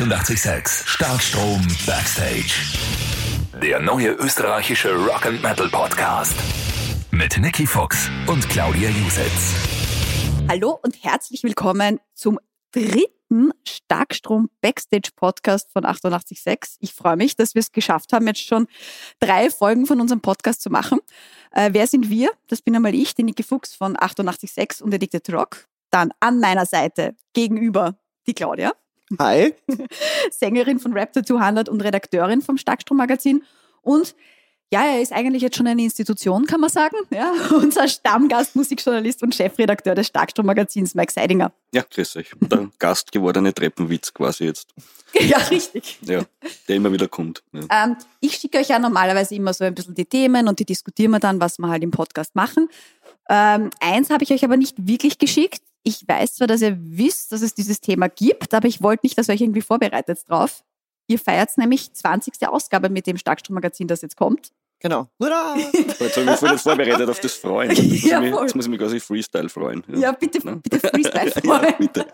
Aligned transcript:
886 0.00 0.88
Starkstrom 0.88 1.60
Backstage. 1.84 2.54
Der 3.60 3.80
neue 3.80 4.12
österreichische 4.12 4.94
Rock 4.94 5.26
and 5.26 5.42
Metal 5.42 5.68
Podcast 5.68 6.34
mit 7.10 7.36
Nicky 7.36 7.66
Fox 7.66 8.08
und 8.26 8.48
Claudia 8.48 8.88
Jusitz. 8.88 9.54
Hallo 10.48 10.78
und 10.82 11.04
herzlich 11.04 11.42
willkommen 11.42 12.00
zum 12.14 12.40
dritten 12.72 13.52
Starkstrom 13.68 14.48
Backstage 14.62 15.10
Podcast 15.14 15.70
von 15.70 15.84
886. 15.84 16.78
Ich 16.80 16.94
freue 16.94 17.16
mich, 17.16 17.36
dass 17.36 17.54
wir 17.54 17.60
es 17.60 17.70
geschafft 17.70 18.14
haben, 18.14 18.26
jetzt 18.26 18.40
schon 18.40 18.68
drei 19.18 19.50
Folgen 19.50 19.84
von 19.84 20.00
unserem 20.00 20.22
Podcast 20.22 20.62
zu 20.62 20.70
machen. 20.70 21.00
Äh, 21.50 21.74
wer 21.74 21.86
sind 21.86 22.08
wir? 22.08 22.30
Das 22.46 22.62
bin 22.62 22.74
einmal 22.74 22.94
ich, 22.94 23.14
die 23.14 23.22
Niki 23.22 23.42
Fuchs 23.42 23.74
von 23.74 23.98
886 24.00 24.82
und 24.82 24.94
Addicted 24.94 25.30
Rock. 25.30 25.66
Dann 25.90 26.10
an 26.20 26.40
meiner 26.40 26.64
Seite 26.64 27.14
gegenüber 27.34 27.98
die 28.26 28.32
Claudia. 28.32 28.72
Hi. 29.18 29.54
Sängerin 30.30 30.78
von 30.78 30.96
Raptor 30.96 31.22
200 31.22 31.68
und 31.68 31.80
Redakteurin 31.82 32.42
vom 32.42 32.56
Starkstrom 32.56 32.98
Magazin. 32.98 33.42
Und 33.82 34.14
ja, 34.72 34.84
er 34.84 35.02
ist 35.02 35.12
eigentlich 35.12 35.42
jetzt 35.42 35.56
schon 35.56 35.66
eine 35.66 35.82
Institution, 35.82 36.46
kann 36.46 36.60
man 36.60 36.70
sagen. 36.70 36.96
Ja, 37.10 37.32
unser 37.50 37.88
Stammgast, 37.88 38.54
Musikjournalist 38.54 39.22
und 39.22 39.34
Chefredakteur 39.34 39.96
des 39.96 40.06
Starkstrom 40.06 40.46
Magazins, 40.46 40.94
Mike 40.94 41.12
Seidinger. 41.12 41.52
Ja, 41.74 41.82
grüß 41.82 42.16
euch. 42.16 42.30
Der 42.40 42.70
Gast 42.78 43.10
gewordene 43.10 43.52
Treppenwitz 43.52 44.14
quasi 44.14 44.44
jetzt. 44.44 44.72
Ja, 45.18 45.38
richtig. 45.38 45.98
Ja, 46.02 46.22
der 46.68 46.76
immer 46.76 46.92
wieder 46.92 47.08
kommt. 47.08 47.42
Ja. 47.52 47.84
Ähm, 47.84 47.96
ich 48.20 48.34
schicke 48.36 48.58
euch 48.58 48.68
ja 48.68 48.78
normalerweise 48.78 49.34
immer 49.34 49.52
so 49.52 49.64
ein 49.64 49.74
bisschen 49.74 49.96
die 49.96 50.04
Themen 50.04 50.46
und 50.46 50.60
die 50.60 50.64
diskutieren 50.64 51.10
wir 51.10 51.18
dann, 51.18 51.40
was 51.40 51.58
wir 51.58 51.68
halt 51.68 51.82
im 51.82 51.90
Podcast 51.90 52.36
machen. 52.36 52.68
Ähm, 53.28 53.70
eins 53.80 54.10
habe 54.10 54.22
ich 54.22 54.32
euch 54.32 54.44
aber 54.44 54.56
nicht 54.56 54.76
wirklich 54.86 55.18
geschickt. 55.18 55.62
Ich 55.82 56.06
weiß 56.06 56.34
zwar, 56.34 56.46
dass 56.46 56.62
ihr 56.62 56.76
wisst, 56.78 57.32
dass 57.32 57.42
es 57.42 57.54
dieses 57.54 57.80
Thema 57.80 58.08
gibt, 58.08 58.52
aber 58.52 58.68
ich 58.68 58.82
wollte 58.82 59.06
nicht, 59.06 59.16
dass 59.16 59.28
ihr 59.28 59.34
euch 59.34 59.40
irgendwie 59.40 59.62
vorbereitet 59.62 60.20
drauf. 60.28 60.62
Ihr 61.06 61.18
feiert 61.18 61.56
nämlich 61.56 61.92
20. 61.92 62.46
Ausgabe 62.48 62.88
mit 62.90 63.06
dem 63.06 63.16
Starkstrom-Magazin, 63.16 63.88
das 63.88 64.02
jetzt 64.02 64.16
kommt. 64.16 64.52
Genau. 64.82 65.08
Hurra! 65.20 65.56
Jetzt 65.74 66.16
habe 66.16 66.24
ich 66.24 66.26
mich 66.30 66.38
voll 66.38 66.58
vorbereitet 66.58 67.06
auf 67.10 67.20
das 67.20 67.34
Freuen. 67.34 67.70
Jetzt 67.70 67.82
muss, 67.82 68.02
Ja, 68.02 68.22
ich, 68.22 68.30
mich, 68.30 68.40
jetzt 68.40 68.56
muss 68.56 68.64
ich 68.64 68.70
mich 68.70 68.80
quasi 68.80 68.98
Freestyle 68.98 69.48
freuen. 69.50 69.84
Ja, 69.94 70.12
bitte, 70.12 70.40
bitte 70.40 70.80
Freestyle 70.80 71.30
ja, 71.44 71.58
freuen. 71.58 71.74
bitte. 71.78 72.06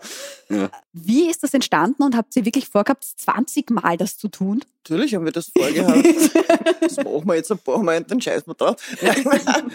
Ja. 0.49 0.69
Wie 0.91 1.29
ist 1.29 1.43
das 1.43 1.53
entstanden 1.53 2.03
und 2.03 2.17
habt 2.17 2.35
ihr 2.35 2.43
wirklich 2.43 2.67
vorgehabt, 2.67 3.05
20 3.05 3.69
Mal 3.69 3.95
das 3.95 4.17
zu 4.17 4.27
tun? 4.27 4.65
Natürlich 4.83 5.15
haben 5.15 5.23
wir 5.23 5.31
das 5.31 5.49
vorgehabt. 5.57 6.05
das 6.81 6.97
machen 6.97 7.23
wir 7.25 7.35
jetzt 7.35 7.51
ein 7.53 7.59
paar 7.59 7.81
Mal 7.81 7.99
und 7.99 8.11
dann 8.11 8.19
scheißen 8.19 8.47
wir 8.47 8.55
drauf. 8.55 8.75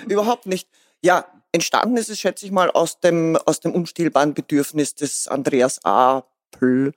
Überhaupt 0.06 0.44
nicht. 0.44 0.68
Ja, 1.00 1.24
entstanden 1.52 1.96
ist 1.96 2.08
es, 2.08 2.18
schätze 2.18 2.46
ich 2.46 2.52
mal, 2.52 2.70
aus 2.70 3.00
dem, 3.00 3.36
aus 3.36 3.60
dem 3.60 3.72
unstillbaren 3.72 4.34
Bedürfnis 4.34 4.94
des 4.94 5.28
Andreas 5.28 5.84
A. 5.84 6.24
Pl, 6.50 6.92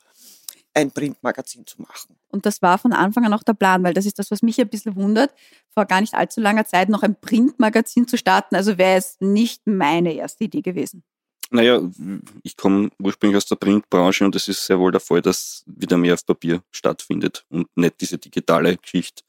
ein 0.74 0.92
Printmagazin 0.92 1.66
zu 1.66 1.82
machen. 1.82 2.16
Und 2.30 2.46
das 2.46 2.62
war 2.62 2.78
von 2.78 2.92
Anfang 2.92 3.26
an 3.26 3.34
auch 3.34 3.44
der 3.44 3.54
Plan, 3.54 3.84
weil 3.84 3.94
das 3.94 4.06
ist 4.06 4.20
das, 4.20 4.30
was 4.30 4.42
mich 4.42 4.60
ein 4.60 4.68
bisschen 4.68 4.96
wundert, 4.96 5.34
vor 5.70 5.86
gar 5.86 6.02
nicht 6.02 6.14
allzu 6.14 6.42
langer 6.42 6.66
Zeit 6.66 6.90
noch 6.90 7.04
ein 7.04 7.16
Printmagazin 7.20 8.08
zu 8.08 8.18
starten. 8.18 8.56
Also 8.56 8.78
wäre 8.78 8.98
es 8.98 9.18
nicht 9.22 9.66
meine 9.66 10.14
erste 10.14 10.44
Idee 10.44 10.62
gewesen. 10.62 11.04
Naja, 11.52 11.80
ich 12.44 12.58
komme 12.58 12.90
ursprünglich 13.00 13.38
aus 13.38 13.46
der 13.46 13.56
Printbranche 13.56 14.26
und 14.26 14.36
es 14.36 14.48
ist 14.48 14.66
sehr 14.66 14.80
wohl 14.80 14.92
der 14.92 15.00
Fall, 15.00 15.22
dass 15.22 15.64
wieder 15.68 15.96
mehr 15.96 16.16
auf 16.16 16.26
Papier 16.26 16.62
stattfindet 16.72 17.46
und 17.50 17.68
nicht 17.76 18.02
diese 18.02 18.18
digitale 18.18 18.76
Geschichte, 18.78 19.24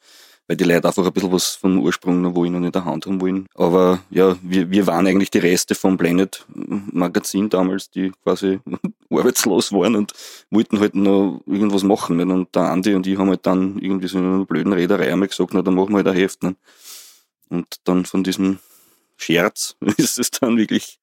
weil 0.46 0.56
die 0.56 0.64
Leute 0.64 0.86
einfach 0.86 1.04
ein 1.04 1.12
bisschen 1.12 1.32
was 1.32 1.56
vom 1.56 1.80
Ursprung 1.80 2.22
noch 2.22 2.34
wollen 2.34 2.54
und 2.54 2.64
in 2.64 2.72
der 2.72 2.84
Hand 2.84 3.06
haben 3.06 3.20
wollen. 3.20 3.46
Aber 3.54 4.00
ja, 4.10 4.36
wir, 4.42 4.70
wir 4.70 4.86
waren 4.86 5.06
eigentlich 5.06 5.30
die 5.30 5.38
Reste 5.38 5.74
vom 5.74 5.96
Planet 5.96 6.44
Magazin 6.48 7.50
damals, 7.50 7.90
die 7.90 8.12
quasi 8.22 8.60
arbeitslos 9.10 9.72
waren 9.72 9.96
und 9.96 10.12
wollten 10.50 10.78
halt 10.78 10.94
noch 10.94 11.40
irgendwas 11.46 11.82
machen. 11.82 12.18
Nicht? 12.18 12.28
Und 12.28 12.54
der 12.54 12.70
Andi 12.70 12.94
und 12.94 13.06
ich 13.06 13.18
haben 13.18 13.28
halt 13.28 13.46
dann 13.46 13.78
irgendwie 13.78 14.08
so 14.08 14.18
in 14.18 14.24
einer 14.24 14.44
blöden 14.44 14.72
Rederei 14.72 15.12
einmal 15.12 15.28
gesagt, 15.28 15.52
na, 15.52 15.62
dann 15.62 15.74
machen 15.74 15.90
wir 15.90 15.96
halt 15.96 16.08
ein 16.08 16.16
Heft. 16.16 16.42
Nicht? 16.42 16.56
Und 17.48 17.66
dann 17.84 18.04
von 18.04 18.22
diesem 18.22 18.58
Scherz 19.16 19.76
ist 19.96 20.18
es 20.18 20.30
dann 20.30 20.56
wirklich 20.56 20.98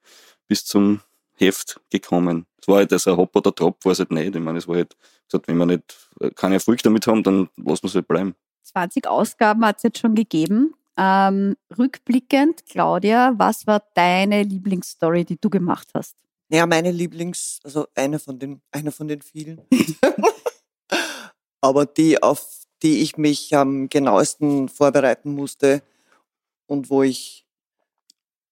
bis 0.48 0.66
zum 0.66 1.02
Heft 1.36 1.82
gekommen. 1.90 2.46
Es 2.62 2.68
war 2.68 2.78
halt 2.78 2.94
also 2.94 3.12
ein 3.12 3.18
Hopp 3.18 3.36
oder 3.36 3.54
Trop, 3.54 3.84
war 3.84 3.92
es 3.92 4.00
halt 4.00 4.12
nicht. 4.12 4.36
Ich 4.36 4.42
meine, 4.42 4.60
es 4.60 4.68
war 4.68 4.78
halt 4.78 4.96
gesagt, 5.28 5.48
wenn 5.48 5.58
wir 5.58 5.66
nicht 5.66 5.98
äh, 6.22 6.30
keinen 6.32 6.54
Erfolg 6.54 6.82
damit 6.84 7.08
haben, 7.08 7.24
dann 7.24 7.50
lassen 7.58 7.84
wir 7.84 7.90
es 7.90 7.96
halt 7.96 8.08
bleiben. 8.08 8.36
20 8.64 9.08
Ausgaben 9.08 9.66
hat 9.66 9.78
es 9.78 9.84
jetzt 9.84 10.00
schon 10.00 10.16
gegeben. 10.16 10.74
Ähm, 10.98 11.56
rückblickend, 11.78 12.66
Claudia, 12.68 13.34
was 13.38 13.66
war 13.66 13.84
deine 13.96 14.44
Lieblingsstory, 14.44 15.26
die 15.26 15.40
du 15.40 15.50
gemacht 15.50 15.90
hast? 15.94 16.16
Ja, 16.50 16.68
meine 16.68 16.92
Lieblings, 16.92 17.60
also 17.64 17.88
eine 17.96 18.20
von 18.20 18.38
den, 18.38 18.62
eine 18.72 18.92
von 18.92 19.08
den 19.08 19.22
vielen. 19.22 19.62
Aber 21.62 21.86
die, 21.86 22.22
auf 22.22 22.64
die 22.84 23.02
ich 23.02 23.18
mich 23.18 23.56
am 23.56 23.90
genauesten 23.90 24.70
vorbereiten 24.70 25.34
musste 25.34 25.82
und 26.68 26.90
wo 26.90 27.02
ich 27.02 27.43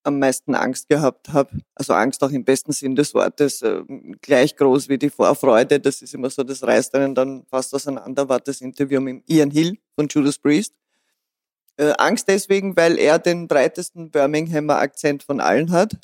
am 0.03 0.19
meisten 0.19 0.55
Angst 0.55 0.89
gehabt 0.89 1.29
habe, 1.33 1.51
also 1.75 1.93
Angst 1.93 2.23
auch 2.23 2.31
im 2.31 2.43
besten 2.43 2.71
Sinn 2.71 2.95
des 2.95 3.13
Wortes, 3.13 3.61
äh, 3.61 3.81
gleich 4.21 4.55
groß 4.55 4.89
wie 4.89 4.97
die 4.97 5.09
Vorfreude, 5.09 5.79
das 5.79 6.01
ist 6.01 6.13
immer 6.13 6.29
so, 6.29 6.43
das 6.43 6.63
reißt 6.63 6.95
einen 6.95 7.15
dann 7.15 7.45
fast 7.49 7.73
auseinander, 7.73 8.27
war 8.27 8.39
das 8.39 8.61
Interview 8.61 8.99
mit 8.99 9.23
Ian 9.27 9.51
Hill 9.51 9.77
von 9.95 10.07
Judas 10.07 10.39
Priest. 10.39 10.73
Äh, 11.77 11.93
Angst 11.97 12.27
deswegen, 12.27 12.75
weil 12.75 12.97
er 12.97 13.19
den 13.19 13.47
breitesten 13.47 14.11
Birminghamer 14.11 14.77
Akzent 14.77 15.23
von 15.23 15.39
allen 15.39 15.71
hat 15.71 15.97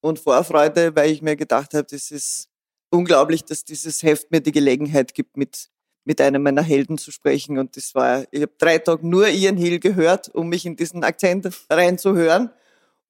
und 0.00 0.18
Vorfreude, 0.18 0.94
weil 0.94 1.10
ich 1.10 1.22
mir 1.22 1.36
gedacht 1.36 1.74
habe, 1.74 1.86
das 1.90 2.10
ist 2.10 2.48
unglaublich, 2.90 3.44
dass 3.44 3.64
dieses 3.64 4.02
Heft 4.02 4.30
mir 4.30 4.40
die 4.40 4.52
Gelegenheit 4.52 5.14
gibt, 5.14 5.36
mit, 5.36 5.70
mit 6.04 6.20
einem 6.20 6.42
meiner 6.42 6.62
Helden 6.62 6.98
zu 6.98 7.10
sprechen. 7.10 7.58
Und 7.58 7.76
das 7.76 7.94
war, 7.94 8.24
ich 8.30 8.42
habe 8.42 8.52
drei 8.58 8.78
Tage 8.78 9.06
nur 9.06 9.28
Ian 9.28 9.56
Hill 9.56 9.80
gehört, 9.80 10.28
um 10.34 10.48
mich 10.48 10.64
in 10.66 10.76
diesen 10.76 11.04
Akzent 11.04 11.48
reinzuhören. 11.68 12.50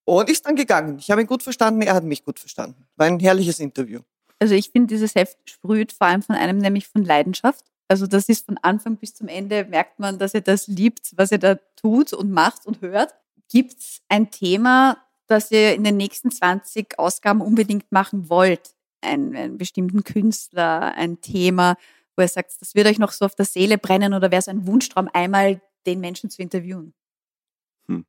Und 0.04 0.28
ist 0.28 0.44
dann 0.44 0.56
gegangen. 0.56 0.98
Ich 0.98 1.10
habe 1.10 1.22
ihn 1.22 1.26
gut 1.26 1.42
verstanden, 1.42 1.82
er 1.82 1.94
hat 1.94 2.04
mich 2.04 2.24
gut 2.24 2.38
verstanden. 2.38 2.86
War 2.96 3.06
ein 3.06 3.20
herrliches 3.20 3.58
Interview. 3.60 4.00
Also 4.38 4.54
ich 4.54 4.70
finde, 4.70 4.88
dieses 4.88 5.14
Heft 5.14 5.38
sprüht 5.44 5.92
vor 5.92 6.06
allem 6.06 6.22
von 6.22 6.36
einem 6.36 6.58
nämlich 6.58 6.86
von 6.86 7.04
Leidenschaft. 7.04 7.64
Also 7.88 8.06
das 8.06 8.28
ist 8.28 8.46
von 8.46 8.58
Anfang 8.58 8.96
bis 8.96 9.14
zum 9.14 9.28
Ende, 9.28 9.64
merkt 9.64 9.98
man, 9.98 10.18
dass 10.18 10.34
ihr 10.34 10.40
das 10.40 10.66
liebt, 10.68 11.12
was 11.16 11.32
ihr 11.32 11.38
da 11.38 11.56
tut 11.76 12.12
und 12.12 12.30
macht 12.30 12.66
und 12.66 12.80
hört. 12.80 13.14
Gibt 13.50 13.78
es 13.78 14.00
ein 14.08 14.30
Thema, 14.30 14.98
das 15.26 15.50
ihr 15.50 15.74
in 15.74 15.84
den 15.84 15.96
nächsten 15.96 16.30
20 16.30 16.98
Ausgaben 16.98 17.40
unbedingt 17.40 17.90
machen 17.92 18.28
wollt? 18.28 18.74
Ein, 19.00 19.36
einen 19.36 19.58
bestimmten 19.58 20.02
Künstler, 20.02 20.94
ein 20.94 21.20
Thema, 21.20 21.76
wo 22.16 22.22
ihr 22.22 22.28
sagt, 22.28 22.52
das 22.60 22.74
wird 22.74 22.86
euch 22.86 22.98
noch 22.98 23.12
so 23.12 23.26
auf 23.26 23.34
der 23.34 23.44
Seele 23.44 23.76
brennen 23.76 24.14
oder 24.14 24.30
wäre 24.30 24.40
es 24.40 24.48
ein 24.48 24.66
Wunschtraum, 24.66 25.08
einmal 25.12 25.60
den 25.86 26.00
Menschen 26.00 26.30
zu 26.30 26.40
interviewen? 26.40 26.94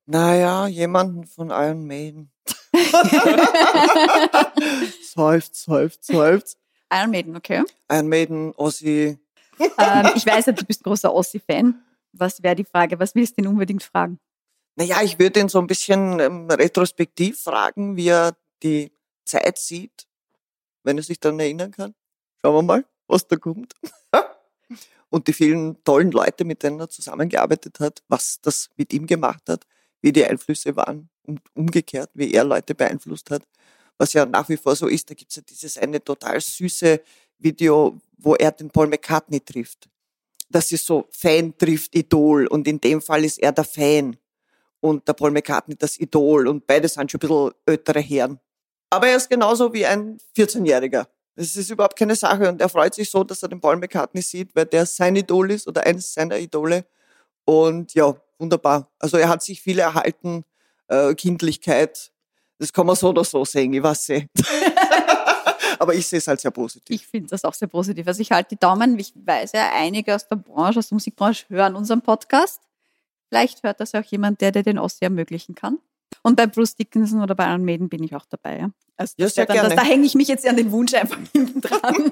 Naja, 0.06 0.68
jemanden 0.68 1.26
von 1.26 1.50
Iron 1.50 1.86
Maiden. 1.86 2.32
seufzt, 5.14 5.64
seufzt, 5.64 6.06
seufzt. 6.06 6.58
Iron 6.92 7.12
Maiden, 7.12 7.36
okay. 7.36 7.64
Iron 7.92 8.08
Maiden, 8.08 8.54
Ozzy. 8.56 9.18
ähm, 9.60 10.10
ich 10.16 10.26
weiß 10.26 10.48
ja, 10.48 10.54
du 10.54 10.66
bist 10.66 10.84
großer 10.84 11.14
Ossi-Fan. 11.14 11.82
Was 12.14 12.42
wäre 12.44 12.56
die 12.56 12.66
Frage? 12.66 13.00
Was 13.00 13.16
willst 13.16 13.38
du 13.38 13.42
denn 13.42 13.52
unbedingt 13.52 13.84
fragen? 13.84 14.20
Naja, 14.76 15.02
ich 15.04 15.20
würde 15.20 15.40
ihn 15.40 15.50
so 15.50 15.60
ein 15.60 15.68
bisschen 15.68 16.20
ähm, 16.20 16.50
retrospektiv 16.50 17.42
fragen, 17.42 17.96
wie 17.96 18.10
er 18.10 18.36
die 18.64 18.92
Zeit 19.26 19.58
sieht, 19.58 20.08
wenn 20.84 20.98
er 20.98 21.04
sich 21.04 21.20
daran 21.20 21.40
erinnern 21.40 21.72
kann. 21.72 21.96
Schauen 22.42 22.56
wir 22.56 22.62
mal, 22.62 22.86
was 23.08 23.28
da 23.28 23.36
kommt. 23.38 23.74
Und 25.16 25.30
die 25.30 25.34
vielen 25.34 25.82
tollen 25.86 26.12
Leute, 26.12 26.44
mit 26.44 26.62
denen 26.62 26.78
er 26.78 26.90
zusammengearbeitet 26.90 27.80
hat, 27.80 28.04
was 28.10 28.42
das 28.42 28.70
mit 28.76 28.92
ihm 28.92 29.08
gemacht 29.08 29.44
hat, 29.48 29.64
wie 30.02 30.12
die 30.12 30.26
Einflüsse 30.26 30.76
waren 30.76 31.08
und 31.24 31.40
umgekehrt, 31.54 32.10
wie 32.16 32.34
er 32.34 32.44
Leute 32.44 32.76
beeinflusst 32.76 33.32
hat. 33.32 33.44
Was 33.98 34.12
ja 34.12 34.26
nach 34.26 34.50
wie 34.50 34.58
vor 34.58 34.76
so 34.76 34.88
ist, 34.88 35.10
da 35.10 35.14
gibt's 35.14 35.38
ja 35.38 35.42
dieses 35.42 35.78
eine 35.78 36.04
total 36.04 36.42
süße 36.42 37.00
Video, 37.38 37.98
wo 38.18 38.36
er 38.36 38.52
den 38.52 38.70
Paul 38.70 38.88
McCartney 38.88 39.40
trifft. 39.40 39.88
Das 40.50 40.70
ist 40.74 40.86
so 40.86 41.08
Fan 41.12 41.58
trifft 41.58 41.96
Idol 41.96 42.48
und 42.48 42.68
in 42.68 42.82
dem 42.82 43.02
Fall 43.02 43.24
ist 43.24 43.38
er 43.38 43.54
der 43.54 43.64
Fan 43.64 44.18
und 44.82 45.08
der 45.08 45.14
Paul 45.14 45.32
McCartney 45.32 45.78
das 45.78 45.98
Idol 45.98 46.46
und 46.46 46.68
beide 46.68 46.90
sind 46.90 47.10
schon 47.10 47.22
ein 47.22 47.28
bisschen 47.30 47.52
ältere 47.66 48.02
Herren. 48.02 48.38
Aber 48.90 49.08
er 49.08 49.16
ist 49.16 49.30
genauso 49.30 49.74
wie 49.74 49.86
ein 49.86 50.18
14-Jähriger. 50.36 51.08
Das 51.36 51.56
ist 51.56 51.70
überhaupt 51.70 51.98
keine 51.98 52.16
Sache 52.16 52.48
und 52.48 52.62
er 52.62 52.70
freut 52.70 52.94
sich 52.94 53.10
so, 53.10 53.24
dass 53.24 53.44
er 53.44 53.50
den 53.50 53.60
Paul 53.60 53.76
McCartney 53.76 54.22
sieht, 54.22 54.56
weil 54.56 54.66
der 54.66 54.86
sein 54.86 55.16
Idol 55.16 55.52
ist 55.52 55.68
oder 55.68 55.86
eines 55.86 56.14
seiner 56.14 56.38
Idole. 56.38 56.86
Und 57.44 57.94
ja, 57.94 58.16
wunderbar. 58.38 58.90
Also 59.00 59.18
er 59.18 59.28
hat 59.28 59.44
sich 59.44 59.62
viel 59.62 59.80
erhalten, 59.80 60.46
äh, 60.88 61.14
Kindlichkeit. 61.14 62.12
Das 62.58 62.72
kann 62.72 62.86
man 62.86 62.96
so 62.96 63.10
oder 63.10 63.24
so 63.24 63.44
sehen, 63.44 63.74
ich 63.74 63.84
weiß 63.84 64.10
nicht. 64.10 64.30
Aber 65.80 65.94
ich 65.94 66.08
sehe 66.08 66.20
es 66.20 66.28
halt 66.28 66.40
sehr 66.40 66.52
positiv. 66.52 66.96
Ich 66.96 67.06
finde 67.06 67.30
das 67.30 67.44
auch 67.44 67.54
sehr 67.54 67.68
positiv. 67.68 68.08
Also 68.08 68.22
ich 68.22 68.32
halte 68.32 68.56
die 68.56 68.60
Daumen. 68.60 68.98
Ich 68.98 69.14
weiß 69.14 69.52
ja, 69.52 69.72
einige 69.74 70.16
aus 70.16 70.28
der 70.28 70.38
Branche, 70.38 70.80
aus 70.80 70.88
der 70.88 70.96
Musikbranche 70.96 71.46
hören 71.50 71.76
unseren 71.76 72.02
Podcast. 72.02 72.62
Vielleicht 73.28 73.62
hört 73.64 73.82
das 73.82 73.94
auch 73.94 74.04
jemand, 74.04 74.40
der, 74.40 74.52
der 74.52 74.64
den 74.64 74.80
Ossi 74.80 75.04
ermöglichen 75.04 75.54
kann. 75.54 75.80
Und 76.24 76.36
bei 76.36 76.48
Bruce 76.48 76.76
Dickinson 76.76 77.22
oder 77.22 77.36
bei 77.36 77.48
Iron 77.50 77.66
Maiden 77.66 77.90
bin 77.90 78.04
ich 78.04 78.16
auch 78.16 78.26
dabei. 78.30 78.60
Ja? 78.60 78.70
Also 78.98 79.14
Ja, 79.18 79.26
das 79.26 79.36
sehr 79.36 79.46
dann, 79.46 79.58
das, 79.58 79.68
gerne. 79.70 79.82
da 79.82 79.88
hänge 79.88 80.06
ich 80.06 80.16
mich 80.16 80.28
jetzt 80.28 80.48
an 80.48 80.58
den 80.58 80.72
Wunsch 80.72 80.94
einfach 80.94 81.20
hinten 81.34 81.62
dran. 81.62 82.12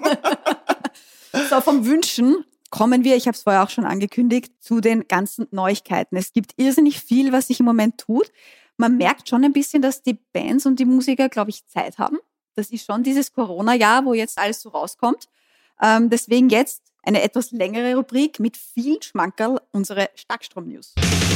so, 1.31 1.39
So, 1.49 1.61
vom 1.61 1.85
Wünschen 1.85 2.45
kommen 2.69 3.03
wir, 3.03 3.15
ich 3.15 3.27
habe 3.27 3.35
es 3.35 3.43
vorher 3.43 3.63
auch 3.63 3.69
schon 3.69 3.85
angekündigt, 3.85 4.51
zu 4.59 4.81
den 4.81 5.07
ganzen 5.07 5.47
Neuigkeiten. 5.51 6.15
Es 6.17 6.33
gibt 6.33 6.53
irrsinnig 6.57 6.99
viel, 6.99 7.31
was 7.31 7.47
sich 7.47 7.59
im 7.59 7.65
Moment 7.65 7.99
tut. 7.99 8.31
Man 8.77 8.97
merkt 8.97 9.29
schon 9.29 9.43
ein 9.43 9.53
bisschen, 9.53 9.81
dass 9.81 10.01
die 10.01 10.17
Bands 10.33 10.65
und 10.65 10.79
die 10.79 10.85
Musiker, 10.85 11.29
glaube 11.29 11.51
ich, 11.51 11.65
Zeit 11.67 11.99
haben. 11.99 12.17
Das 12.55 12.71
ist 12.71 12.85
schon 12.85 13.03
dieses 13.03 13.31
Corona-Jahr, 13.31 14.05
wo 14.05 14.13
jetzt 14.13 14.37
alles 14.37 14.61
so 14.61 14.69
rauskommt. 14.69 15.25
Ähm, 15.81 16.09
deswegen 16.09 16.49
jetzt 16.49 16.81
eine 17.03 17.21
etwas 17.21 17.51
längere 17.51 17.95
Rubrik 17.95 18.39
mit 18.39 18.57
viel 18.57 19.01
Schmankerl, 19.01 19.59
unsere 19.71 20.09
Starkstrom-News. 20.15 20.93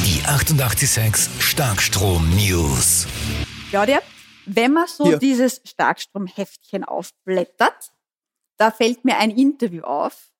Die 0.08 0.24
886 0.24 1.44
Starkstrom-News. 1.44 3.08
Claudia, 3.70 4.00
wenn 4.46 4.72
man 4.72 4.88
so 4.88 5.04
Hier. 5.04 5.18
dieses 5.18 5.60
Starkstrom-Heftchen 5.66 6.86
aufblättert, 6.86 7.92
da 8.56 8.72
fällt 8.72 9.04
mir 9.04 9.18
ein 9.18 9.32
Interview 9.32 9.84
auf, 9.84 10.32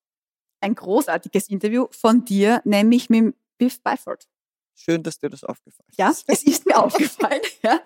ein 0.62 0.74
großartiges 0.74 1.50
Interview 1.50 1.86
von 1.90 2.24
dir, 2.24 2.62
nämlich 2.64 3.10
mit 3.10 3.34
Biff 3.58 3.82
Byford. 3.82 4.26
Schön, 4.74 5.02
dass 5.02 5.18
dir 5.18 5.28
das 5.28 5.44
aufgefallen 5.44 5.90
ist. 5.90 5.98
Ja, 5.98 6.14
es 6.28 6.44
ist 6.44 6.64
mir 6.64 6.78
aufgefallen. 6.82 7.42
Ja. 7.62 7.80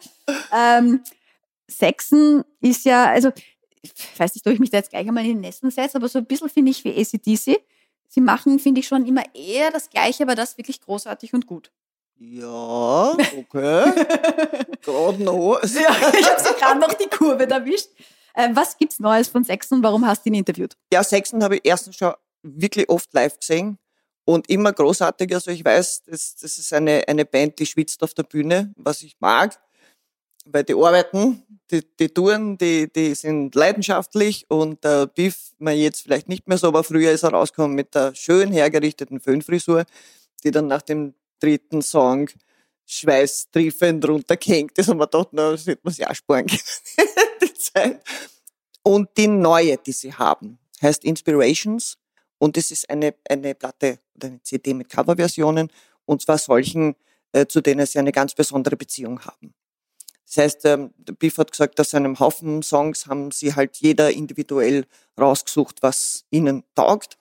Ähm, 0.52 1.02
Sexen 1.68 2.44
ist 2.60 2.84
ja, 2.84 3.06
also 3.06 3.32
ich 3.80 3.92
weiß 4.20 4.36
nicht, 4.36 4.46
ob 4.46 4.52
ich 4.52 4.60
mich 4.60 4.70
da 4.70 4.76
jetzt 4.76 4.90
gleich 4.90 5.08
einmal 5.08 5.24
in 5.24 5.30
den 5.30 5.40
Nesten 5.40 5.72
setze, 5.72 5.96
aber 5.96 6.08
so 6.08 6.20
ein 6.20 6.26
bisschen 6.26 6.48
finde 6.48 6.70
ich 6.70 6.84
wie 6.84 6.96
ACDC. 6.96 7.60
Sie 8.14 8.20
machen, 8.20 8.58
finde 8.58 8.80
ich, 8.80 8.88
schon 8.88 9.06
immer 9.06 9.22
eher 9.34 9.70
das 9.70 9.88
Gleiche, 9.88 10.24
aber 10.24 10.34
das 10.34 10.58
wirklich 10.58 10.82
großartig 10.82 11.32
und 11.32 11.46
gut. 11.46 11.72
Ja, 12.18 13.16
okay. 13.38 13.90
Gerade 14.82 15.22
noch. 15.24 15.62
Ja, 15.62 15.96
ich 16.20 16.30
habe 16.30 16.42
so 16.42 16.54
gerade 16.54 16.78
noch 16.78 16.92
die 16.92 17.08
Kurve 17.08 17.48
erwischt. 17.48 17.88
Äh, 18.34 18.50
was 18.52 18.76
gibt's 18.76 19.00
Neues 19.00 19.28
von 19.28 19.44
Sexen 19.44 19.78
und 19.78 19.82
warum 19.82 20.06
hast 20.06 20.26
du 20.26 20.28
ihn 20.28 20.34
interviewt? 20.34 20.76
Ja, 20.92 21.02
Sexen 21.02 21.42
habe 21.42 21.56
ich 21.56 21.62
erstens 21.64 21.96
schon 21.96 22.12
wirklich 22.42 22.86
oft 22.90 23.14
live 23.14 23.38
gesehen 23.38 23.78
und 24.26 24.46
immer 24.50 24.74
großartig. 24.74 25.32
Also 25.34 25.50
ich 25.50 25.64
weiß, 25.64 26.02
das, 26.04 26.36
das 26.36 26.58
ist 26.58 26.70
eine, 26.74 27.04
eine 27.08 27.24
Band, 27.24 27.58
die 27.58 27.66
schwitzt 27.66 28.02
auf 28.02 28.12
der 28.12 28.24
Bühne, 28.24 28.74
was 28.76 29.02
ich 29.02 29.16
mag, 29.20 29.58
weil 30.44 30.64
die 30.64 30.74
arbeiten, 30.74 31.42
die, 31.70 31.82
die 31.98 32.08
touren, 32.08 32.58
die, 32.58 32.92
die 32.92 33.14
sind 33.14 33.54
leidenschaftlich 33.54 34.46
und 34.48 34.84
der 34.84 35.06
Biff, 35.06 35.52
man 35.58 35.76
jetzt 35.76 36.02
vielleicht 36.02 36.28
nicht 36.28 36.48
mehr 36.48 36.58
so, 36.58 36.68
aber 36.68 36.84
früher 36.84 37.12
ist 37.12 37.22
er 37.22 37.30
rausgekommen 37.30 37.74
mit 37.74 37.94
der 37.94 38.14
schön 38.14 38.52
hergerichteten 38.52 39.20
Föhnfrisur, 39.20 39.84
die 40.44 40.50
dann 40.50 40.66
nach 40.66 40.82
dem 40.82 41.14
dritten 41.40 41.82
Song 41.82 42.28
schweißtriefend 42.86 44.06
runtergehängt 44.06 44.76
ist 44.78 44.88
und 44.88 44.98
man 44.98 45.08
dachte, 45.10 45.30
na, 45.32 45.52
das 45.52 45.66
hätte 45.66 45.80
man 45.84 45.94
sich 45.94 46.06
auch 46.06 46.14
sparen 46.14 46.46
können, 46.46 46.60
die 47.42 47.54
Zeit. 47.54 48.02
Und 48.82 49.10
die 49.16 49.28
neue, 49.28 49.78
die 49.78 49.92
sie 49.92 50.12
haben, 50.12 50.58
heißt 50.82 51.04
Inspirations 51.04 51.96
und 52.38 52.56
es 52.56 52.70
ist 52.70 52.90
eine, 52.90 53.14
eine 53.28 53.54
Platte 53.54 53.98
oder 54.16 54.28
eine 54.28 54.42
CD 54.42 54.74
mit 54.74 54.88
Coverversionen 54.88 55.70
und 56.04 56.22
zwar 56.22 56.38
solchen, 56.38 56.96
äh, 57.32 57.46
zu 57.46 57.60
denen 57.60 57.86
sie 57.86 57.98
eine 57.98 58.12
ganz 58.12 58.34
besondere 58.34 58.76
Beziehung 58.76 59.20
haben. 59.24 59.54
Das 60.34 60.44
heißt, 60.44 60.64
ähm, 60.64 60.94
Biff 61.18 61.36
hat 61.36 61.50
gesagt, 61.50 61.78
aus 61.78 61.94
einem 61.94 62.18
Haufen 62.18 62.62
Songs 62.62 63.06
haben 63.06 63.30
sie 63.32 63.54
halt 63.54 63.76
jeder 63.76 64.10
individuell 64.10 64.86
rausgesucht, 65.20 65.82
was 65.82 66.24
ihnen 66.30 66.64
taugt 66.74 67.18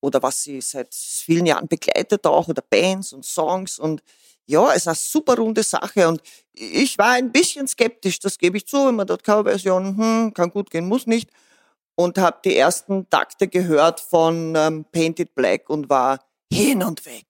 oder 0.00 0.22
was 0.22 0.44
sie 0.44 0.60
seit 0.60 0.94
vielen 0.94 1.46
Jahren 1.46 1.66
begleitet 1.66 2.24
auch 2.24 2.46
oder 2.46 2.62
Bands 2.62 3.12
und 3.12 3.24
Songs. 3.24 3.80
Und 3.80 4.02
ja, 4.46 4.70
es 4.70 4.82
ist 4.82 4.88
eine 4.88 4.94
super 4.94 5.36
runde 5.36 5.64
Sache. 5.64 6.06
Und 6.06 6.22
ich 6.52 6.98
war 6.98 7.14
ein 7.14 7.32
bisschen 7.32 7.66
skeptisch, 7.66 8.20
das 8.20 8.38
gebe 8.38 8.58
ich 8.58 8.66
zu, 8.66 8.86
wenn 8.86 8.94
man 8.94 9.08
dort 9.08 9.24
Coverversion, 9.24 9.96
hm, 9.96 10.34
kann 10.34 10.50
gut 10.50 10.70
gehen, 10.70 10.86
muss 10.86 11.08
nicht. 11.08 11.30
Und 11.96 12.16
habe 12.16 12.38
die 12.44 12.56
ersten 12.56 13.10
Takte 13.10 13.48
gehört 13.48 13.98
von 13.98 14.54
ähm, 14.56 14.84
Painted 14.92 15.34
Black 15.34 15.68
und 15.68 15.90
war 15.90 16.20
hin 16.52 16.82
und 16.84 17.04
weg. 17.06 17.26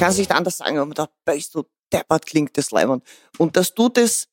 Kann 0.00 0.10
es 0.10 0.18
nicht 0.18 0.32
anders 0.32 0.58
sagen, 0.58 0.78
aber 0.78 0.94
da 0.94 1.08
bist 1.24 1.54
du 1.54 1.64
deppert 1.92 2.26
klingt 2.26 2.56
das 2.56 2.70
leibend. 2.70 3.04
Und 3.38 3.56
das 3.56 3.74
tut 3.74 3.98
es 3.98 4.28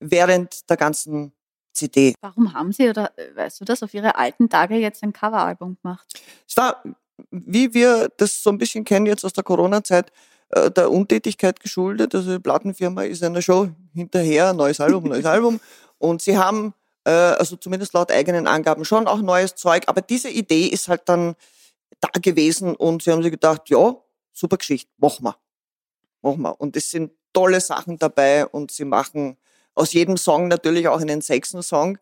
während 0.00 0.68
der 0.68 0.76
ganzen 0.76 1.32
CD. 1.72 2.14
Warum 2.20 2.52
haben 2.52 2.72
Sie, 2.72 2.88
oder 2.88 3.16
äh, 3.18 3.34
weißt 3.34 3.60
du 3.60 3.64
das, 3.64 3.82
auf 3.82 3.94
Ihre 3.94 4.16
alten 4.16 4.48
Tage 4.48 4.76
jetzt 4.76 5.02
ein 5.02 5.12
Coveralbum 5.12 5.78
gemacht? 5.82 6.06
Es 6.48 6.56
war, 6.56 6.82
wie 7.30 7.72
wir 7.74 8.08
das 8.16 8.42
so 8.42 8.50
ein 8.50 8.58
bisschen 8.58 8.84
kennen 8.84 9.06
jetzt 9.06 9.24
aus 9.24 9.32
der 9.32 9.44
Corona-Zeit, 9.44 10.10
äh, 10.50 10.70
der 10.70 10.90
Untätigkeit 10.90 11.60
geschuldet. 11.60 12.14
Also 12.14 12.32
die 12.32 12.38
Plattenfirma 12.38 13.02
ist 13.02 13.22
einer 13.22 13.42
Show 13.42 13.68
hinterher, 13.94 14.52
neues 14.52 14.80
Album, 14.80 15.04
neues 15.04 15.26
Album. 15.26 15.60
Und 15.98 16.22
sie 16.22 16.36
haben, 16.36 16.74
äh, 17.04 17.10
also 17.10 17.56
zumindest 17.56 17.92
laut 17.94 18.10
eigenen 18.10 18.46
Angaben, 18.46 18.84
schon 18.84 19.06
auch 19.06 19.20
neues 19.20 19.54
Zeug. 19.54 19.84
Aber 19.86 20.00
diese 20.00 20.28
Idee 20.28 20.66
ist 20.66 20.88
halt 20.88 21.02
dann 21.06 21.36
da 22.00 22.10
gewesen 22.20 22.74
und 22.74 23.02
sie 23.02 23.10
haben 23.10 23.22
sich 23.22 23.32
gedacht, 23.32 23.70
ja, 23.70 23.96
super 24.36 24.56
Geschichte, 24.58 24.90
machen 24.98 25.24
wir. 25.24 25.36
Machen 26.22 26.42
wir. 26.42 26.60
Und 26.60 26.76
es 26.76 26.90
sind 26.90 27.12
tolle 27.32 27.60
Sachen 27.60 27.98
dabei 27.98 28.46
und 28.46 28.70
sie 28.70 28.84
machen 28.84 29.36
aus 29.74 29.92
jedem 29.92 30.16
Song 30.16 30.48
natürlich 30.48 30.88
auch 30.88 31.00
einen 31.00 31.20
sechsten 31.20 31.62
Song. 31.62 31.98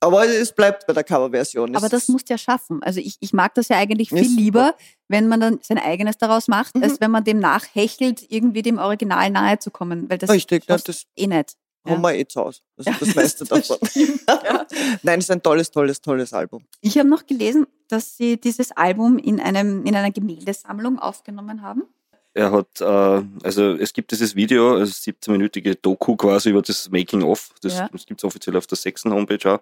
Aber 0.00 0.26
es 0.26 0.52
bleibt 0.52 0.86
bei 0.86 0.92
der 0.92 1.04
Coverversion. 1.04 1.74
Aber 1.74 1.88
das 1.88 2.08
musst 2.08 2.28
du 2.28 2.34
ja 2.34 2.38
schaffen. 2.38 2.82
Also 2.82 3.00
ich, 3.00 3.16
ich 3.20 3.32
mag 3.32 3.54
das 3.54 3.68
ja 3.68 3.78
eigentlich 3.78 4.12
Ist 4.12 4.18
viel 4.18 4.28
super. 4.28 4.40
lieber, 4.42 4.74
wenn 5.08 5.26
man 5.26 5.40
dann 5.40 5.58
sein 5.62 5.78
eigenes 5.78 6.18
daraus 6.18 6.48
macht, 6.48 6.74
Mhm. 6.76 6.82
als 6.82 7.00
wenn 7.00 7.10
man 7.10 7.24
dem 7.24 7.38
nachhechelt, 7.38 8.30
irgendwie 8.30 8.60
dem 8.60 8.78
Original 8.78 9.30
nahe 9.30 9.58
zu 9.58 9.70
kommen. 9.70 10.10
Weil 10.10 10.18
das 10.18 10.28
Richtig, 10.28 10.66
das- 10.66 11.06
eh 11.16 11.26
nicht. 11.26 11.56
Haben 11.88 12.02
wir 12.02 12.14
eh 12.14 12.26
zu 12.26 12.40
Hause. 12.40 12.60
Also 12.76 12.90
das 13.00 13.14
meiste 13.14 13.44
das 13.48 13.68
davon. 13.68 13.88
ja. 13.94 14.66
Nein, 15.02 15.18
es 15.18 15.26
ist 15.26 15.30
ein 15.30 15.42
tolles, 15.42 15.70
tolles, 15.70 16.00
tolles 16.00 16.32
Album. 16.32 16.64
Ich 16.80 16.98
habe 16.98 17.08
noch 17.08 17.26
gelesen, 17.26 17.66
dass 17.88 18.16
Sie 18.16 18.38
dieses 18.40 18.72
Album 18.72 19.18
in, 19.18 19.40
einem, 19.40 19.84
in 19.84 19.94
einer 19.96 20.10
Gemäldesammlung 20.10 20.98
aufgenommen 20.98 21.62
haben. 21.62 21.84
Er 22.34 22.52
hat, 22.52 22.80
äh, 22.82 22.84
also 23.44 23.72
es 23.74 23.92
gibt 23.94 24.10
dieses 24.10 24.34
Video, 24.36 24.74
also 24.76 24.92
17-minütige 24.92 25.78
Doku 25.80 26.16
quasi 26.16 26.50
über 26.50 26.60
das 26.62 26.90
Making-of. 26.90 27.50
Das, 27.62 27.78
Ja. 27.78 27.88
das 27.90 28.04
gibt 28.04 28.20
es 28.20 28.24
offiziell 28.24 28.56
auf 28.56 28.66
der 28.66 28.76
sechsten 28.76 29.10
Homepage 29.12 29.50
auch. 29.54 29.60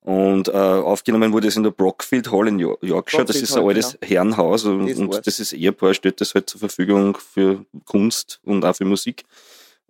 Und 0.00 0.48
äh, 0.48 0.52
aufgenommen 0.52 1.32
wurde 1.32 1.48
es 1.48 1.56
in 1.56 1.64
der 1.64 1.72
Brockfield 1.72 2.30
Hall 2.30 2.46
in 2.48 2.58
Yo- 2.60 2.78
Yorkshire. 2.80 3.24
das 3.24 3.36
Brockfield 3.36 3.42
ist 3.42 3.56
ein 3.56 3.62
Hall, 3.64 3.68
altes 3.74 3.98
Herrenhaus 4.02 4.64
und, 4.64 4.86
Das 4.88 4.98
und 4.98 5.26
das 5.26 5.40
ist 5.40 5.52
Ehepaar 5.52 5.94
stellt 5.94 6.20
das 6.20 6.32
halt 6.34 6.48
zur 6.48 6.60
Verfügung 6.60 7.16
für 7.18 7.66
Kunst 7.84 8.40
und 8.44 8.64
auch 8.64 8.76
für 8.76 8.84
Musik. 8.84 9.24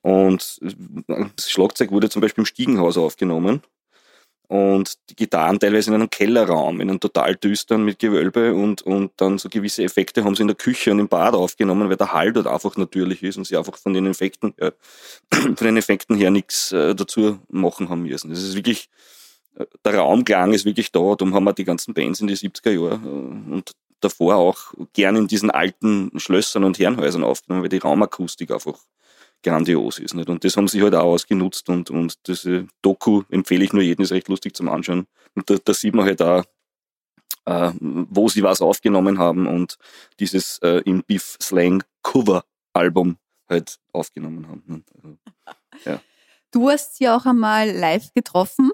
Und 0.07 0.61
äh, 0.63 1.25
das 1.35 1.51
Schlagzeug 1.51 1.91
wurde 1.91 2.09
zum 2.09 2.23
Beispiel 2.23 2.43
im 2.43 2.47
Stiegenhaus 2.47 2.97
aufgenommen. 2.97 3.63
Und 4.47 4.99
die 5.11 5.17
Gitarren 5.17 5.59
teilweise 5.59 5.91
in 5.91 5.95
einem 5.95 6.09
Kellerraum, 6.09 6.81
in 6.81 6.89
einem 6.89 7.01
total 7.01 7.35
düsteren 7.35 7.85
mit 7.85 7.99
Gewölbe 7.99 8.55
und, 8.55 8.83
und 8.83 9.11
dann 9.17 9.39
so 9.39 9.49
gewisse 9.49 9.83
Effekte 9.83 10.23
haben 10.23 10.37
sie 10.37 10.43
in 10.43 10.47
der 10.47 10.57
Küche 10.57 10.93
und 10.93 11.01
im 11.01 11.09
Bad 11.09 11.35
aufgenommen, 11.35 11.89
weil 11.89 11.97
der 11.97 12.13
Hall 12.13 12.33
dort 12.33 12.47
einfach 12.47 12.77
natürlich 12.77 13.25
ist 13.25 13.37
und 13.37 13.49
sie 13.49 13.57
einfach 13.57 13.77
von 13.77 13.95
den 13.95 14.07
Effekten, 14.07 14.57
äh, 14.59 14.71
von 15.33 15.57
den 15.57 15.77
Effekten 15.77 16.15
her 16.15 16.31
nichts 16.31 16.71
äh, 16.71 16.95
dazu 16.95 17.41
machen 17.49 17.89
haben 17.89 18.03
müssen. 18.03 18.31
Das 18.31 18.45
ist 18.45 18.55
wirklich, 18.55 18.89
der 19.85 19.97
Raumklang 19.97 20.53
ist 20.53 20.65
wirklich 20.65 20.93
da, 20.93 21.01
darum 21.17 21.35
haben 21.35 21.45
wir 21.45 21.53
die 21.53 21.65
ganzen 21.65 21.95
Bands 21.95 22.21
in 22.21 22.29
die 22.29 22.37
70er 22.37 22.71
Jahre 22.71 23.01
und 23.01 23.73
davor 24.01 24.37
auch 24.37 24.73
gern 24.93 25.17
in 25.17 25.27
diesen 25.27 25.51
alten 25.51 26.13
Schlössern 26.21 26.63
und 26.63 26.79
Herrenhäusern 26.79 27.25
aufgenommen, 27.25 27.65
weil 27.65 27.71
die 27.71 27.79
Raumakustik 27.79 28.53
einfach 28.53 28.79
grandios 29.47 29.99
ist. 29.99 30.15
Nicht? 30.15 30.29
Und 30.29 30.45
das 30.45 30.57
haben 30.57 30.69
sie 30.69 30.83
halt 30.83 30.95
auch 30.95 31.05
ausgenutzt 31.05 31.69
und, 31.69 31.91
und 31.91 32.27
diese 32.27 32.67
Doku 32.83 33.23
empfehle 33.31 33.65
ich 33.65 33.73
nur 33.73 33.83
jedem, 33.83 34.03
ist 34.03 34.13
recht 34.13 34.29
lustig 34.29 34.55
zum 34.57 34.69
Anschauen. 34.69 35.07
Und 35.35 35.49
da, 35.49 35.57
da 35.65 35.73
sieht 35.73 35.95
man 35.95 36.05
halt 36.05 36.21
auch, 36.21 36.45
äh, 37.47 37.73
wo 37.81 38.29
sie 38.29 38.43
was 38.43 38.61
aufgenommen 38.61 39.19
haben 39.19 39.47
und 39.47 39.79
dieses 40.19 40.59
äh, 40.59 40.83
im 40.85 41.03
Beef 41.05 41.37
Slang 41.41 41.83
Cover 42.03 42.45
Album 42.73 43.19
halt 43.49 43.79
aufgenommen 43.93 44.49
haben. 44.49 44.63
ne? 44.67 44.83
Also, 45.85 46.01
Du 46.53 46.69
hast 46.71 46.97
sie 46.97 47.09
auch 47.09 47.27
einmal 47.27 47.71
live 47.71 48.13
getroffen. 48.15 48.71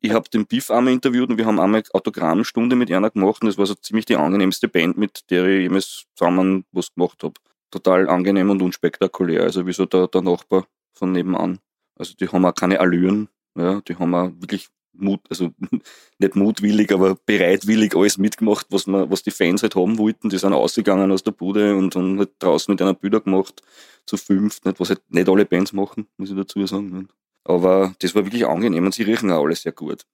ich 0.00 0.12
habe 0.12 0.28
den 0.28 0.46
Beef 0.46 0.70
einmal 0.70 0.92
interviewt 0.92 1.30
und 1.30 1.38
wir 1.38 1.46
haben 1.46 1.58
einmal 1.60 1.82
Autogrammstunde 1.92 2.76
mit 2.76 2.90
einer 2.92 3.10
gemacht 3.10 3.42
und 3.42 3.48
das 3.48 3.58
war 3.58 3.66
so 3.66 3.74
ziemlich 3.74 4.04
die 4.04 4.16
angenehmste 4.16 4.68
Band, 4.68 4.98
mit 4.98 5.30
der 5.30 5.46
ich 5.46 5.62
jemals 5.62 6.04
zusammen 6.14 6.64
was 6.72 6.92
gemacht 6.94 7.22
habe. 7.22 7.34
Total 7.72 8.08
angenehm 8.08 8.50
und 8.50 8.62
unspektakulär, 8.62 9.42
also 9.42 9.66
wie 9.66 9.72
so 9.72 9.86
der, 9.86 10.06
der 10.06 10.22
Nachbar 10.22 10.66
von 10.92 11.10
nebenan. 11.10 11.58
Also 11.96 12.14
die 12.14 12.28
haben 12.28 12.44
auch 12.44 12.54
keine 12.54 12.78
Allüren, 12.78 13.28
ja, 13.56 13.80
die 13.80 13.96
haben 13.96 14.14
auch 14.14 14.30
wirklich 14.38 14.68
Mut, 14.92 15.20
also 15.30 15.52
nicht 16.18 16.36
mutwillig, 16.36 16.92
aber 16.92 17.16
bereitwillig 17.26 17.96
alles 17.96 18.18
mitgemacht, 18.18 18.66
was 18.68 18.86
man, 18.86 19.10
was 19.10 19.22
die 19.22 19.30
Fans 19.30 19.62
halt 19.62 19.74
haben 19.74 19.96
wollten. 19.96 20.28
Die 20.28 20.38
sind 20.38 20.52
ausgegangen 20.52 21.10
aus 21.10 21.22
der 21.22 21.32
Bude 21.32 21.74
und 21.74 21.96
haben 21.96 22.18
halt 22.18 22.30
draußen 22.38 22.70
mit 22.70 22.82
einer 22.82 22.94
Bilder 22.94 23.20
gemacht, 23.20 23.62
zu 24.04 24.16
fünft, 24.18 24.66
nicht, 24.66 24.78
was 24.78 24.90
halt 24.90 25.00
nicht 25.08 25.28
alle 25.28 25.46
Bands 25.46 25.72
machen, 25.72 26.06
muss 26.18 26.30
ich 26.30 26.36
dazu 26.36 26.64
sagen. 26.66 27.08
Aber 27.44 27.94
das 28.00 28.14
war 28.14 28.24
wirklich 28.24 28.46
angenehm 28.46 28.84
und 28.84 28.94
sie 28.94 29.02
riechen 29.02 29.32
auch 29.32 29.44
alle 29.44 29.56
sehr 29.56 29.72
gut. 29.72 30.04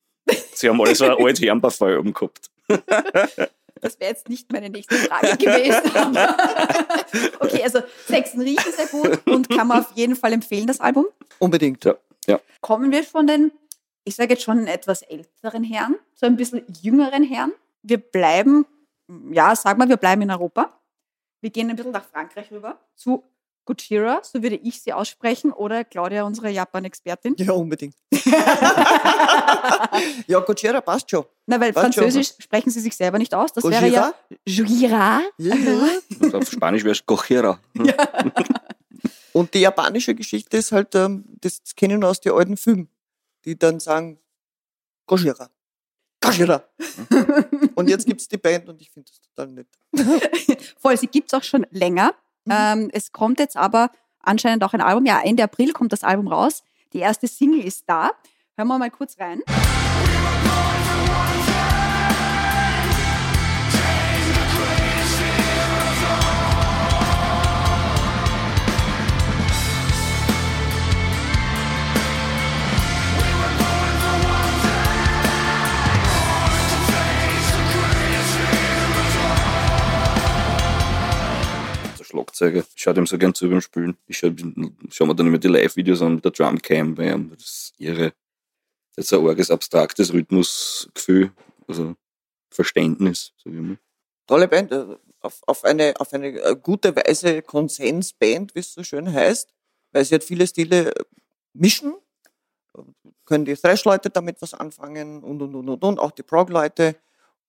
Sie 0.55 0.69
haben 0.69 0.81
alle 0.81 0.95
so 0.95 1.05
ein 1.05 1.11
altes 1.19 1.43
Herrenparfum 1.43 2.13
gehabt. 2.13 2.51
Das 3.81 3.99
wäre 4.01 4.11
jetzt 4.11 4.29
nicht 4.29 4.53
meine 4.53 4.71
nächste 4.71 4.95
Frage 4.97 5.37
gewesen. 5.37 5.97
aber- 5.97 6.37
okay, 7.41 7.63
also 7.63 7.81
Sexen 8.07 8.41
riechen 8.41 8.73
sehr 8.73 8.87
gut 8.87 9.27
und 9.27 9.49
kann 9.49 9.67
man 9.69 9.81
auf 9.81 9.93
jeden 9.95 10.17
Fall 10.17 10.33
empfehlen, 10.33 10.67
das 10.67 10.81
Album. 10.81 11.07
Unbedingt. 11.39 11.85
Ja. 11.85 12.41
Kommen 12.61 12.91
wir 12.91 13.05
von 13.05 13.27
den, 13.27 13.53
ich 14.05 14.17
sage 14.17 14.35
jetzt 14.35 14.43
schon 14.43 14.67
etwas 14.67 15.03
älteren 15.03 15.65
Herren 15.65 15.97
zu 16.15 16.27
ein 16.27 16.37
bisschen 16.37 16.65
jüngeren 16.83 17.23
Herren. 17.23 17.53
Wir 17.83 17.99
bleiben, 17.99 18.67
ja, 19.31 19.55
sag 19.57 19.79
mal, 19.79 19.89
wir 19.89 19.97
bleiben 19.97 20.23
in 20.23 20.31
Europa. 20.31 20.79
Wir 21.41 21.51
gehen 21.51 21.71
ein 21.71 21.77
bisschen 21.77 21.93
nach 21.93 22.05
Frankreich 22.05 22.51
rüber 22.51 22.79
zu 22.97 23.23
Gojira, 23.69 24.21
so 24.23 24.43
würde 24.43 24.57
ich 24.57 24.81
sie 24.81 24.95
aussprechen, 24.95 25.53
oder 25.53 25.85
Claudia, 25.85 26.25
unsere 26.25 26.49
Japan-Expertin. 26.49 27.35
Ja, 27.39 27.53
unbedingt. 27.53 27.95
ja, 30.27 30.41
Gojira 30.41 30.81
passt 30.81 31.11
schon. 31.11 31.27
Na, 31.47 31.61
weil 31.61 31.75
Passt 31.75 31.95
schon. 31.95 32.05
Französisch 32.05 32.35
sprechen 32.39 32.71
sie 32.71 32.81
sich 32.81 32.97
selber 32.97 33.19
nicht 33.19 33.35
aus. 33.35 33.53
Das 33.53 33.65
wäre 33.65 33.89
ja 33.89 34.15
Gojira. 34.47 35.21
Ja, 35.37 35.55
ja. 35.55 35.89
Und 36.21 36.35
auf 36.35 36.51
Spanisch 36.51 36.83
wäre 36.85 36.93
es 36.93 37.05
Cochera. 37.05 37.61
Und 39.33 39.53
die 39.53 39.61
japanische 39.61 40.15
Geschichte 40.15 40.57
ist 40.57 40.73
halt, 40.73 40.95
ähm, 40.95 41.25
das 41.41 41.61
kenne 41.77 41.95
ich 41.95 42.01
nur 42.01 42.09
aus 42.09 42.21
den 42.21 42.33
alten 42.33 42.57
Filmen, 42.57 42.89
die 43.45 43.59
dann 43.59 43.81
sagen, 43.81 44.19
Gojira. 45.07 45.51
Gojira. 46.21 46.65
und 47.75 47.89
jetzt 47.89 48.07
gibt's 48.07 48.29
die 48.29 48.39
Band 48.39 48.69
und 48.69 48.81
ich 48.81 48.91
finde 48.91 49.11
das 49.11 49.21
total 49.21 49.53
nett. 49.53 49.69
Voll, 50.79 50.97
sie 50.97 51.07
gibt 51.07 51.33
es 51.33 51.39
auch 51.39 51.45
schon 51.45 51.67
länger. 51.71 52.15
Mhm. 52.49 52.83
Ähm, 52.85 52.91
es 52.93 53.13
kommt 53.13 53.39
jetzt 53.39 53.57
aber 53.57 53.91
anscheinend 54.21 54.65
auch 54.65 54.75
ein 54.75 54.81
Album. 54.81 55.07
Ja, 55.07 55.21
Ende 55.23 55.43
April 55.45 55.73
kommt 55.73 55.93
das 55.93 56.05
Album 56.05 56.29
raus. 56.29 56.63
Die 56.93 56.99
erste 56.99 57.27
Single 57.27 57.61
ist 57.61 57.85
da. 57.87 58.11
Hören 58.57 58.69
wir 58.69 58.79
mal 58.79 58.91
kurz 58.91 59.19
rein. 59.19 59.43
Schlagzeuger 82.09 82.65
schaut 82.75 82.97
ihm 82.97 83.07
so 83.07 83.19
gern 83.19 83.35
zu 83.35 83.51
beim 83.51 83.61
Spielen. 83.61 83.97
Ich 84.07 84.19
schau, 84.19 84.31
schau 84.91 85.07
mir 85.07 85.15
dann 85.15 85.27
immer 85.27 85.39
die 85.39 85.49
Live-Videos 85.49 86.01
an 86.01 86.17
mit 86.17 86.25
der 86.25 86.33
Drumcam. 86.33 86.97
Das 86.97 87.45
ist 87.45 87.75
irre. 87.79 88.13
Das 88.97 89.05
ist 89.05 89.13
ein 89.13 89.27
arges, 89.27 89.51
abstraktes 89.51 90.13
Rhythmusgefühl, 90.13 91.31
also 91.69 91.95
Verständnis, 92.51 93.33
sag 93.45 93.53
ich 93.53 93.61
mal. 93.61 93.79
Tolle 94.27 94.49
Band, 94.49 94.73
äh, 94.73 94.97
auf, 95.21 95.43
auf, 95.47 95.65
eine, 95.65 95.95
auf 95.99 96.13
eine 96.13 96.29
äh, 96.29 96.57
gute 96.61 96.97
Weise 96.97 97.43
Konsensband, 97.43 98.55
wie 98.55 98.61
es 98.61 98.73
so 98.73 98.83
schön 98.83 99.13
heißt, 99.13 99.53
weil 99.93 100.05
sie 100.05 100.15
halt 100.15 100.25
viele 100.25 100.47
Stile 100.47 100.95
äh, 100.95 101.05
mischen. 101.53 101.95
Können 103.25 103.45
die 103.45 103.55
Thrash-Leute 103.55 104.11
damit 104.11 104.41
was 104.41 104.55
anfangen 104.55 105.23
und, 105.23 105.43
und, 105.43 105.55
und, 105.55 105.69
und, 105.69 105.85
und, 105.85 105.99
auch 105.99 106.11
die 106.11 106.23
Prog-Leute. 106.23 106.97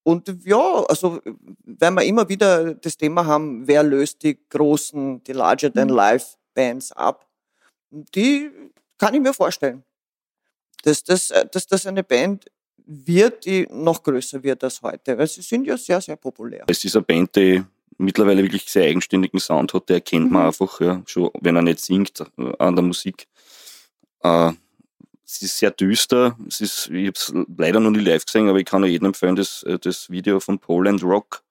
Und 0.04 0.34
ja, 0.46 0.84
also 0.88 1.20
werden 1.64 1.96
wir 1.96 2.04
immer 2.04 2.28
wieder 2.30 2.74
das 2.74 2.98
Thema 2.98 3.26
haben, 3.26 3.68
wer 3.68 3.84
löst 3.84 4.24
die 4.24 4.40
großen, 4.50 5.24
die 5.24 5.34
Larger-than-Life-Bands 5.34 6.94
ab. 6.94 7.28
Die 7.92 8.50
kann 8.98 9.14
ich 9.14 9.22
mir 9.22 9.34
vorstellen, 9.34 9.84
dass 10.84 11.04
das, 11.04 11.30
äh, 11.32 11.46
dass 11.52 11.68
das 11.68 11.86
eine 11.86 12.04
Band 12.04 12.46
wird, 12.86 13.46
die 13.46 13.68
noch 13.72 14.02
größer 14.02 14.42
wird 14.42 14.64
als 14.64 14.82
heute. 14.82 15.18
Weil 15.18 15.28
sie 15.28 15.42
sind 15.42 15.66
ja 15.66 15.78
sehr, 15.78 16.02
sehr 16.02 16.16
populär. 16.16 16.66
Es 16.68 16.84
ist 16.84 16.96
eine 16.96 17.04
Band, 17.04 17.36
die 17.36 17.64
mittlerweile 17.98 18.42
wirklich 18.42 18.66
sehr 18.70 18.86
eigenständigen 18.86 19.40
Sound 19.40 19.74
hat, 19.74 19.90
der 19.90 19.98
erkennt 19.98 20.32
man 20.32 20.42
Mhm. 20.42 20.48
einfach, 20.48 20.82
ja, 20.82 21.02
schon 21.06 21.30
wenn 21.42 21.56
er 21.56 21.62
nicht 21.62 21.80
singt 21.80 22.20
äh, 22.38 22.54
an 22.58 22.76
der 22.76 22.84
Musik. 22.84 23.28
Äh, 24.24 24.54
es 25.32 25.42
ist 25.44 25.58
sehr 25.60 25.72
düster. 25.72 26.36
Es 26.48 26.60
ist, 26.60 26.88
ich 26.88 27.08
habe 27.08 27.14
es 27.16 27.34
leider 27.56 27.80
noch 27.80 27.92
nie 27.92 28.00
live 28.00 28.26
gesehen, 28.26 28.50
aber 28.50 28.60
ich 28.60 28.66
kann 28.66 28.82
nur 28.82 28.90
jedem 28.90 29.08
empfehlen, 29.08 29.36
das, 29.36 29.62
äh, 29.64 29.78
das 29.78 30.10
Video 30.10 30.40
vom 30.40 30.58
Poland 30.58 31.04
Rock 31.04 31.44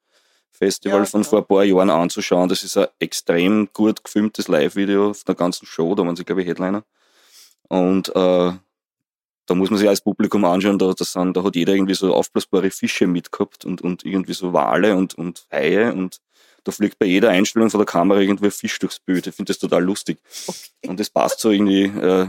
Festival 0.51 1.01
Ja, 1.01 1.05
von 1.05 1.23
genau. 1.23 1.31
vor 1.31 1.39
ein 1.39 1.47
paar 1.47 1.65
Jahren 1.65 1.91
anzuschauen. 1.91 2.49
Das 2.49 2.65
ist 2.65 2.77
ein 2.77 2.89
extrem 2.99 3.69
gut 3.73 4.03
gefilmtes 4.03 4.49
Live-Video 4.49 5.15
von 5.15 5.25
der 5.29 5.37
ganzen 5.37 5.67
Show. 5.67 5.95
Da 5.95 6.05
waren 6.05 6.17
sie, 6.17 6.25
glaube 6.25 6.43
ich, 6.43 6.49
Headliner. 6.49 6.83
Und 7.69 8.09
äh, 8.09 8.53
da 9.47 9.55
muss 9.55 9.71
man 9.71 9.79
sich 9.79 9.89
als 9.89 10.01
Publikum 10.01 10.45
anschauen, 10.45 10.79
da, 10.79 10.93
das 10.93 11.13
sind, 11.13 11.37
da 11.37 11.45
hat 11.45 11.55
jeder 11.55 11.75
irgendwie 11.75 11.95
so 11.95 12.13
aufblasbare 12.13 12.71
Fische 12.71 13.07
mitgehabt 13.07 13.65
und, 13.65 13.81
und 13.81 14.05
irgendwie 14.05 14.35
so 14.35 14.53
Wale 14.53 14.97
und, 14.97 15.15
und 15.15 15.47
Haie 15.53 15.93
und 15.93 16.19
da 16.65 16.73
fliegt 16.73 16.99
bei 16.99 17.07
jeder 17.07 17.31
Einstellung 17.31 17.71
von 17.71 17.79
der 17.79 17.87
Kamera 17.87 18.21
irgendwie 18.21 18.47
ein 18.47 18.51
Fisch 18.51 18.79
durchs 18.79 18.99
Bild. 18.99 19.27
Ich 19.27 19.35
finde 19.35 19.51
das 19.51 19.59
total 19.59 19.83
lustig. 19.83 20.19
Und 20.87 21.01
das 21.01 21.09
passt 21.09 21.41
so 21.41 21.51
irgendwie 21.51 21.85
äh, 21.85 22.29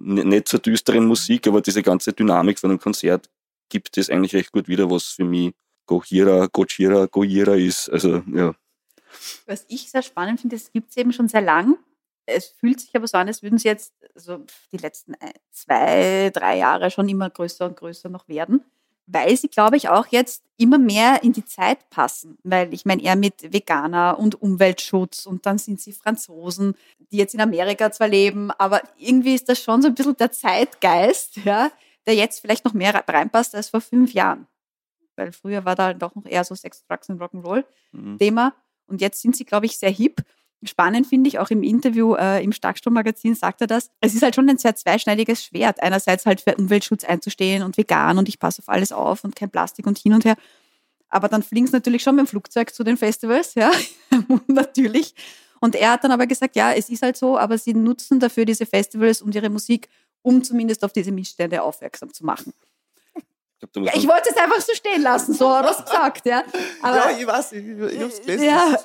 nicht 0.00 0.48
zur 0.48 0.60
düsteren 0.60 1.06
Musik, 1.06 1.46
aber 1.46 1.60
diese 1.60 1.82
ganze 1.82 2.12
Dynamik 2.12 2.58
von 2.58 2.70
einem 2.70 2.80
Konzert 2.80 3.28
gibt 3.68 3.96
es 3.98 4.10
eigentlich 4.10 4.34
recht 4.34 4.52
gut 4.52 4.66
wieder, 4.68 4.90
was 4.90 5.04
für 5.04 5.24
mich 5.24 5.52
Gojira, 5.86 6.46
Gojira, 6.46 7.06
Gojira 7.06 7.54
ist. 7.54 7.88
Also 7.90 8.22
ja, 8.32 8.54
Was 9.46 9.64
ich 9.68 9.90
sehr 9.90 10.02
spannend 10.02 10.40
finde, 10.40 10.56
es 10.56 10.72
gibt 10.72 10.90
es 10.90 10.96
eben 10.96 11.12
schon 11.12 11.28
sehr 11.28 11.42
lang. 11.42 11.76
Es 12.26 12.46
fühlt 12.46 12.80
sich 12.80 12.94
aber 12.94 13.08
so 13.08 13.18
an, 13.18 13.26
als 13.28 13.42
würden 13.42 13.58
sie 13.58 13.68
jetzt 13.68 13.92
also 14.14 14.44
die 14.72 14.76
letzten 14.76 15.14
ein- 15.16 15.32
zwei, 15.50 16.30
drei 16.32 16.58
Jahre 16.58 16.90
schon 16.90 17.08
immer 17.08 17.28
größer 17.28 17.66
und 17.66 17.76
größer 17.76 18.08
noch 18.08 18.28
werden. 18.28 18.64
Weil 19.12 19.36
sie, 19.36 19.48
glaube 19.48 19.76
ich, 19.76 19.88
auch 19.88 20.06
jetzt 20.08 20.44
immer 20.56 20.78
mehr 20.78 21.22
in 21.22 21.32
die 21.32 21.44
Zeit 21.44 21.90
passen. 21.90 22.38
Weil 22.42 22.72
ich 22.72 22.84
meine, 22.84 23.02
eher 23.02 23.16
mit 23.16 23.52
Veganer 23.52 24.18
und 24.18 24.40
Umweltschutz 24.40 25.26
und 25.26 25.46
dann 25.46 25.58
sind 25.58 25.80
sie 25.80 25.92
Franzosen, 25.92 26.74
die 27.10 27.16
jetzt 27.16 27.34
in 27.34 27.40
Amerika 27.40 27.90
zwar 27.90 28.08
leben, 28.08 28.50
aber 28.52 28.82
irgendwie 28.96 29.34
ist 29.34 29.48
das 29.48 29.60
schon 29.60 29.82
so 29.82 29.88
ein 29.88 29.94
bisschen 29.94 30.16
der 30.16 30.30
Zeitgeist, 30.30 31.36
ja, 31.38 31.70
der 32.06 32.14
jetzt 32.14 32.40
vielleicht 32.40 32.64
noch 32.64 32.74
mehr 32.74 32.94
reinpasst 32.94 33.54
als 33.54 33.70
vor 33.70 33.80
fünf 33.80 34.12
Jahren. 34.12 34.46
Weil 35.16 35.32
früher 35.32 35.64
war 35.64 35.74
da 35.74 35.92
doch 35.92 36.14
noch 36.14 36.26
eher 36.26 36.44
so 36.44 36.54
Sex, 36.54 36.84
Drugs 36.86 37.08
und 37.08 37.20
Rock'n'Roll. 37.20 37.64
mhm. 37.92 38.18
Thema. 38.18 38.54
Und 38.86 39.00
jetzt 39.00 39.20
sind 39.22 39.36
sie, 39.36 39.44
glaube 39.44 39.66
ich, 39.66 39.78
sehr 39.78 39.90
hip. 39.90 40.22
Spannend 40.62 41.06
finde 41.06 41.28
ich 41.28 41.38
auch 41.38 41.50
im 41.50 41.62
Interview 41.62 42.14
äh, 42.14 42.44
im 42.44 42.52
Starkstrom-Magazin 42.52 43.34
sagt 43.34 43.62
er 43.62 43.66
das. 43.66 43.90
Es 44.00 44.14
ist 44.14 44.22
halt 44.22 44.34
schon 44.34 44.48
ein 44.50 44.58
sehr 44.58 44.76
zweischneidiges 44.76 45.44
Schwert. 45.44 45.82
Einerseits 45.82 46.26
halt 46.26 46.42
für 46.42 46.54
Umweltschutz 46.54 47.04
einzustehen 47.04 47.62
und 47.62 47.78
vegan 47.78 48.18
und 48.18 48.28
ich 48.28 48.38
passe 48.38 48.60
auf 48.60 48.68
alles 48.68 48.92
auf 48.92 49.24
und 49.24 49.34
kein 49.34 49.50
Plastik 49.50 49.86
und 49.86 49.96
hin 49.98 50.12
und 50.12 50.26
her. 50.26 50.36
Aber 51.08 51.28
dann 51.28 51.42
fliegen 51.42 51.66
sie 51.66 51.72
natürlich 51.72 52.02
schon 52.02 52.16
mit 52.16 52.26
dem 52.26 52.28
Flugzeug 52.28 52.74
zu 52.74 52.84
den 52.84 52.96
Festivals, 52.96 53.54
ja, 53.54 53.70
natürlich. 54.46 55.14
Und 55.60 55.74
er 55.74 55.92
hat 55.92 56.04
dann 56.04 56.12
aber 56.12 56.26
gesagt, 56.26 56.56
ja, 56.56 56.72
es 56.72 56.88
ist 56.88 57.02
halt 57.02 57.16
so, 57.16 57.38
aber 57.38 57.58
sie 57.58 57.74
nutzen 57.74 58.20
dafür 58.20 58.44
diese 58.44 58.66
Festivals 58.66 59.22
und 59.22 59.34
ihre 59.34 59.50
Musik, 59.50 59.88
um 60.22 60.42
zumindest 60.44 60.84
auf 60.84 60.92
diese 60.92 61.12
Missstände 61.12 61.62
aufmerksam 61.62 62.12
zu 62.12 62.24
machen. 62.24 62.52
Ich 63.62 63.72
glaub, 63.72 63.86
Ja, 63.86 63.92
ich 63.94 64.08
wollte 64.08 64.30
es 64.30 64.36
einfach 64.36 64.60
so 64.60 64.74
stehen 64.74 65.02
lassen, 65.02 65.34
so 65.34 65.50
hat 65.50 65.66
er 65.66 65.72
es 65.72 65.84
gesagt, 65.84 66.26
ja. 66.26 66.42
Aber, 66.82 66.96
ja, 67.12 67.18
ich 67.18 67.26
weiß, 67.26 67.52
ich, 67.52 67.66
ich 67.66 68.00
hab's 68.00 68.20
gelesen. 68.20 68.44
ja, 68.44 68.76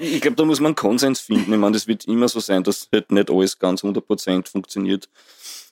Ich 0.00 0.20
glaube, 0.20 0.36
da 0.36 0.44
muss 0.44 0.60
man 0.60 0.70
einen 0.70 0.74
Konsens 0.76 1.20
finden. 1.20 1.52
Ich 1.52 1.58
meine, 1.58 1.72
das 1.74 1.86
wird 1.86 2.04
immer 2.06 2.28
so 2.28 2.40
sein, 2.40 2.64
dass 2.64 2.88
halt 2.92 3.12
nicht 3.12 3.30
alles 3.30 3.58
ganz 3.58 3.82
100% 3.84 4.48
funktioniert 4.50 5.08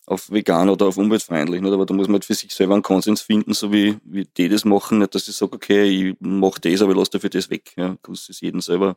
auf 0.07 0.31
vegan 0.31 0.69
oder 0.69 0.87
auf 0.87 0.97
umweltfreundlich. 0.97 1.61
Nicht? 1.61 1.73
Aber 1.73 1.85
da 1.87 1.93
muss 1.93 2.07
man 2.07 2.15
halt 2.15 2.25
für 2.25 2.35
sich 2.35 2.55
selber 2.55 2.75
einen 2.75 2.83
Konsens 2.85 3.23
finden, 3.23 3.53
so 3.55 3.73
wie, 3.73 3.97
wie 4.05 4.25
die 4.37 4.49
das 4.49 4.65
machen. 4.65 4.99
Nicht, 4.99 5.15
dass 5.17 5.27
ich 5.27 5.37
sage, 5.37 5.55
okay, 5.55 5.83
ich 5.85 6.17
mache 6.21 6.61
das, 6.61 6.81
aber 6.81 6.93
ich 6.93 6.99
lasse 6.99 7.11
dafür 7.13 7.31
das 7.31 7.51
weg. 7.51 7.73
Ja, 7.77 7.97
das 8.07 8.29
ist 8.29 8.41
jedem 8.41 8.61
selber 8.61 8.97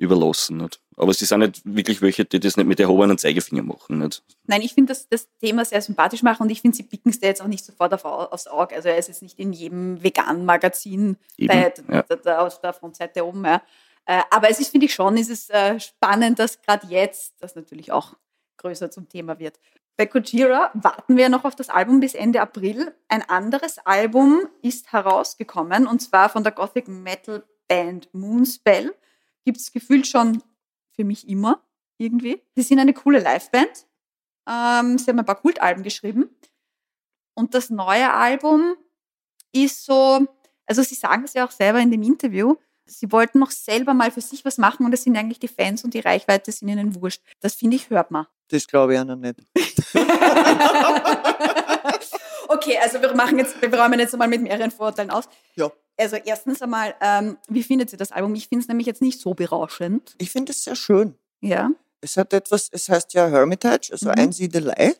überlassen. 0.00 0.56
Nicht? 0.56 0.80
Aber 0.96 1.12
sie 1.12 1.24
sind 1.24 1.40
nicht 1.40 1.62
wirklich 1.64 2.02
welche, 2.02 2.24
die 2.24 2.40
das 2.40 2.56
nicht 2.56 2.66
mit 2.66 2.80
erhobenen 2.80 3.18
Zeigefinger 3.18 3.62
machen. 3.62 3.98
Nicht? 3.98 4.22
Nein, 4.46 4.62
ich 4.62 4.74
finde 4.74 4.92
das, 4.92 5.08
das 5.08 5.28
Thema 5.38 5.64
sehr 5.64 5.82
sympathisch 5.82 6.22
machen 6.22 6.44
und 6.44 6.50
ich 6.50 6.62
finde, 6.62 6.76
sie 6.76 6.82
picken 6.82 7.10
es 7.10 7.20
da 7.20 7.26
jetzt 7.26 7.42
auch 7.42 7.46
nicht 7.46 7.64
sofort 7.64 7.92
auf, 7.92 8.04
aufs 8.04 8.46
Auge. 8.46 8.74
Also 8.74 8.88
er 8.88 8.98
ist 8.98 9.08
jetzt 9.08 9.22
nicht 9.22 9.38
in 9.38 9.52
jedem 9.52 10.02
veganen 10.02 10.44
Magazin 10.44 11.16
bei, 11.38 11.72
ja. 11.88 12.02
da, 12.02 12.16
da, 12.16 12.46
auf 12.46 12.60
der 12.60 12.72
Frontseite 12.72 13.24
oben. 13.24 13.44
Ja. 13.44 13.62
Äh, 14.06 14.22
aber 14.30 14.50
es 14.50 14.58
ist, 14.58 14.70
finde 14.70 14.86
ich 14.86 14.94
schon, 14.94 15.16
ist 15.16 15.30
es 15.30 15.50
äh, 15.50 15.78
spannend, 15.78 16.38
dass 16.38 16.60
gerade 16.62 16.86
jetzt 16.88 17.34
das 17.40 17.54
natürlich 17.54 17.92
auch 17.92 18.14
größer 18.56 18.90
zum 18.90 19.08
Thema 19.08 19.38
wird. 19.38 19.58
Bei 19.96 20.06
Kojira 20.06 20.70
warten 20.72 21.18
wir 21.18 21.28
noch 21.28 21.44
auf 21.44 21.54
das 21.54 21.68
Album 21.68 22.00
bis 22.00 22.14
Ende 22.14 22.40
April. 22.40 22.94
Ein 23.08 23.22
anderes 23.28 23.78
Album 23.84 24.40
ist 24.62 24.92
herausgekommen 24.92 25.86
und 25.86 26.00
zwar 26.00 26.30
von 26.30 26.42
der 26.42 26.52
Gothic 26.52 26.88
Metal 26.88 27.44
Band 27.68 28.08
Moonspell. 28.14 28.94
Gibt 29.44 29.58
es 29.58 29.72
gefühlt 29.72 30.06
schon 30.06 30.42
für 30.92 31.04
mich 31.04 31.28
immer 31.28 31.62
irgendwie. 31.98 32.42
Sie 32.54 32.62
sind 32.62 32.78
eine 32.78 32.94
coole 32.94 33.18
Liveband. 33.18 33.86
Ähm, 34.48 34.98
sie 34.98 35.10
haben 35.10 35.18
ein 35.18 35.24
paar 35.24 35.40
Kultalben 35.40 35.82
geschrieben. 35.82 36.30
Und 37.34 37.54
das 37.54 37.70
neue 37.70 38.12
Album 38.12 38.74
ist 39.52 39.84
so, 39.84 40.26
also 40.66 40.82
sie 40.82 40.94
sagen 40.94 41.24
es 41.24 41.34
ja 41.34 41.46
auch 41.46 41.50
selber 41.50 41.80
in 41.80 41.90
dem 41.90 42.02
Interview, 42.02 42.56
sie 42.86 43.10
wollten 43.12 43.38
noch 43.38 43.50
selber 43.50 43.94
mal 43.94 44.10
für 44.10 44.20
sich 44.20 44.44
was 44.44 44.58
machen 44.58 44.84
und 44.84 44.92
es 44.92 45.04
sind 45.04 45.16
eigentlich 45.16 45.38
die 45.38 45.48
Fans 45.48 45.82
und 45.84 45.94
die 45.94 46.00
Reichweite 46.00 46.52
sind 46.52 46.68
ihnen 46.68 46.94
wurscht. 47.00 47.22
Das 47.40 47.54
finde 47.54 47.76
ich, 47.76 47.88
hört 47.90 48.10
man. 48.10 48.26
Das 48.48 48.66
glaube 48.66 48.94
ich 48.94 49.00
auch 49.00 49.04
noch 49.04 49.16
nicht. 49.16 49.36
okay, 52.48 52.78
also 52.82 53.00
wir 53.00 53.14
machen 53.14 53.38
jetzt, 53.38 53.60
wir 53.62 53.72
räumen 53.72 54.00
jetzt 54.00 54.16
mal 54.16 54.28
mit 54.28 54.42
mehreren 54.42 54.70
Vorurteilen 54.70 55.10
aus. 55.10 55.28
Ja. 55.54 55.70
Also 56.00 56.16
erstens 56.16 56.62
einmal, 56.62 56.94
ähm, 57.02 57.36
wie 57.48 57.62
findet 57.62 57.92
ihr 57.92 57.98
das 57.98 58.10
Album? 58.10 58.34
Ich 58.34 58.48
finde 58.48 58.62
es 58.62 58.68
nämlich 58.68 58.86
jetzt 58.86 59.02
nicht 59.02 59.20
so 59.20 59.34
berauschend. 59.34 60.14
Ich 60.16 60.30
finde 60.30 60.52
es 60.52 60.64
sehr 60.64 60.74
schön. 60.74 61.14
Ja. 61.42 61.70
Es 62.00 62.16
hat 62.16 62.32
etwas, 62.32 62.70
es 62.72 62.88
heißt 62.88 63.12
ja 63.12 63.28
Hermitage, 63.28 63.90
also 63.92 64.06
Mhm. 64.06 64.14
Einsiedelei. 64.16 64.94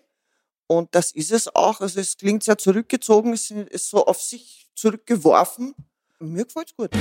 Und 0.66 0.94
das 0.94 1.12
ist 1.12 1.32
es 1.32 1.54
auch. 1.54 1.80
Also 1.80 2.00
es 2.00 2.18
klingt 2.18 2.44
sehr 2.44 2.58
zurückgezogen, 2.58 3.32
es 3.32 3.50
ist 3.50 3.88
so 3.88 4.04
auf 4.04 4.20
sich 4.20 4.68
zurückgeworfen. 4.74 5.74
Mir 6.18 6.44
gefällt's 6.44 6.74
gut. 6.76 6.90
Das 6.92 7.00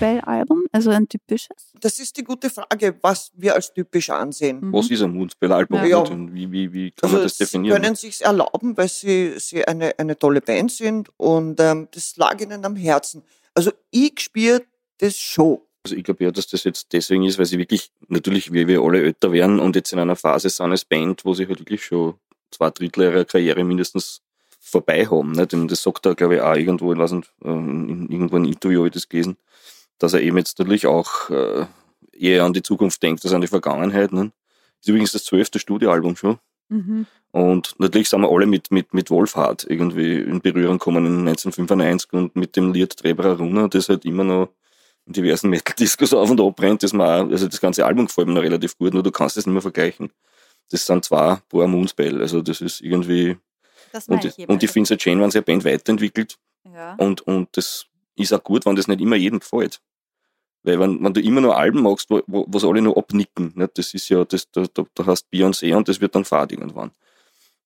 Moonspell-Album, 0.00 0.64
also 0.72 0.90
ein 0.90 1.08
typisches. 1.08 1.72
Das 1.80 1.98
ist 1.98 2.16
die 2.16 2.24
gute 2.24 2.50
Frage, 2.50 2.96
was 3.02 3.30
wir 3.34 3.54
als 3.54 3.72
typisch 3.72 4.10
ansehen. 4.10 4.60
Mhm. 4.60 4.72
Was 4.72 4.90
ist 4.90 5.02
ein 5.02 5.12
Moonspell-Album? 5.12 5.84
Ja. 5.86 5.98
Und 5.98 6.34
wie, 6.34 6.50
wie, 6.50 6.72
wie 6.72 6.90
kann 6.90 7.10
man 7.10 7.20
Also 7.20 7.24
das 7.24 7.36
sie 7.36 7.44
definieren? 7.44 7.80
können 7.82 7.94
sich 7.94 8.22
erlauben, 8.22 8.76
weil 8.76 8.88
sie, 8.88 9.34
sie 9.38 9.66
eine, 9.66 9.98
eine 9.98 10.18
tolle 10.18 10.40
Band 10.40 10.72
sind 10.72 11.10
und 11.16 11.60
ähm, 11.60 11.88
das 11.92 12.16
lag 12.16 12.40
ihnen 12.40 12.64
am 12.64 12.76
Herzen. 12.76 13.22
Also 13.54 13.72
ich 13.90 14.20
spüre 14.20 14.62
das 14.98 15.16
schon. 15.16 15.60
Also 15.84 15.96
ich 15.96 16.04
glaube 16.04 16.24
ja, 16.24 16.30
dass 16.30 16.46
das 16.46 16.64
jetzt 16.64 16.92
deswegen 16.92 17.24
ist, 17.24 17.38
weil 17.38 17.46
sie 17.46 17.58
wirklich, 17.58 17.90
natürlich, 18.08 18.52
wie 18.52 18.66
wir 18.66 18.80
alle 18.82 19.02
älter 19.02 19.32
werden 19.32 19.60
und 19.60 19.76
jetzt 19.76 19.92
in 19.92 19.98
einer 19.98 20.16
Phase 20.16 20.50
sind 20.50 20.70
als 20.70 20.84
Band, 20.84 21.24
wo 21.24 21.34
sie 21.34 21.46
halt 21.46 21.58
wirklich 21.58 21.84
schon 21.84 22.14
zwei 22.50 22.70
Drittel 22.70 23.04
ihrer 23.04 23.24
Karriere 23.24 23.64
mindestens 23.64 24.20
vorbei 24.60 25.06
haben. 25.06 25.32
Nicht? 25.32 25.54
Und 25.54 25.70
das 25.70 25.82
sagt 25.82 26.04
er, 26.06 26.14
glaube 26.14 26.36
ich, 26.36 26.40
auch 26.42 26.54
irgendwo, 26.54 26.92
ich 26.92 26.98
weiß 26.98 27.12
nicht, 27.12 27.32
ähm, 27.44 27.88
in, 27.88 28.08
irgendwo 28.10 28.36
ein 28.36 28.44
Interview 28.44 28.80
habe 28.80 28.88
ich 28.88 28.94
das 28.94 29.08
gelesen, 29.08 29.36
dass 30.00 30.14
er 30.14 30.22
eben 30.22 30.38
jetzt 30.38 30.58
natürlich 30.58 30.86
auch 30.86 31.30
äh, 31.30 31.66
eher 32.12 32.44
an 32.44 32.52
die 32.52 32.62
Zukunft 32.62 33.02
denkt 33.02 33.24
als 33.24 33.32
an 33.32 33.40
die 33.40 33.46
Vergangenheit. 33.46 34.12
Ne? 34.12 34.32
Ist 34.80 34.88
übrigens 34.88 35.12
das 35.12 35.24
zwölfte 35.24 35.58
Studioalbum 35.58 36.16
schon. 36.16 36.38
Mhm. 36.68 37.06
Und 37.32 37.74
natürlich 37.78 38.08
sind 38.08 38.22
wir 38.22 38.30
alle 38.30 38.46
mit, 38.46 38.70
mit, 38.72 38.92
mit 38.94 39.10
Wolfhard 39.10 39.66
irgendwie 39.68 40.16
in 40.16 40.40
Berührung 40.40 40.78
gekommen 40.78 41.06
in 41.06 41.28
1995 41.28 42.12
und 42.12 42.34
mit 42.34 42.56
dem 42.56 42.72
Lied 42.72 42.96
Trebra 42.96 43.34
Runa, 43.34 43.68
das 43.68 43.88
halt 43.88 44.04
immer 44.04 44.24
noch 44.24 44.48
in 45.06 45.12
diversen 45.12 45.50
Metal-Discos 45.50 46.12
auf 46.12 46.30
und 46.30 46.40
ab 46.40 46.56
brennt, 46.56 46.82
das 46.82 46.94
also 46.94 47.46
das 47.46 47.60
ganze 47.60 47.84
Album 47.86 48.06
gefällt 48.06 48.26
mir 48.26 48.34
noch 48.34 48.42
relativ 48.42 48.76
gut, 48.78 48.94
nur 48.94 49.02
du 49.02 49.12
kannst 49.12 49.36
es 49.36 49.46
nicht 49.46 49.52
mehr 49.52 49.62
vergleichen. 49.62 50.10
Das 50.70 50.86
sind 50.86 51.04
zwei 51.04 51.38
Paar 51.48 51.66
Moonspell, 51.66 52.20
also 52.20 52.42
das 52.42 52.60
ist 52.60 52.80
irgendwie, 52.80 53.36
Das 53.92 54.08
und, 54.08 54.24
ich 54.24 54.48
und 54.48 54.62
ich 54.62 54.70
finde 54.70 54.94
es 54.94 55.04
Jane, 55.04 55.20
wenn 55.20 55.30
sie 55.30 55.38
eine 55.38 55.44
Band 55.44 55.64
weiterentwickelt 55.64 56.36
ja. 56.72 56.94
und, 56.94 57.20
und 57.22 57.48
das 57.56 57.86
ist 58.16 58.32
auch 58.32 58.42
gut, 58.42 58.66
wenn 58.66 58.76
das 58.76 58.88
nicht 58.88 59.00
immer 59.00 59.16
jedem 59.16 59.40
gefällt. 59.40 59.80
Weil 60.62 60.78
wenn, 60.78 61.02
wenn 61.02 61.14
du 61.14 61.20
immer 61.20 61.40
nur 61.40 61.56
Alben 61.56 61.82
machst, 61.82 62.10
wo, 62.10 62.20
wo, 62.26 62.44
was 62.48 62.64
alle 62.64 62.82
nur 62.82 62.96
abnicken, 62.96 63.52
nicht? 63.54 63.78
das 63.78 63.94
ist 63.94 64.08
ja, 64.08 64.24
das, 64.24 64.50
da, 64.50 64.64
da, 64.72 64.84
da 64.94 65.06
hast 65.06 65.26
Beyoncé 65.32 65.74
und 65.74 65.88
das 65.88 66.00
wird 66.00 66.14
dann 66.14 66.24
fad 66.24 66.52
irgendwann. 66.52 66.90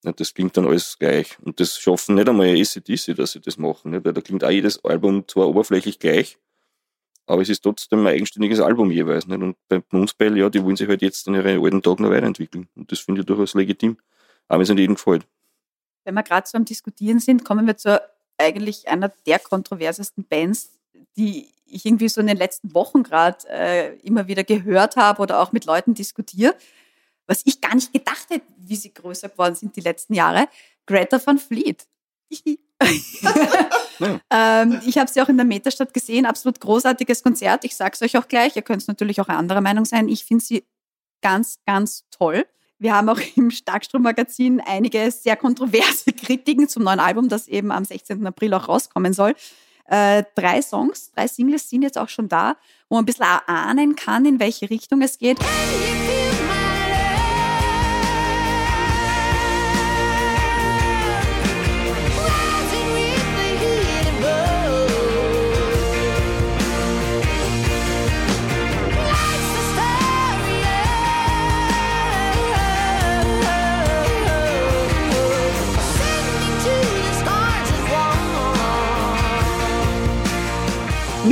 Nicht? 0.05 0.21
Das 0.21 0.33
klingt 0.33 0.57
dann 0.57 0.67
alles 0.67 0.97
gleich. 0.99 1.37
Und 1.41 1.59
das 1.59 1.79
schaffen 1.79 2.15
nicht 2.15 2.29
einmal 2.29 2.49
ACDC, 2.49 3.17
dass 3.17 3.33
sie 3.33 3.41
das 3.41 3.59
machen. 3.59 3.91
Nicht? 3.91 4.05
Weil 4.05 4.13
da 4.13 4.21
klingt 4.21 4.45
auch 4.45 4.51
jedes 4.51 4.85
Album 4.85 5.27
zwar 5.27 5.49
oberflächlich 5.49 5.99
gleich, 5.99 6.39
aber 7.27 7.43
es 7.43 7.49
ist 7.49 7.63
trotzdem 7.63 8.01
ein 8.01 8.15
eigenständiges 8.15 8.61
Album 8.61 8.91
jeweils. 8.91 9.27
Nicht? 9.27 9.43
Und 9.43 9.57
bei 9.69 9.83
Moonspell, 9.91 10.37
ja, 10.37 10.49
die 10.49 10.63
wollen 10.63 10.77
sich 10.77 10.89
halt 10.89 11.03
jetzt 11.03 11.27
in 11.27 11.35
ihren 11.35 11.65
alten 11.65 11.83
Tagen 11.83 12.03
noch 12.03 12.11
weiterentwickeln. 12.11 12.69
Und 12.77 12.93
das 12.93 13.01
finde 13.01 13.23
ich 13.23 13.27
durchaus 13.27 13.55
legitim. 13.55 13.97
Wenn 14.49 14.61
es 14.61 14.69
nicht 14.69 14.79
jedem 14.79 14.95
gefällt. 14.95 15.27
Wenn 16.05 16.15
wir 16.15 16.23
gerade 16.23 16.47
so 16.47 16.59
am 16.59 16.67
Diskutieren 16.67 17.19
sind, 17.19 17.45
kommen 17.45 17.67
wir 17.67 17.77
zu 17.79 18.01
eigentlich 18.37 18.89
einer 18.89 19.11
der 19.27 19.39
kontroversesten 19.39 20.25
Bands, 20.25 20.79
die 21.17 21.49
ich 21.67 21.85
irgendwie 21.87 22.09
so 22.09 22.21
in 22.21 22.27
den 22.27 22.37
letzten 22.37 22.75
Wochen 22.75 23.03
gerade 23.03 23.39
äh, 23.49 23.97
immer 23.99 24.27
wieder 24.27 24.45
gehört 24.45 24.97
habe 24.97 25.23
oder 25.23 25.41
auch 25.41 25.53
mit 25.53 25.65
Leuten 25.65 25.95
diskutiere. 25.95 26.55
Was 27.27 27.43
ich 27.45 27.61
gar 27.61 27.75
nicht 27.75 27.93
gedacht 27.93 28.27
hätte, 28.31 28.45
wie 28.59 28.77
sie 28.77 28.93
größer 28.93 29.29
geworden 29.31 29.55
sind 29.55 29.77
die 29.77 29.81
letzten 29.81 30.15
Jahre. 30.15 30.49
Greta 30.87 31.21
van 31.25 31.39
Fleet. 31.39 31.87
ähm, 34.31 34.81
ich 34.87 34.99
habe 34.99 35.11
sie 35.11 35.23
auch 35.23 35.29
in 35.29 35.37
der 35.37 35.47
Metastadt 35.47 35.95
gesehen, 35.95 36.27
absolut 36.27 36.61
großartiges 36.61 37.23
Konzert. 37.23 37.65
Ich 37.65 37.77
sage 37.77 37.93
es 37.95 38.03
euch 38.03 38.19
auch 38.19 38.29
gleich, 38.29 38.57
ihr 38.57 38.63
könnt 38.63 38.87
natürlich 38.89 39.21
auch 39.21 39.29
anderer 39.29 39.61
Meinung 39.61 39.85
sein. 39.85 40.09
Ich 40.09 40.25
finde 40.25 40.45
sie 40.45 40.65
ganz, 41.23 41.59
ganz 41.67 42.05
toll. 42.11 42.45
Wir 42.79 42.95
haben 42.95 43.09
auch 43.09 43.21
im 43.37 43.51
Starkstrom-Magazin 43.51 44.61
einige 44.61 45.11
sehr 45.11 45.37
kontroverse 45.37 46.13
Kritiken 46.13 46.69
zum 46.69 46.83
neuen 46.83 47.01
Album, 47.01 47.29
das 47.29 47.49
eben 47.49 47.71
am 47.73 47.85
16. 47.85 48.27
April 48.27 48.55
auch 48.55 48.69
rauskommen 48.69 49.13
soll. 49.13 49.35
Äh, 49.87 50.25
drei 50.35 50.63
Songs, 50.63 51.13
drei 51.15 51.29
Singles 51.29 51.69
sind 51.69 51.83
jetzt 51.83 51.99
auch 51.99 52.09
schon 52.09 52.29
da, 52.29 52.57
wo 52.89 52.97
man 52.97 53.03
ein 53.03 53.07
bisschen 53.07 53.27
ahnen 53.47 53.97
kann, 53.97 54.25
in 54.25 54.41
welche 54.41 54.71
Richtung 54.71 55.03
es 55.03 55.19
geht. 55.19 55.39
Und 55.41 56.34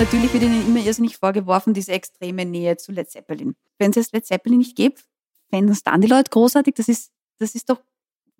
natürlich 0.03 0.33
wird 0.33 0.43
ihnen 0.43 0.67
immer 0.67 0.81
irrsinnig 0.81 1.17
vorgeworfen, 1.17 1.75
diese 1.75 1.93
extreme 1.93 2.45
Nähe 2.45 2.77
zu 2.77 2.91
Led 2.91 3.09
Zeppelin. 3.09 3.55
Wenn 3.79 3.91
es 3.91 3.97
jetzt 3.97 4.12
Led 4.12 4.27
Zeppelin 4.27 4.59
nicht 4.59 4.77
gibt, 4.77 5.05
fänden 5.49 5.71
es 5.71 5.85
dann 5.85 6.01
die 6.01 6.09
Leute 6.09 6.31
großartig. 6.31 6.75
Das 6.75 6.88
ist, 6.88 7.12
das 7.38 7.55
ist 7.55 7.71
doch 7.71 7.81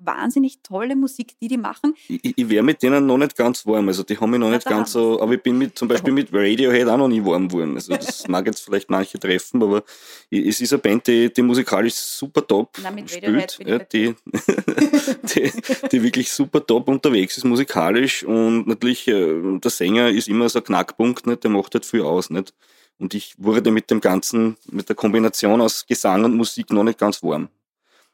wahnsinnig 0.05 0.61
tolle 0.63 0.97
Musik, 0.97 1.35
die 1.41 1.49
die 1.49 1.57
machen. 1.57 1.95
Ich, 2.09 2.37
ich, 2.37 2.49
wäre 2.49 2.63
mit 2.63 2.83
denen 2.83 3.07
noch 3.07 3.19
nicht 3.19 3.37
ganz 3.37 3.67
warm. 3.67 3.89
Also 3.89 4.03
die 4.03 4.19
haben 4.19 4.31
mich 4.31 4.41
noch 4.41 4.49
Ja, 4.49 4.55
nicht 4.55 4.67
ganz 4.67 4.93
so, 4.93 5.21
aber 5.21 5.35
ich 5.35 5.43
bin 5.43 5.59
mit 5.59 5.79
zum 5.79 5.89
Beispiel 5.89 6.13
mit 6.13 6.33
Radiohead 6.33 6.89
auch 6.89 6.97
noch 6.97 7.09
nie 7.09 7.25
warm 7.25 7.49
geworden. 7.49 7.75
Also 7.75 7.95
das 7.95 8.27
mag 8.29 8.47
jetzt 8.47 8.61
vielleicht 8.61 8.91
manche 8.91 9.19
treffen, 9.19 9.63
aber 9.63 9.85
es 10.31 10.61
ist 10.61 10.73
eine 10.73 10.83
Band, 10.83 11.07
die, 11.07 11.33
die 11.33 11.43
musikalisch 11.43 11.95
super 11.95 12.47
top 12.47 12.79
Radiohead 12.83 13.53
spielt, 13.53 13.69
ja, 13.69 13.79
die, 13.79 14.15
die, 15.35 15.53
die 15.91 16.03
wirklich 16.03 16.31
super 16.31 16.65
top 16.65 16.89
unterwegs 16.89 17.37
ist 17.37 17.45
musikalisch 17.45 18.25
und 18.25 18.67
natürlich 18.67 19.09
äh, 19.09 19.59
der 19.59 19.71
Sänger 19.71 20.11
ist 20.11 20.29
immer 20.29 20.49
so 20.49 20.59
ein 20.59 20.65
Knackpunkt, 20.65 21.27
nicht? 21.27 21.45
der 21.45 21.51
macht 21.51 21.75
halt 21.75 21.85
viel 21.85 22.03
aus. 22.03 22.31
Nicht? 22.31 22.55
Und 22.99 23.15
ich 23.15 23.35
wurde 23.39 23.71
mit 23.71 23.91
dem 23.91 24.01
Ganzen, 24.01 24.57
mit 24.71 24.89
der 24.89 24.97
Kombination 24.97 25.61
aus 25.61 25.87
Gesang 25.87 26.25
und 26.25 26.37
Musik 26.37 26.71
noch 26.73 26.85
nicht 26.85 26.99
ganz 26.99 27.23
warm. 27.23 27.49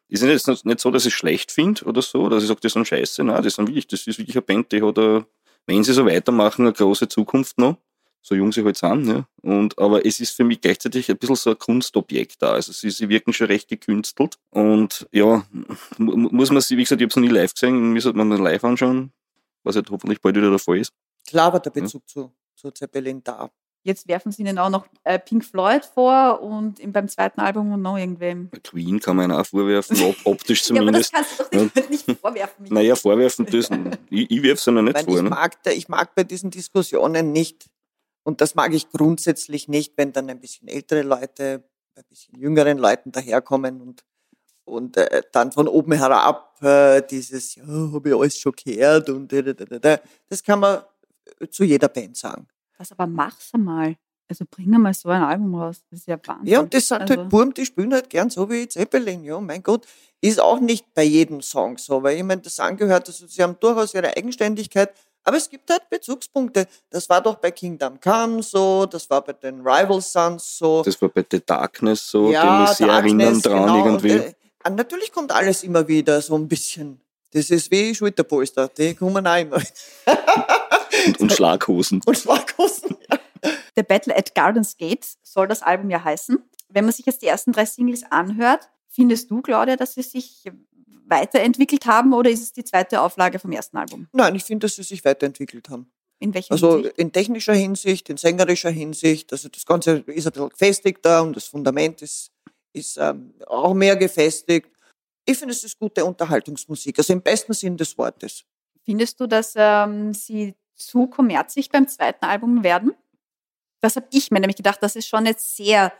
Ist 0.09 0.23
ja 0.23 0.29
jetzt 0.29 0.49
nicht 0.65 0.81
so, 0.81 0.91
dass 0.91 1.05
ich 1.05 1.13
es 1.13 1.19
schlecht 1.19 1.53
finde 1.53 1.85
oder 1.85 2.01
so, 2.03 2.29
dass 2.29 2.43
ich 2.43 2.49
sage, 2.49 2.61
das 2.63 2.73
sind 2.73 2.87
scheiße. 2.89 3.25
Nein, 3.25 3.43
das, 3.43 3.55
sind 3.55 3.69
wirklich, 3.69 3.87
das 3.87 4.07
ist 4.07 4.19
wirklich 4.19 4.37
eine 4.37 4.43
Band, 4.43 4.73
die 4.73 4.83
hat, 4.83 4.99
eine, 4.99 5.27
wenn 5.67 5.85
sie 5.85 5.93
so 5.93 6.07
weitermachen, 6.07 6.63
eine 6.63 6.73
große 6.73 7.09
Zukunft 7.09 7.59
noch. 7.59 7.77
So 8.21 8.35
jung 8.35 8.51
sie 8.53 8.65
halt 8.65 8.77
sind. 8.77 9.07
Ja. 9.07 9.29
Und, 9.43 9.79
aber 9.79 10.05
es 10.05 10.19
ist 10.21 10.33
für 10.35 10.45
mich 10.45 10.61
gleichzeitig 10.61 11.11
ein 11.11 11.19
bisschen 11.19 11.37
so 11.37 11.51
ein 11.51 11.59
Kunstobjekt 11.59 12.43
da. 12.43 12.53
Also 12.53 12.73
sie, 12.73 12.91
sie 12.91 13.09
wirken 13.09 13.33
schon 13.33 13.47
recht 13.47 13.69
gekünstelt. 13.69 14.39
Und 14.51 15.07
ja, 15.13 15.47
mu- 15.99 16.17
mu- 16.17 16.29
muss 16.33 16.51
man 16.51 16.61
sie, 16.61 16.77
wie 16.77 16.83
gesagt, 16.83 17.01
ich 17.01 17.05
habe 17.05 17.11
es 17.11 17.17
noch 17.17 17.23
nie 17.23 17.29
live 17.29 17.55
gesehen, 17.55 17.93
mir 17.93 18.01
sollte 18.01 18.19
man 18.19 18.29
mal 18.29 18.41
live 18.41 18.65
anschauen, 18.65 19.13
was 19.63 19.77
halt 19.77 19.89
hoffentlich 19.91 20.21
bald 20.21 20.37
wieder 20.37 20.51
der 20.51 20.59
Fall 20.59 20.79
ist. 20.79 20.93
Klar 21.27 21.53
war 21.53 21.61
der 21.61 21.71
Bezug 21.71 22.09
zu, 22.09 22.33
zu 22.57 22.71
Zeppelin 22.73 23.23
da. 23.23 23.51
Jetzt 23.85 24.09
werfen 24.09 24.33
sie 24.33 24.43
ihnen 24.43 24.59
auch 24.59 24.69
noch 24.71 24.87
äh, 25.05 25.19
Pink 25.19 25.45
Floyd 25.45 25.85
vor 25.85 26.41
und 26.43 26.79
im, 26.81 26.93
beim 26.93 27.09
zweiten 27.09 27.41
Album 27.41 27.73
und 27.73 27.81
noch 27.83 27.97
irgendwem. 27.97 28.51
Queen 28.65 29.01
kann 29.01 29.17
man 29.17 29.31
ihnen 29.31 29.41
auch 29.41 29.47
vorwerfen, 29.47 29.97
op 30.03 30.17
optisch 30.25 30.69
Ja, 30.69 30.81
aber 30.83 30.93
das 30.93 31.09
zumindest. 31.09 31.13
kannst 31.13 31.39
du 31.41 31.45
doch 31.45 31.53
Leuten 31.75 31.91
nicht 31.91 32.21
vorwerfen. 32.21 32.67
Naja, 32.71 32.97
vorwerfen, 32.97 33.47
das, 33.47 33.71
ich, 34.11 34.31
ich 34.31 34.43
werfe 34.43 34.55
es 34.61 34.67
ihnen 34.67 34.85
nicht 34.85 34.95
Nein, 34.95 35.05
vor. 35.05 35.17
ich, 35.17 35.23
Ne? 35.23 35.31
mag, 35.31 35.57
ich 35.73 35.89
mag 35.89 36.15
bei 36.15 36.25
diesen 36.25 36.51
Diskussionen 36.51 37.33
nicht, 37.33 37.67
und 38.25 38.41
das 38.43 38.55
mag 38.55 38.75
ich 38.75 38.91
grundsätzlich 38.91 39.69
nicht, 39.69 39.95
wenn 39.97 40.13
dann 40.13 40.29
ein 40.29 40.41
bisschen 40.41 40.69
ältere 40.69 41.03
Leute 41.03 41.65
bei 41.95 42.03
ein 42.03 42.05
bisschen 42.11 42.39
jüngeren 42.39 42.77
Leuten 42.79 43.11
daherkommen 43.11 43.81
und, 43.81 44.05
und 44.65 44.97
äh, 44.99 45.23
dann 45.33 45.51
von 45.53 45.67
oben 45.67 45.93
herab 45.93 46.61
äh, 46.63 47.01
dieses, 47.09 47.55
ja, 47.55 47.65
habe 47.67 48.11
ich 48.11 48.15
alles 48.15 48.39
schon 48.39 48.53
gehört 48.53 49.09
und 49.09 49.33
da, 49.33 49.41
da, 49.41 49.53
da, 49.55 49.65
da, 49.65 49.79
da. 49.79 50.01
das 50.29 50.43
kann 50.43 50.61
man 50.61 50.83
äh, 51.41 51.49
zu 51.49 51.65
jeder 51.65 51.89
Band 51.89 52.17
sagen. 52.19 52.47
Was 52.79 52.93
aber 52.93 53.07
mach's 53.07 53.51
einmal. 53.53 53.97
Also 54.31 54.45
bring 54.51 54.75
einmal 54.75 54.93
so 54.95 55.09
ein 55.09 55.23
Album 55.23 55.55
raus. 55.55 55.83
Das 55.91 56.01
ist 56.01 56.09
ja 56.09 56.19
Wahnsinn. 56.25 56.47
Ja, 56.47 56.61
und 56.61 56.73
das 56.73 56.89
sind 56.89 57.01
also, 57.01 57.17
halt 57.17 57.29
Burm, 57.29 57.55
die 57.55 57.65
spielen 57.65 57.93
halt 57.93 58.11
gern 58.11 58.29
so 58.29 58.49
wie 58.51 58.69
Zeppelin, 58.69 59.25
ja, 59.25 59.41
mein 59.41 59.63
Gott. 59.63 59.87
Ist 60.21 60.41
auch 60.41 60.61
nicht 60.61 60.93
bei 60.95 61.05
jedem 61.05 61.41
Song 61.41 61.79
so, 61.79 62.03
weil 62.03 62.17
ich 62.17 62.25
meine, 62.25 62.43
das 62.43 62.59
angehört, 62.61 63.09
also 63.09 63.27
sie 63.27 63.43
haben 63.43 63.57
durchaus 63.59 63.95
ihre 63.95 64.17
Eigenständigkeit, 64.17 64.93
aber 65.25 65.37
es 65.37 65.49
gibt 65.49 65.71
halt 65.71 65.89
Bezugspunkte. 65.89 66.67
Das 66.91 67.09
war 67.09 67.23
doch 67.23 67.37
bei 67.37 67.51
Kingdom 67.51 68.01
Come 68.01 68.43
so, 68.43 68.87
das 68.87 69.09
war 69.09 69.23
bei 69.23 69.33
den 69.33 69.61
Rival 69.61 70.01
Sons 70.01 70.59
so. 70.59 70.83
Das 70.83 71.01
war 71.01 71.09
bei 71.09 71.25
The 71.31 71.41
Darkness 71.45 72.11
so, 72.11 72.31
ja, 72.31 72.43
die 72.43 72.63
mich 72.63 72.77
sehr 72.77 72.87
Darkness, 72.87 73.13
erinnern 73.13 73.43
dran 73.43 73.67
genau. 73.67 73.87
irgendwie. 73.87 74.13
Und, 74.13 74.35
äh, 74.65 74.71
natürlich 74.71 75.13
kommt 75.13 75.33
alles 75.33 75.63
immer 75.63 75.87
wieder 75.87 76.21
so 76.21 76.35
ein 76.35 76.49
bisschen. 76.49 77.01
Das 77.33 77.51
ist 77.51 77.71
wie 77.71 77.95
Schulterpolster, 77.95 78.69
die 78.69 78.95
kommen 78.95 79.27
auch 79.27 79.37
immer. 79.37 79.63
und, 81.07 81.21
und 81.21 81.33
Schlaghosen. 81.35 82.01
Und 82.05 82.19
Schlaghosen, 82.19 82.97
ja. 83.11 83.19
The 83.77 83.83
Battle 83.83 84.17
at 84.17 84.35
Gardens 84.35 84.77
Gate 84.77 85.07
soll 85.23 85.47
das 85.47 85.63
Album 85.63 85.91
ja 85.91 86.03
heißen. 86.03 86.39
Wenn 86.69 86.85
man 86.85 86.93
sich 86.93 87.07
jetzt 87.07 87.23
die 87.23 87.27
ersten 87.27 87.53
drei 87.53 87.65
Singles 87.65 88.03
anhört, 88.11 88.69
findest 88.89 89.31
du, 89.31 89.41
Claudia, 89.41 89.77
dass 89.77 89.95
sie 89.95 90.03
sich 90.03 90.45
weiterentwickelt 91.07 91.87
haben 91.87 92.13
oder 92.13 92.31
ist 92.31 92.43
es 92.43 92.53
die 92.53 92.65
zweite 92.65 93.01
Auflage 93.01 93.39
vom 93.39 93.53
ersten 93.53 93.77
Album? 93.79 94.09
Nein, 94.13 94.35
ich 94.35 94.45
finde, 94.45 94.67
dass 94.67 94.77
sie 94.77 94.83
sich 94.83 95.05
weiterentwickelt 95.05 95.69
haben. 95.71 95.91
In 96.19 96.35
welcher 96.35 96.53
Also 96.53 96.75
Hinsicht? 96.75 96.99
in 96.99 97.13
technischer 97.13 97.55
Hinsicht, 97.55 98.11
in 98.11 98.17
sängerischer 98.17 98.71
Hinsicht, 98.71 99.33
also 99.33 99.49
das 99.49 99.65
Ganze 99.65 99.99
ist 100.07 100.27
ein 100.27 100.33
bisschen 100.33 100.49
gefestigter 100.49 101.23
und 101.23 101.37
das 101.37 101.45
Fundament 101.47 102.03
ist, 102.03 102.33
ist 102.73 102.99
ähm, 102.99 103.35
auch 103.47 103.73
mehr 103.73 103.97
gefestigt. 103.97 104.69
Ich 105.25 105.39
finde, 105.39 105.55
es 105.55 105.63
ist 105.63 105.79
gute 105.79 106.05
Unterhaltungsmusik, 106.05 106.99
also 106.99 107.13
im 107.13 107.23
besten 107.23 107.53
Sinn 107.53 107.77
des 107.77 107.97
Wortes. 107.97 108.45
Findest 108.85 109.21
du, 109.21 109.27
dass 109.27 109.53
ähm, 109.57 110.13
sie 110.13 110.55
zu 110.79 111.07
kommerzig 111.07 111.71
beim 111.71 111.89
zweiten 111.89 112.25
Album 112.25 112.63
werden? 112.63 112.95
Das 113.81 113.97
habe 113.97 114.07
ich 114.11 114.31
mir 114.31 114.41
nämlich 114.41 114.57
gedacht, 114.57 114.83
dass 114.83 114.97
es 114.97 115.07
schon 115.07 115.27
jetzt 115.27 115.57
sehr, 115.57 115.93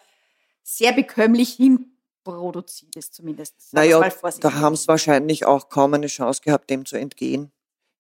sehr 0.63 0.93
bekömmlich 0.93 1.55
hinproduziert 1.55 2.97
ist, 2.97 3.15
zumindest. 3.15 3.55
Naja, 3.73 4.01
da 4.41 4.53
haben 4.55 4.75
es 4.75 4.89
wahrscheinlich 4.89 5.45
auch 5.45 5.69
kaum 5.69 5.95
eine 5.95 6.09
Chance 6.09 6.41
gehabt, 6.43 6.71
dem 6.71 6.87
zu 6.87 6.97
entgehen. 6.97 7.53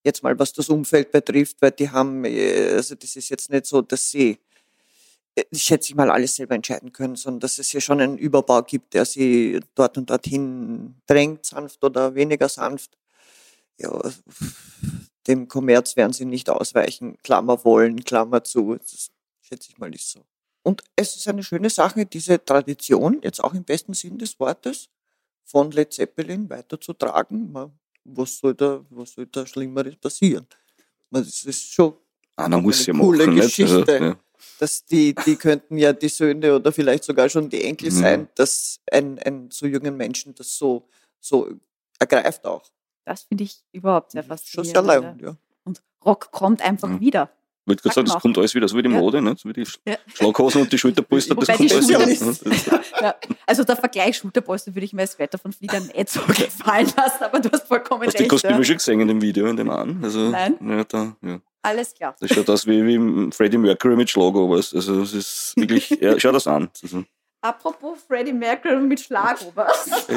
Jetzt 0.04 0.22
mal, 0.22 0.38
was 0.38 0.52
das 0.52 0.68
Umfeld 0.68 1.10
betrifft, 1.12 1.56
weil 1.60 1.72
die 1.72 1.90
haben, 1.90 2.24
äh, 2.24 2.72
also 2.72 2.94
das 2.94 3.16
ist 3.16 3.28
jetzt 3.28 3.50
nicht 3.50 3.66
so, 3.66 3.82
dass 3.82 4.10
sie, 4.10 4.38
äh, 5.34 5.44
schätze 5.52 5.90
ich 5.90 5.96
mal, 5.96 6.10
alles 6.10 6.36
selber 6.36 6.54
entscheiden 6.54 6.92
können, 6.92 7.16
sondern 7.16 7.40
dass 7.40 7.58
es 7.58 7.70
hier 7.70 7.80
schon 7.80 8.00
einen 8.00 8.16
Überbau 8.16 8.62
gibt, 8.62 8.94
der 8.94 9.04
sie 9.04 9.60
dort 9.74 9.98
und 9.98 10.08
dorthin 10.10 10.94
drängt, 11.06 11.44
sanft 11.44 11.82
oder 11.84 12.14
weniger 12.14 12.48
sanft. 12.48 12.96
Ja, 13.76 14.00
dem 15.28 15.46
Kommerz 15.48 15.96
werden 15.96 16.12
sie 16.12 16.24
nicht 16.24 16.50
ausweichen. 16.50 17.16
Klammer 17.22 17.64
wollen, 17.64 18.02
Klammer 18.04 18.42
zu. 18.44 18.74
Das 18.76 19.10
schätze 19.42 19.70
ich 19.70 19.78
mal 19.78 19.94
ist 19.94 20.10
so. 20.10 20.20
Und 20.62 20.82
es 20.96 21.16
ist 21.16 21.28
eine 21.28 21.42
schöne 21.42 21.70
Sache, 21.70 22.04
diese 22.06 22.44
Tradition, 22.44 23.20
jetzt 23.22 23.42
auch 23.42 23.54
im 23.54 23.64
besten 23.64 23.94
Sinn 23.94 24.18
des 24.18 24.38
Wortes, 24.40 24.88
von 25.44 25.70
Led 25.70 25.92
Zeppelin 25.92 26.48
weiterzutragen. 26.50 27.54
Was 28.04 28.38
soll 28.38 28.54
da, 28.54 28.84
was 28.90 29.12
soll 29.12 29.26
da 29.26 29.46
Schlimmeres 29.46 29.96
passieren? 29.96 30.46
Das 31.10 31.44
ist 31.44 31.72
schon, 31.72 31.94
muss 32.62 32.86
ja 32.86 32.92
Eine 32.92 33.02
coole 33.02 33.26
machen. 33.26 33.40
Also, 33.40 33.46
Geschichte. 33.46 33.98
ja. 33.98 34.16
dass 34.58 34.84
die, 34.84 35.14
die 35.14 35.36
könnten 35.36 35.78
ja 35.78 35.92
die 35.92 36.08
Söhne 36.08 36.54
oder 36.56 36.70
vielleicht 36.72 37.04
sogar 37.04 37.28
schon 37.28 37.48
die 37.48 37.64
Enkel 37.64 37.90
Mhm. 37.90 37.96
sein, 37.96 38.28
dass 38.34 38.80
ein, 38.90 39.18
ein 39.20 39.50
so 39.50 39.66
jungen 39.66 39.96
Menschen 39.96 40.34
das 40.34 40.56
so, 40.56 40.86
so 41.20 41.48
ergreift 41.98 42.44
auch. 42.44 42.70
Das 43.08 43.22
finde 43.22 43.44
ich 43.44 43.56
überhaupt 43.72 44.12
sehr 44.12 44.22
Schon 44.22 44.28
faszinierend. 44.28 44.72
sehr 44.74 44.82
leibend, 44.82 45.22
ja. 45.22 45.36
Und 45.64 45.80
Rock 46.04 46.30
kommt 46.30 46.60
einfach 46.62 46.88
Mhm. 46.88 47.00
wieder. 47.00 47.30
Ich 47.64 47.70
wollte 47.70 47.82
gerade 47.82 47.94
sagen, 47.94 48.06
Sag 48.06 48.14
das 48.16 48.22
kommt 48.22 48.38
alles 48.38 48.54
wieder, 48.54 48.68
so 48.68 48.76
wie 48.76 48.82
die 48.82 48.90
Ja. 48.90 48.98
Mode, 48.98 49.20
nicht? 49.22 49.38
so 49.40 49.48
wie 49.48 49.52
die 49.54 49.64
Sch- 49.66 49.78
Ja. 49.86 49.96
Schlaghosen 50.14 50.62
und 50.62 50.72
die 50.72 50.78
Schulterpolster, 50.78 51.34
das 51.34 51.48
kommt 51.56 51.72
alles 51.72 51.88
wieder. 51.88 52.00
Schulter- 52.34 52.80
Ja, 53.00 53.14
also 53.46 53.64
der 53.64 53.76
Vergleich 53.76 54.16
Schulterpolster 54.16 54.74
würde 54.74 54.84
ich 54.84 54.92
mir 54.92 55.02
als 55.02 55.18
Wetter 55.18 55.38
von 55.38 55.52
Flieder 55.52 55.80
nicht 55.80 56.08
so 56.08 56.20
gefallen 56.26 56.90
lassen, 56.96 57.24
aber 57.24 57.40
du 57.40 57.50
hast 57.50 57.66
vollkommen 57.68 58.02
Hast 58.06 58.14
du 58.14 58.18
die 58.18 58.22
recht. 58.24 58.30
Kostüme 58.30 58.58
Ja. 58.58 58.64
schon 58.64 58.76
gesehen 58.76 59.00
in 59.00 59.08
dem 59.08 59.22
Video, 59.22 59.46
in 59.46 59.56
dem 59.56 59.70
an? 59.70 60.00
Also, 60.02 60.30
Nein. 60.30 60.56
Ja, 60.66 60.84
da, 60.84 61.16
ja. 61.22 61.40
Alles 61.62 61.94
klar. 61.94 62.14
Das 62.20 62.30
schaut 62.32 62.48
aus 62.50 62.66
wie, 62.66 62.84
wie 62.86 63.30
Freddie 63.32 63.58
Mercury 63.58 63.96
mit 63.96 64.08
Schlagobers. 64.10 64.74
Also, 64.74 65.02
es 65.02 65.12
ist 65.12 65.52
wirklich, 65.56 65.90
ja, 66.00 66.18
schau 66.18 66.32
das 66.32 66.46
an. 66.46 66.70
Also, 66.82 67.04
Apropos 67.40 68.00
Freddie 68.06 68.32
Mercury 68.32 68.80
mit 68.80 69.00
Schlagobers. 69.00 69.84
das 69.86 70.08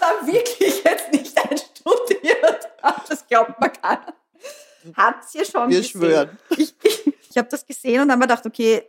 war 0.00 0.26
wirklich 0.26 0.84
jetzt 0.84 1.10
nicht 1.12 1.36
einstudiert. 1.38 2.68
Das 3.08 3.26
glaubt 3.26 3.58
man 3.58 3.72
keiner. 3.72 4.14
Hat's 4.94 5.34
ihr 5.34 5.44
schon 5.44 5.70
Wir 5.70 5.78
gesehen. 5.78 5.90
schwören. 6.00 6.38
Ich, 6.50 6.74
ich, 6.82 7.12
ich 7.30 7.38
habe 7.38 7.48
das 7.48 7.66
gesehen 7.66 8.02
und 8.02 8.10
habe 8.10 8.18
mir 8.18 8.26
gedacht, 8.26 8.44
okay, 8.46 8.82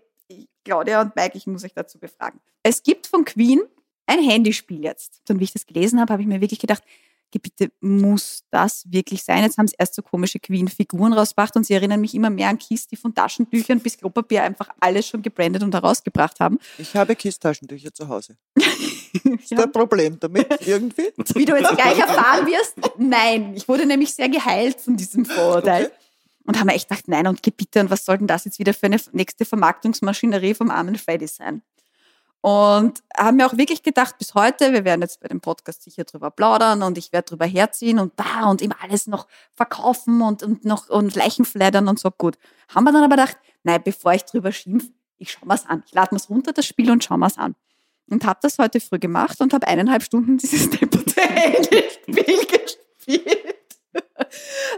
Claudia 0.64 1.02
und 1.02 1.16
Mike, 1.16 1.38
ich 1.38 1.48
muss 1.48 1.64
euch 1.64 1.74
dazu 1.74 1.98
befragen. 2.00 2.40
Es 2.64 2.84
gibt 2.84 3.08
von 3.08 3.24
Queen 3.26 3.62
ein 4.06 4.20
Handyspiel 4.20 4.84
jetzt. 4.84 5.22
Und 5.30 5.40
wie 5.40 5.46
ich 5.46 5.54
das 5.54 5.66
gelesen 5.66 6.00
habe, 6.00 6.12
habe 6.14 6.22
ich 6.22 6.28
mir 6.28 6.42
wirklich 6.42 6.60
gedacht, 6.60 6.84
geh 7.32 7.40
bitte, 7.40 7.72
muss 7.80 8.44
das 8.52 8.84
wirklich 8.90 9.24
sein? 9.24 9.44
Jetzt 9.44 9.58
haben 9.58 9.68
sie 9.68 9.76
erst 9.78 9.96
so 9.96 10.02
komische 10.02 10.40
Queen-Figuren 10.40 11.14
rausgebracht 11.14 11.56
und 11.56 11.66
sie 11.66 11.74
erinnern 11.74 12.02
mich 12.02 12.14
immer 12.14 12.30
mehr 12.30 12.50
an 12.50 12.58
Kiss, 12.58 12.88
die 12.88 12.96
von 12.96 13.16
Taschentüchern 13.16 13.80
bis 13.80 13.98
Klopapier 13.98 14.44
einfach 14.44 14.70
alles 14.80 15.08
schon 15.08 15.22
gebrandet 15.22 15.64
und 15.64 15.74
herausgebracht 15.74 16.40
haben. 16.40 16.60
Ich 16.78 16.96
habe 16.96 17.16
Kisstaschentücher 17.16 17.94
zu 17.94 18.08
Hause. 18.08 18.38
Ist 18.56 19.52
da 19.52 19.64
ein 19.64 19.72
Problem 19.72 20.20
damit 20.20 20.48
irgendwie? 20.66 21.12
Wie 21.36 21.46
du 21.46 21.56
jetzt 21.56 21.76
gleich 21.76 21.98
erfahren 21.98 22.46
wirst, 22.48 22.76
nein. 22.98 23.54
Ich 23.56 23.68
wurde 23.68 23.86
nämlich 23.86 24.14
sehr 24.14 24.30
geheilt 24.30 24.80
von 24.80 24.98
diesem 24.98 25.26
Vorurteil. 25.26 25.86
Okay. 25.86 25.96
Und 26.46 26.60
haben 26.60 26.68
mir 26.68 26.74
echt 26.74 26.90
gedacht, 26.90 27.08
nein, 27.08 27.28
und 27.28 27.44
Gebiete, 27.44 27.80
und 27.82 27.90
was 27.92 28.04
soll 28.04 28.18
denn 28.18 28.28
das 28.28 28.46
jetzt 28.46 28.60
wieder 28.60 28.74
für 28.74 28.88
eine 28.88 29.00
nächste 29.12 29.46
Vermarktungsmaschinerie 29.46 30.54
vom 30.56 30.72
armen 30.72 30.96
Freddy 30.96 31.28
sein? 31.28 31.62
Und 32.42 33.04
haben 33.16 33.38
mir 33.38 33.46
auch 33.46 33.56
wirklich 33.56 33.84
gedacht, 33.84 34.18
bis 34.18 34.34
heute, 34.34 34.74
wir 34.74 34.84
werden 34.84 35.02
jetzt 35.02 35.20
bei 35.20 35.28
dem 35.28 35.42
Podcast 35.42 35.84
sicher 35.84 36.06
drüber 36.06 36.32
plaudern 36.32 36.82
und 36.82 36.98
ich 36.98 37.12
werde 37.12 37.30
drüber 37.30 37.46
herziehen 37.46 38.00
und 38.00 38.14
da 38.20 38.50
und 38.50 38.62
ihm 38.62 38.74
alles 38.82 39.06
noch 39.06 39.28
verkaufen 39.54 40.22
und, 40.22 40.42
und 40.42 40.66
noch 40.66 40.90
und 40.90 41.16
Leichen 41.16 41.46
fleddern 41.46 41.88
und 41.88 42.00
so 42.00 42.10
gut. 42.10 42.40
Haben 42.68 42.86
wir 42.86 42.94
dann 42.94 43.04
aber 43.04 43.16
gedacht, 43.16 43.38
nein, 43.64 43.80
bevor 43.84 44.14
ich 44.14 44.26
drüber 44.26 44.52
schimpf, 44.52 44.90
ich 45.20 45.32
schau 45.34 45.46
mir's 45.46 45.68
an. 45.68 45.84
Ich 45.86 45.94
lade 45.94 46.10
mir's 46.12 46.32
runter, 46.32 46.52
das 46.52 46.66
Spiel, 46.66 46.90
und 46.90 47.04
schau 47.04 47.16
mir's 47.16 47.38
an. 47.38 47.56
Und 48.10 48.26
habe 48.26 48.40
das 48.42 48.58
heute 48.58 48.80
früh 48.80 48.98
gemacht 48.98 49.40
und 49.40 49.54
habe 49.54 49.68
eineinhalb 49.68 50.02
Stunden 50.02 50.38
dieses 50.38 50.70
depperte 50.72 51.22
Handyspiel 51.22 52.46
gespielt. 52.48 53.56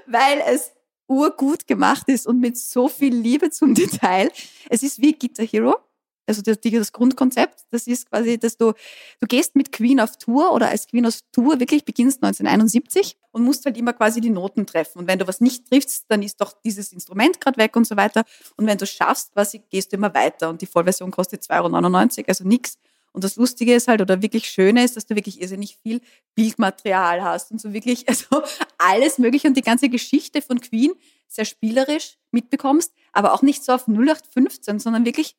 Weil 0.06 0.44
es 0.48 0.72
urgut 1.08 1.66
gemacht 1.66 2.10
ist 2.10 2.28
und 2.28 2.42
mit 2.42 2.58
so 2.58 2.90
viel 2.90 3.16
Liebe 3.16 3.52
zum 3.52 3.74
Detail. 3.74 4.32
Es 4.70 4.84
ist 4.84 5.00
wie 5.00 5.14
Guitar 5.18 5.46
Hero. 5.46 5.78
Also 6.26 6.42
das, 6.42 6.60
das 6.62 6.92
Grundkonzept, 6.94 7.66
das 7.72 7.86
ist 7.88 8.10
quasi, 8.10 8.38
dass 8.38 8.58
du, 8.58 8.74
du 9.20 9.28
gehst 9.28 9.56
mit 9.56 9.72
Queen 9.72 10.00
auf 10.00 10.18
Tour 10.18 10.54
oder 10.54 10.70
als 10.70 10.88
Queen 10.88 11.06
auf 11.06 11.20
Tour 11.32 11.60
wirklich 11.60 11.84
beginnst 11.84 12.24
1971 12.24 13.18
und 13.32 13.44
musst 13.44 13.66
halt 13.66 13.78
immer 13.78 13.94
quasi 13.94 14.22
die 14.22 14.30
Noten 14.30 14.66
treffen. 14.66 15.00
Und 15.00 15.08
wenn 15.08 15.20
du 15.20 15.28
was 15.28 15.42
nicht 15.42 15.68
triffst, 15.68 16.06
dann 16.08 16.24
ist 16.24 16.40
doch 16.40 16.54
dieses 16.64 16.94
Instrument 16.94 17.42
gerade 17.42 17.58
weg 17.58 17.76
und 17.76 17.86
so 17.86 17.98
weiter. 17.98 18.24
Und 18.56 18.68
wenn 18.68 18.78
du 18.78 18.86
schaffst, 18.86 19.34
quasi 19.34 19.62
gehst 19.70 19.92
du 19.92 19.98
immer 19.98 20.14
weiter 20.14 20.50
und 20.50 20.62
die 20.62 20.66
Vollversion 20.66 21.12
kostet 21.12 21.44
2,99 21.44 22.20
Euro, 22.20 22.28
also 22.28 22.48
nix. 22.48 22.78
Und 23.14 23.24
das 23.24 23.36
Lustige 23.36 23.76
ist 23.76 23.88
halt, 23.88 24.02
oder 24.02 24.22
wirklich 24.22 24.50
Schöne 24.50 24.84
ist, 24.84 24.98
dass 24.98 25.06
du 25.06 25.16
wirklich 25.16 25.40
irrsinnig 25.40 25.78
viel 25.78 26.02
Bildmaterial 26.36 27.24
hast 27.24 27.52
und 27.52 27.62
so 27.62 27.72
wirklich, 27.72 28.10
also 28.10 28.44
alles 28.78 29.20
mögliche 29.20 29.48
und 29.48 29.56
die 29.56 29.62
ganze 29.62 29.90
Geschichte 29.90 30.42
von 30.42 30.60
Queen 30.60 30.94
sehr 31.28 31.46
spielerisch 31.46 32.18
mitbekommst, 32.32 32.92
aber 33.12 33.34
auch 33.34 33.42
nicht 33.42 33.64
so 33.64 33.74
auf 33.74 33.88
0815, 33.88 34.80
sondern 34.80 35.06
wirklich 35.06 35.36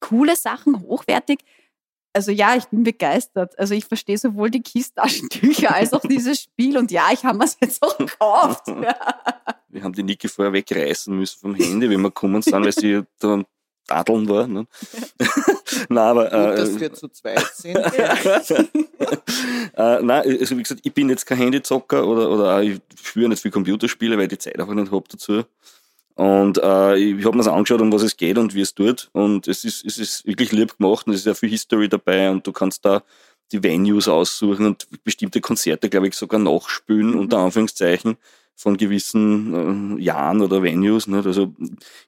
coole 0.00 0.36
Sachen, 0.36 0.80
hochwertig. 0.80 1.40
Also 2.12 2.32
ja, 2.32 2.56
ich 2.56 2.64
bin 2.66 2.82
begeistert. 2.82 3.56
Also 3.58 3.74
ich 3.74 3.84
verstehe 3.84 4.18
sowohl 4.18 4.50
die 4.50 4.62
Kies-Taschentücher 4.62 5.74
als 5.74 5.92
auch 5.92 6.00
dieses 6.00 6.40
Spiel 6.42 6.76
und 6.76 6.90
ja, 6.90 7.08
ich 7.12 7.24
habe 7.24 7.38
mir 7.38 7.44
es 7.44 7.56
jetzt 7.60 7.82
auch 7.82 7.96
gekauft. 7.96 8.66
Wir 9.70 9.84
haben 9.84 9.92
die 9.92 10.02
Niki 10.02 10.28
vorher 10.28 10.54
wegreißen 10.54 11.14
müssen 11.14 11.40
vom 11.40 11.54
Handy, 11.54 11.90
wenn 11.90 12.00
wir 12.00 12.08
gekommen 12.08 12.40
sind, 12.40 12.64
weil 12.64 12.72
sie 12.72 13.02
da 13.20 13.34
am 13.34 13.44
Tadeln 13.86 14.26
war. 14.26 14.48
Ne? 14.48 14.66
Nein, 15.90 15.98
aber 15.98 16.24
Gut, 16.24 16.32
äh, 16.32 16.56
dass 16.56 16.80
wir 16.80 16.90
zu 16.94 17.08
zweit 17.08 17.44
sind. 17.54 17.76
äh, 17.76 18.14
nein, 20.02 20.38
also 20.40 20.56
wie 20.56 20.62
gesagt, 20.62 20.80
ich 20.82 20.94
bin 20.94 21.10
jetzt 21.10 21.26
kein 21.26 21.36
Handyzocker 21.36 22.06
oder, 22.06 22.30
oder 22.30 22.56
auch, 22.56 22.60
ich 22.60 22.80
spüre 22.98 23.28
nicht 23.28 23.42
viel 23.42 23.50
Computerspiele, 23.50 24.16
weil 24.16 24.24
ich 24.24 24.30
die 24.30 24.38
Zeit 24.38 24.58
einfach 24.58 24.72
nicht 24.72 24.90
hab 24.90 25.06
dazu. 25.10 25.44
Und 26.18 26.58
äh, 26.58 26.96
ich 26.96 27.24
habe 27.24 27.36
mir 27.36 27.44
das 27.44 27.52
angeschaut, 27.52 27.80
um 27.80 27.92
was 27.92 28.02
es 28.02 28.16
geht 28.16 28.38
und 28.38 28.52
wie 28.52 28.62
es 28.62 28.74
tut. 28.74 29.08
Und 29.12 29.46
es 29.46 29.64
ist, 29.64 29.84
es 29.86 29.98
ist 29.98 30.26
wirklich 30.26 30.50
lieb 30.50 30.76
gemacht 30.76 31.06
und 31.06 31.12
es 31.12 31.20
ist 31.20 31.26
ja 31.26 31.34
viel 31.34 31.48
History 31.48 31.88
dabei 31.88 32.28
und 32.28 32.44
du 32.44 32.50
kannst 32.50 32.84
da 32.84 33.04
die 33.52 33.62
Venues 33.62 34.08
aussuchen 34.08 34.66
und 34.66 34.88
bestimmte 35.04 35.40
Konzerte, 35.40 35.88
glaube 35.88 36.08
ich, 36.08 36.14
sogar 36.14 36.40
nachspülen, 36.40 37.14
unter 37.14 37.38
Anführungszeichen, 37.38 38.16
von 38.56 38.76
gewissen 38.76 39.96
äh, 39.96 40.02
Jahren 40.02 40.40
oder 40.40 40.60
Venues. 40.60 41.06
Nicht? 41.06 41.24
Also 41.24 41.54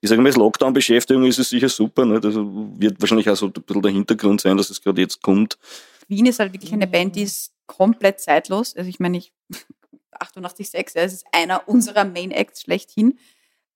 ich 0.01 0.09
sage 0.09 0.21
mal, 0.21 0.27
als 0.27 0.37
Lockdown-Beschäftigung 0.37 1.25
ist 1.27 1.39
es 1.39 1.51
sicher 1.51 1.69
super. 1.69 2.05
Nicht? 2.05 2.25
Also 2.25 2.51
wird 2.79 3.01
wahrscheinlich 3.01 3.31
auch 3.31 3.37
so 3.37 3.47
ein 3.47 3.53
bisschen 3.53 3.83
der 3.83 3.93
Hintergrund 3.93 4.41
sein, 4.41 4.57
dass 4.57 4.71
es 4.71 4.83
gerade 4.83 5.03
jetzt 5.03 5.23
kommt. 5.23 5.57
Queen 6.09 6.27
ist 6.27 6.41
halt 6.41 6.53
wirklich 6.53 6.73
eine 6.73 6.89
Band, 6.89 7.15
die 7.15 7.23
ist 7.23 7.53
komplett 7.67 8.19
zeitlos. 8.19 8.75
Also 8.75 8.91
ich 8.91 8.99
meine, 8.99 9.19
ich 9.19 9.33
88,6, 10.19 10.97
ja, 10.97 11.03
es 11.05 11.13
ist 11.13 11.27
einer 11.31 11.69
unserer 11.69 12.05
Main 12.05 12.33
Acts 12.33 12.63
schlechthin, 12.63 13.17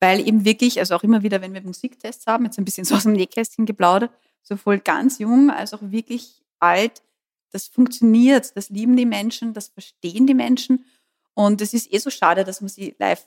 weil 0.05 0.21
eben 0.29 0.45
wirklich, 0.45 0.79
also 0.81 0.95
auch 0.95 1.03
immer 1.03 1.23
wieder, 1.23 1.41
wenn 1.41 1.55
wir 1.55 1.63
Musiktests 1.63 2.27
haben, 2.27 2.45
jetzt 2.45 2.59
ein 2.59 2.67
bisschen 2.67 2.85
so 2.89 2.95
aus 2.95 3.05
dem 3.05 3.13
Nähkästchen 3.13 3.65
geplaudert, 3.65 4.11
sowohl 4.43 4.79
ganz 4.79 5.19
jung 5.19 5.51
als 5.51 5.73
auch 5.73 5.81
wirklich 5.81 6.43
alt, 6.59 7.03
das 7.53 7.69
funktioniert, 7.69 8.55
das 8.55 8.69
lieben 8.69 8.97
die 8.97 9.07
Menschen, 9.07 9.55
das 9.55 9.69
verstehen 9.69 10.27
die 10.27 10.35
Menschen 10.35 10.85
und 11.33 11.63
es 11.63 11.73
ist 11.73 11.91
eh 11.91 11.99
so 11.99 12.11
schade, 12.11 12.45
dass 12.45 12.61
man 12.61 12.69
sie 12.69 12.95
live 12.99 13.27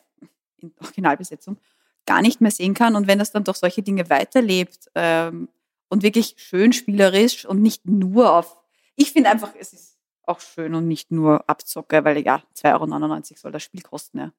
in 0.58 0.72
Originalbesetzung 0.80 1.58
gar 2.06 2.22
nicht 2.22 2.42
mehr 2.42 2.52
sehen 2.52 2.76
kann 2.76 2.96
und 2.96 3.08
wenn 3.08 3.18
das 3.18 3.32
dann 3.32 3.44
doch 3.44 3.56
solche 3.56 3.82
Dinge 3.82 4.08
weiterlebt 4.12 4.92
ähm, 4.94 5.50
und 5.90 6.04
wirklich 6.04 6.36
schön 6.38 6.74
spielerisch 6.74 7.46
und 7.46 7.60
nicht 7.60 7.88
nur 7.88 8.32
auf, 8.34 8.56
ich 8.96 9.14
finde 9.14 9.32
einfach, 9.32 9.54
es 9.60 9.74
ist 9.74 9.98
auch 10.28 10.42
schön 10.42 10.76
und 10.76 10.88
nicht 10.88 11.10
nur 11.10 11.50
Abzocke, 11.50 12.06
weil 12.06 12.24
ja, 12.24 12.44
2,99 12.56 13.32
Euro 13.32 13.40
soll 13.40 13.52
das 13.52 13.64
Spiel 13.64 13.82
kosten, 13.82 14.20
ja. 14.20 14.32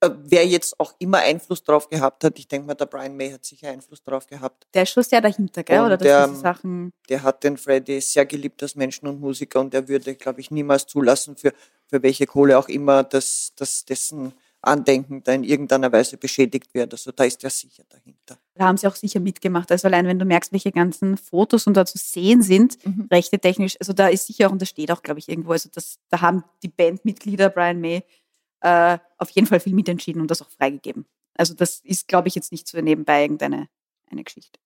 Äh, 0.00 0.10
Wer 0.24 0.46
jetzt 0.46 0.78
auch 0.78 0.94
immer 0.98 1.18
Einfluss 1.18 1.62
drauf 1.62 1.88
gehabt 1.88 2.22
hat, 2.24 2.38
ich 2.38 2.46
denke 2.48 2.66
mal, 2.66 2.74
der 2.74 2.86
Brian 2.86 3.16
May 3.16 3.30
hat 3.30 3.44
sicher 3.44 3.70
Einfluss 3.70 4.02
drauf 4.02 4.26
gehabt. 4.26 4.66
Der 4.74 4.82
ist 4.82 4.90
schon 4.90 5.02
sehr 5.02 5.20
dahinter, 5.22 5.62
gell? 5.62 5.80
Und 5.80 5.86
Oder 5.86 5.96
dass 5.96 6.06
der- 6.06 6.28
diese 6.28 6.40
Sachen, 6.40 6.92
Der 7.08 7.22
hat 7.22 7.42
den 7.44 7.56
Freddy 7.56 8.00
sehr 8.00 8.26
geliebt 8.26 8.62
als 8.62 8.74
Menschen 8.74 9.06
und 9.08 9.20
Musiker 9.20 9.60
und 9.60 9.72
er 9.72 9.88
würde, 9.88 10.14
glaube 10.14 10.40
ich, 10.40 10.50
niemals 10.50 10.86
zulassen, 10.86 11.36
für, 11.36 11.52
für 11.86 12.02
welche 12.02 12.26
Kohle 12.26 12.58
auch 12.58 12.68
immer, 12.68 13.04
dass, 13.04 13.52
dass 13.56 13.84
dessen 13.86 14.34
Andenken 14.60 15.22
da 15.22 15.32
in 15.32 15.44
irgendeiner 15.44 15.92
Weise 15.92 16.16
beschädigt 16.16 16.74
wird. 16.74 16.92
Also 16.92 17.12
da 17.12 17.24
ist 17.24 17.44
er 17.44 17.50
sicher 17.50 17.84
dahinter. 17.88 18.36
da 18.54 18.64
haben 18.66 18.76
sie 18.76 18.86
auch 18.88 18.96
sicher 18.96 19.20
mitgemacht. 19.20 19.70
Also 19.70 19.86
allein 19.86 20.06
wenn 20.06 20.18
du 20.18 20.24
merkst, 20.24 20.50
welche 20.52 20.72
ganzen 20.72 21.16
Fotos 21.16 21.66
und 21.68 21.74
da 21.74 21.86
zu 21.86 21.98
sehen 21.98 22.42
sind, 22.42 22.76
Mhm. 22.84 23.06
rechte 23.10 23.38
technisch, 23.38 23.76
also 23.78 23.92
da 23.92 24.08
ist 24.08 24.26
sicher 24.26 24.48
auch, 24.48 24.52
und 24.52 24.60
das 24.60 24.68
steht 24.70 24.90
auch, 24.90 25.02
glaube 25.02 25.20
ich, 25.20 25.28
irgendwo, 25.28 25.52
also 25.52 25.68
das, 25.72 25.98
da 26.10 26.20
haben 26.20 26.42
die 26.64 26.68
Bandmitglieder 26.68 27.48
Brian 27.50 27.80
May 27.80 28.02
äh, 28.66 28.98
auf 29.18 29.30
jeden 29.30 29.46
Fall 29.46 29.60
viel 29.60 29.74
mitentschieden 29.74 30.20
und 30.20 30.30
das 30.30 30.42
auch 30.42 30.50
freigegeben. 30.50 31.06
Also 31.34 31.54
das 31.54 31.80
ist, 31.84 32.08
glaube 32.08 32.26
ich, 32.26 32.34
jetzt 32.34 32.50
nicht 32.50 32.66
so 32.66 32.80
nebenbei 32.80 33.22
irgendeine 33.22 33.68
eine 34.10 34.24
Geschichte. 34.24 34.58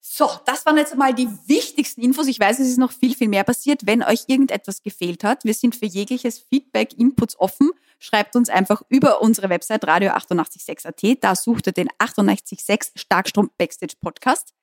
So, 0.00 0.28
das 0.46 0.64
waren 0.64 0.76
jetzt 0.76 0.96
mal 0.96 1.14
die 1.14 1.28
wichtigsten 1.46 2.00
Infos. 2.00 2.26
Ich 2.28 2.40
weiß, 2.40 2.58
es 2.60 2.68
ist 2.68 2.78
noch 2.78 2.92
viel, 2.92 3.14
viel 3.14 3.28
mehr 3.28 3.44
passiert. 3.44 3.86
Wenn 3.86 4.02
euch 4.02 4.24
irgendetwas 4.26 4.82
gefehlt 4.82 5.22
hat, 5.22 5.44
wir 5.44 5.54
sind 5.54 5.76
für 5.76 5.86
jegliches 5.86 6.38
Feedback, 6.38 6.94
Inputs 6.98 7.38
offen. 7.38 7.70
Schreibt 7.98 8.34
uns 8.34 8.48
einfach 8.48 8.82
über 8.88 9.22
unsere 9.22 9.48
Website 9.48 9.84
radio886.at. 9.84 11.22
Da 11.22 11.36
sucht 11.36 11.66
ihr 11.66 11.72
den 11.72 11.88
886 11.98 12.92
Starkstrom 13.00 13.50
Backstage 13.58 13.94
Podcast. 14.00 14.54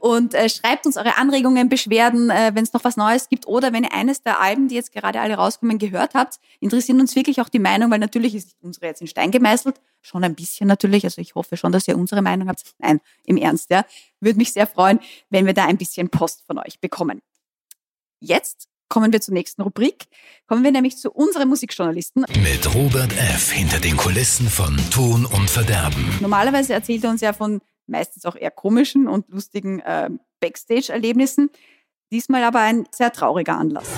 Und 0.00 0.34
äh, 0.34 0.48
schreibt 0.48 0.86
uns 0.86 0.96
eure 0.96 1.16
Anregungen, 1.16 1.68
Beschwerden, 1.68 2.30
äh, 2.30 2.52
wenn 2.54 2.64
es 2.64 2.72
noch 2.72 2.84
was 2.84 2.96
Neues 2.96 3.28
gibt 3.28 3.46
oder 3.46 3.72
wenn 3.72 3.84
ihr 3.84 3.92
eines 3.92 4.22
der 4.22 4.40
Alben, 4.40 4.68
die 4.68 4.74
jetzt 4.74 4.92
gerade 4.92 5.20
alle 5.20 5.34
rauskommen, 5.34 5.78
gehört 5.78 6.14
habt, 6.14 6.40
interessieren 6.60 7.00
uns 7.00 7.14
wirklich 7.14 7.40
auch 7.40 7.48
die 7.48 7.58
Meinung, 7.58 7.90
weil 7.90 8.00
natürlich 8.00 8.34
ist 8.34 8.56
unsere 8.60 8.86
jetzt 8.86 9.00
in 9.00 9.06
Stein 9.06 9.30
gemeißelt, 9.30 9.80
schon 10.02 10.24
ein 10.24 10.34
bisschen 10.34 10.66
natürlich, 10.66 11.04
also 11.04 11.20
ich 11.20 11.34
hoffe 11.34 11.56
schon, 11.56 11.72
dass 11.72 11.86
ihr 11.88 11.96
unsere 11.96 12.22
Meinung 12.22 12.48
habt. 12.48 12.62
Nein, 12.78 13.00
im 13.24 13.36
Ernst, 13.36 13.70
ja. 13.70 13.84
Würde 14.20 14.38
mich 14.38 14.52
sehr 14.52 14.66
freuen, 14.66 15.00
wenn 15.30 15.46
wir 15.46 15.54
da 15.54 15.64
ein 15.66 15.78
bisschen 15.78 16.08
Post 16.08 16.42
von 16.46 16.58
euch 16.58 16.80
bekommen. 16.80 17.22
Jetzt 18.20 18.68
kommen 18.88 19.12
wir 19.12 19.20
zur 19.20 19.34
nächsten 19.34 19.62
Rubrik. 19.62 20.04
Kommen 20.46 20.62
wir 20.62 20.72
nämlich 20.72 20.98
zu 20.98 21.10
unseren 21.10 21.48
Musikjournalisten. 21.48 22.26
Mit 22.42 22.74
Robert 22.74 23.12
F. 23.12 23.50
hinter 23.50 23.80
den 23.80 23.96
Kulissen 23.96 24.48
von 24.48 24.78
Ton 24.90 25.24
und 25.26 25.50
Verderben. 25.50 26.18
Normalerweise 26.20 26.74
erzählt 26.74 27.04
er 27.04 27.10
uns 27.10 27.20
ja 27.20 27.32
von 27.32 27.60
meistens 27.86 28.24
auch 28.24 28.36
eher 28.36 28.50
komischen 28.50 29.08
und 29.08 29.28
lustigen 29.28 29.80
äh, 29.80 30.10
Backstage-Erlebnissen. 30.40 31.50
Diesmal 32.12 32.44
aber 32.44 32.60
ein 32.60 32.86
sehr 32.90 33.12
trauriger 33.12 33.56
Anlass. 33.56 33.88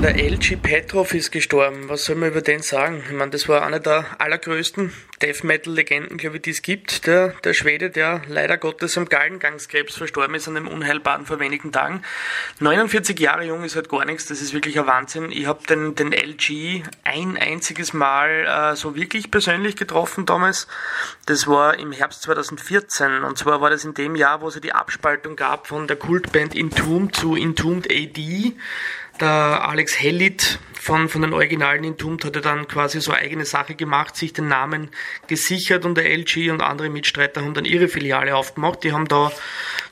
Der 0.00 0.14
LG 0.14 0.54
Petrov 0.62 1.12
ist 1.12 1.32
gestorben. 1.32 1.88
Was 1.88 2.04
soll 2.04 2.14
man 2.14 2.28
über 2.28 2.40
den 2.40 2.62
sagen? 2.62 3.02
Ich 3.04 3.12
meine, 3.12 3.32
das 3.32 3.48
war 3.48 3.66
einer 3.66 3.80
der 3.80 4.06
allergrößten 4.18 4.92
Death 5.20 5.42
Metal 5.42 5.74
Legenden, 5.74 6.18
glaube 6.18 6.36
ich, 6.36 6.42
die 6.42 6.50
es 6.50 6.62
gibt. 6.62 7.08
Der, 7.08 7.30
der 7.42 7.52
Schwede, 7.52 7.90
der 7.90 8.22
leider 8.28 8.58
Gottes 8.58 8.96
am 8.96 9.08
Gallengangskrebs 9.08 9.96
verstorben 9.96 10.36
ist 10.36 10.46
an 10.46 10.56
einem 10.56 10.68
unheilbaren 10.68 11.26
vor 11.26 11.40
wenigen 11.40 11.72
Tagen. 11.72 12.04
49 12.60 13.18
Jahre 13.18 13.44
jung 13.44 13.64
ist 13.64 13.74
halt 13.74 13.88
gar 13.88 14.04
nichts. 14.04 14.26
Das 14.26 14.40
ist 14.40 14.54
wirklich 14.54 14.78
ein 14.78 14.86
Wahnsinn. 14.86 15.32
Ich 15.32 15.46
habe 15.46 15.66
den, 15.66 15.96
den 15.96 16.12
LG 16.12 16.84
ein 17.02 17.36
einziges 17.36 17.92
Mal 17.92 18.46
äh, 18.46 18.76
so 18.76 18.94
wirklich 18.94 19.32
persönlich 19.32 19.74
getroffen 19.74 20.26
damals. 20.26 20.68
Das 21.26 21.48
war 21.48 21.76
im 21.76 21.90
Herbst 21.90 22.22
2014. 22.22 23.24
Und 23.24 23.36
zwar 23.36 23.60
war 23.60 23.70
das 23.70 23.84
in 23.84 23.94
dem 23.94 24.14
Jahr, 24.14 24.42
wo 24.42 24.46
es 24.46 24.54
ja 24.54 24.60
die 24.60 24.72
Abspaltung 24.72 25.34
gab 25.34 25.66
von 25.66 25.88
der 25.88 25.96
Kultband 25.96 26.54
Entombed 26.54 27.16
zu 27.16 27.34
Entombed 27.34 27.90
AD. 27.90 28.54
Der 29.20 29.68
Alex 29.68 30.00
Hellit 30.00 30.60
von, 30.74 31.08
von 31.08 31.22
den 31.22 31.32
Originalen 31.32 31.82
Entombed 31.82 32.24
hatte 32.24 32.40
dann 32.40 32.68
quasi 32.68 33.00
so 33.00 33.12
eigene 33.12 33.44
Sache 33.44 33.74
gemacht, 33.74 34.14
sich 34.14 34.32
den 34.32 34.46
Namen 34.46 34.90
gesichert 35.26 35.84
und 35.84 35.96
der 35.96 36.08
LG 36.16 36.50
und 36.50 36.62
andere 36.62 36.88
Mitstreiter 36.88 37.42
haben 37.42 37.52
dann 37.52 37.64
ihre 37.64 37.88
Filiale 37.88 38.36
aufgemacht. 38.36 38.84
Die 38.84 38.92
haben 38.92 39.08
da 39.08 39.32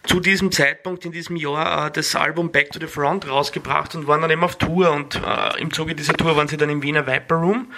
zu 0.06 0.20
diesem 0.20 0.52
Zeitpunkt 0.52 1.04
in 1.04 1.12
diesem 1.12 1.36
Jahr 1.36 1.86
äh, 1.86 1.90
das 1.90 2.14
Album 2.14 2.50
Back 2.50 2.70
to 2.70 2.80
the 2.80 2.86
Front 2.86 3.28
rausgebracht 3.28 3.94
und 3.94 4.06
waren 4.06 4.22
dann 4.22 4.30
eben 4.30 4.44
auf 4.44 4.56
Tour 4.56 4.92
und 4.92 5.16
äh, 5.16 5.60
im 5.60 5.72
Zuge 5.72 5.94
dieser 5.94 6.14
Tour 6.14 6.36
waren 6.36 6.48
sie 6.48 6.56
dann 6.56 6.70
im 6.70 6.82
Wiener 6.82 7.06
Viper 7.06 7.36
Room 7.36 7.72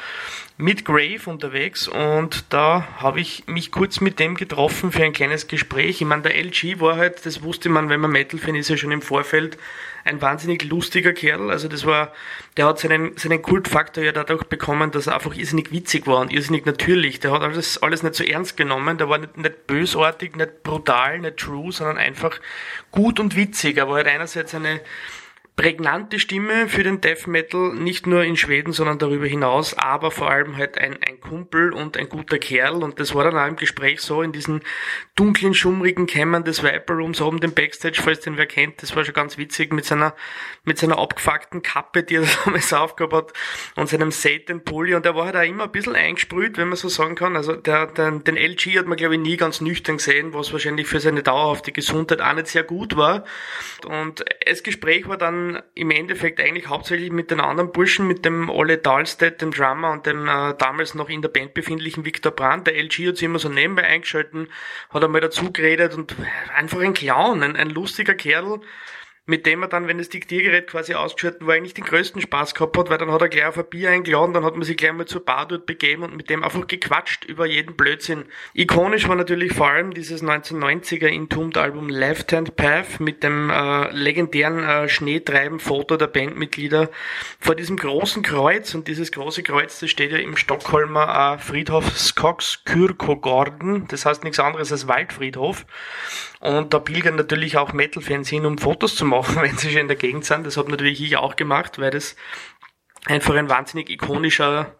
mit 0.57 0.85
Grave 0.85 1.21
unterwegs 1.27 1.87
und 1.87 2.45
da 2.51 2.88
habe 2.97 3.21
ich 3.21 3.47
mich 3.47 3.71
kurz 3.71 4.01
mit 4.01 4.19
dem 4.19 4.35
getroffen 4.35 4.91
für 4.91 5.05
ein 5.05 5.12
kleines 5.12 5.47
Gespräch. 5.47 6.01
Ich 6.01 6.07
meine, 6.07 6.23
der 6.23 6.37
LG 6.37 6.81
war 6.81 6.97
halt, 6.97 7.25
das 7.25 7.43
wusste 7.43 7.69
man, 7.69 7.88
wenn 7.88 8.01
man 8.01 8.11
Metal-Fan 8.11 8.57
ist, 8.57 8.69
ja 8.69 8.77
schon 8.77 8.91
im 8.91 9.03
Vorfeld 9.03 9.57
ein 10.05 10.21
wahnsinnig 10.21 10.64
lustiger 10.64 11.12
Kerl. 11.12 11.51
Also 11.51 11.69
das 11.69 11.87
war, 11.87 12.12
der 12.59 12.66
hat 12.66 12.81
seinen, 12.81 13.16
seinen 13.16 13.40
Kultfaktor 13.40 14.03
ja 14.03 14.11
dadurch 14.11 14.42
bekommen, 14.44 14.90
dass 14.90 15.07
er 15.07 15.14
einfach 15.14 15.35
irrsinnig 15.37 15.71
witzig 15.71 16.09
war 16.09 16.21
und 16.21 16.33
irrsinnig 16.33 16.66
natürlich. 16.66 17.21
Der 17.21 17.31
hat 17.31 17.42
alles, 17.42 17.81
alles 17.81 18.03
nicht 18.03 18.16
so 18.16 18.25
ernst 18.25 18.57
genommen. 18.57 18.99
Der 18.99 19.09
war 19.09 19.18
nicht, 19.18 19.37
nicht 19.37 19.68
bösartig, 19.68 20.35
nicht 20.35 20.64
brutal, 20.64 21.21
nicht 21.21 21.37
true, 21.37 21.71
sondern 21.71 21.99
einfach 21.99 22.40
gut 22.90 23.21
und 23.21 23.37
witzig. 23.37 23.77
Er 23.77 23.88
war 23.88 23.94
halt 23.94 24.09
einerseits 24.09 24.57
eine 24.57 24.81
prägnante 25.59 26.21
Stimme 26.21 26.68
für 26.68 26.85
den 26.85 27.01
Death 27.01 27.27
Metal, 27.27 27.75
nicht 27.75 28.07
nur 28.07 28.23
in 28.23 28.37
Schweden, 28.37 28.73
sondern 28.73 29.01
darüber 29.01 29.27
hinaus, 29.27 29.75
aber 29.75 30.12
vor 30.12 30.31
allem 30.31 30.57
halt 30.57 30.79
ein, 30.79 30.97
ein 31.05 31.18
Kumpel 31.21 31.73
und 31.73 31.97
ein 31.97 32.09
guter 32.09 32.38
Kerl. 32.38 32.85
Und 32.85 33.01
das 33.01 33.12
war 33.12 33.25
dann 33.25 33.37
auch 33.37 33.49
im 33.49 33.57
Gespräch 33.57 34.01
so, 34.01 34.23
in 34.23 34.31
diesen 34.31 34.61
dunklen, 35.16 35.55
schummrigen 35.55 36.07
Kämmern 36.07 36.44
des 36.44 36.62
Viper 36.62 36.94
Rooms 36.94 37.21
oben 37.21 37.40
den 37.40 37.55
Backstage, 37.55 38.01
falls 38.01 38.21
den 38.21 38.37
wer 38.37 38.47
kennt, 38.47 38.85
das 38.85 38.94
war 38.94 39.05
schon 39.05 39.14
ganz 39.14 39.37
witzig, 39.37 39.73
mit 39.73 39.85
seiner, 39.85 40.14
mit 40.62 40.79
seiner 40.79 40.97
abgefuckten 40.97 41.61
Kappe, 41.61 42.05
die 42.05 42.14
er 42.14 42.25
damals 42.44 42.73
aufgehabt 42.73 43.12
hat 43.12 43.33
und 43.75 43.88
seinem 43.88 44.12
Satan 44.12 44.62
Pulli. 44.62 44.94
Und 44.94 45.05
der 45.05 45.16
war 45.16 45.27
halt 45.27 45.35
auch 45.35 45.42
immer 45.42 45.64
ein 45.64 45.73
bisschen 45.73 45.97
eingesprüht, 45.97 46.57
wenn 46.57 46.68
man 46.68 46.77
so 46.77 46.88
sagen 46.88 47.16
kann, 47.16 47.35
also 47.35 47.57
der, 47.57 47.88
der, 47.88 48.12
den 48.12 48.37
LG 48.37 48.79
hat 48.79 48.87
man 48.87 48.97
glaube 48.97 49.16
ich 49.16 49.21
nie 49.21 49.37
ganz 49.37 49.61
nüchtern 49.61 49.97
gesehen, 49.97 50.35
was 50.35 50.53
wahrscheinlich 50.53 50.87
für 50.87 51.01
seine 51.01 51.25
dauerhafte 51.25 51.73
Gesundheit 51.73 52.21
auch 52.21 52.35
nicht 52.35 52.47
sehr 52.47 52.62
gut 52.62 52.97
war. 52.97 53.25
Und 53.85 54.25
das 54.47 54.62
Gespräch 54.62 55.09
war 55.09 55.16
dann 55.16 55.48
im 55.75 55.91
Endeffekt 55.91 56.41
eigentlich 56.41 56.69
hauptsächlich 56.69 57.11
mit 57.11 57.31
den 57.31 57.41
anderen 57.41 57.73
Burschen, 57.73 58.07
mit 58.07 58.25
dem 58.25 58.51
Ole 58.51 58.79
Dahlstedt, 58.79 59.41
dem 59.41 59.51
Drummer 59.51 59.93
und 59.93 60.07
dem 60.07 60.27
äh, 60.29 60.55
damals 60.59 60.95
noch 60.95 61.09
in 61.09 61.23
der 61.23 61.29
Band 61.29 61.55
befindlichen 61.55 62.05
Viktor 62.05 62.33
Brandt. 62.33 62.67
Der 62.67 62.77
LG 62.77 63.09
hat 63.09 63.17
sich 63.17 63.25
immer 63.25 63.39
so 63.39 63.49
nebenbei 63.49 63.85
eingeschalten, 63.85 64.49
hat 64.91 65.05
einmal 65.05 65.21
dazu 65.21 65.53
geredet 65.53 65.95
und 65.95 66.15
einfach 66.55 66.81
ein 66.81 66.95
Clown, 66.95 67.43
ein, 67.43 67.57
ein 67.57 67.71
lustiger 67.71 68.15
Kerl, 68.15 68.61
mit 69.29 69.45
dem 69.45 69.61
er 69.61 69.69
dann, 69.69 69.88
wenn 69.88 69.99
das 69.99 70.09
Diktiergerät 70.09 70.69
quasi 70.69 70.95
ausgeschaltet 70.95 71.47
war, 71.47 71.55
eigentlich 71.55 71.75
den 71.75 71.85
größten 71.85 72.23
Spaß 72.23 72.55
gehabt 72.55 72.79
hat, 72.79 72.88
weil 72.88 72.97
dann 72.97 73.12
hat 73.12 73.21
er 73.21 73.29
gleich 73.29 73.45
auf 73.45 73.59
ein 73.59 73.67
Bier 73.69 73.91
eingeladen, 73.91 74.33
dann 74.33 74.43
hat 74.43 74.55
man 74.55 74.62
sich 74.62 74.79
gleich 74.79 74.95
mal 74.95 75.05
zur 75.05 75.23
Bar 75.23 75.47
dort 75.47 75.67
begeben 75.67 76.03
und 76.03 76.17
mit 76.17 76.31
dem 76.31 76.43
einfach 76.43 76.67
gequatscht 76.67 77.27
über 77.27 77.45
jeden 77.45 77.77
Blödsinn. 77.77 78.25
Ikonisch 78.55 79.07
war 79.07 79.17
natürlich 79.17 79.53
vor 79.53 79.69
allem 79.69 79.93
dieses 79.93 80.25
1990er 80.25 81.09
Entombed-Album 81.09 81.91
Left 81.91 82.33
Hand 82.33 82.57
Path 82.57 83.01
mit 83.01 83.23
dem 83.23 83.51
äh, 83.51 83.91
legendären 83.91 84.64
äh, 84.64 84.88
Schneetreiben-Foto 84.88 85.99
der 85.99 86.07
Bandmitglieder 86.07 86.88
vor 87.38 87.55
diesem 87.55 87.77
großen 87.77 88.23
Kreuz 88.23 88.75
und 88.75 88.88
dieses 88.88 89.12
große 89.12 89.43
Kreuz, 89.43 89.79
das 89.79 89.91
steht 89.91 90.11
ja 90.11 90.19
im 90.19 90.38
Stockholmer 90.38 91.35
äh, 91.35 91.38
Friedhof 91.38 91.99
Skogskyrkogården, 91.99 93.88
das 93.88 94.07
heißt 94.07 94.25
nichts 94.25 94.41
anderes 94.41 94.73
als 94.73 94.88
Waldfriedhof. 94.88 95.67
Und 96.40 96.72
da 96.72 96.79
pilgern 96.79 97.16
natürlich 97.16 97.57
auch 97.57 97.72
Metal-Fans 97.72 98.29
hin, 98.29 98.46
um 98.46 98.59
Fotos 98.59 98.94
zu 98.94 99.05
machen, 99.05 99.37
wenn 99.42 99.57
sie 99.57 99.70
schon 99.70 99.83
in 99.83 99.88
der 99.88 99.96
Gegend 99.96 100.24
sind. 100.24 100.46
Das 100.46 100.57
habe 100.57 100.70
natürlich 100.70 101.03
ich 101.03 101.16
auch 101.16 101.37
gemacht, 101.37 101.79
weil 101.79 101.90
das 101.90 102.16
einfach 103.07 103.35
ein 103.35 103.48
wahnsinnig 103.48 103.90
ikonischer 103.90 104.74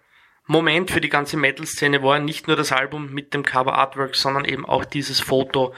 Moment 0.49 0.91
für 0.91 1.03
die 1.03 1.11
ganze 1.11 1.37
Metal-Szene 1.37 2.03
war. 2.03 2.19
Nicht 2.19 2.49
nur 2.49 2.57
das 2.57 2.73
Album 2.73 3.13
mit 3.13 3.35
dem 3.35 3.45
Cover-Artwork, 3.45 4.17
sondern 4.17 4.47
eben 4.47 4.65
auch 4.65 4.87
dieses 4.87 5.21
Foto, 5.21 5.75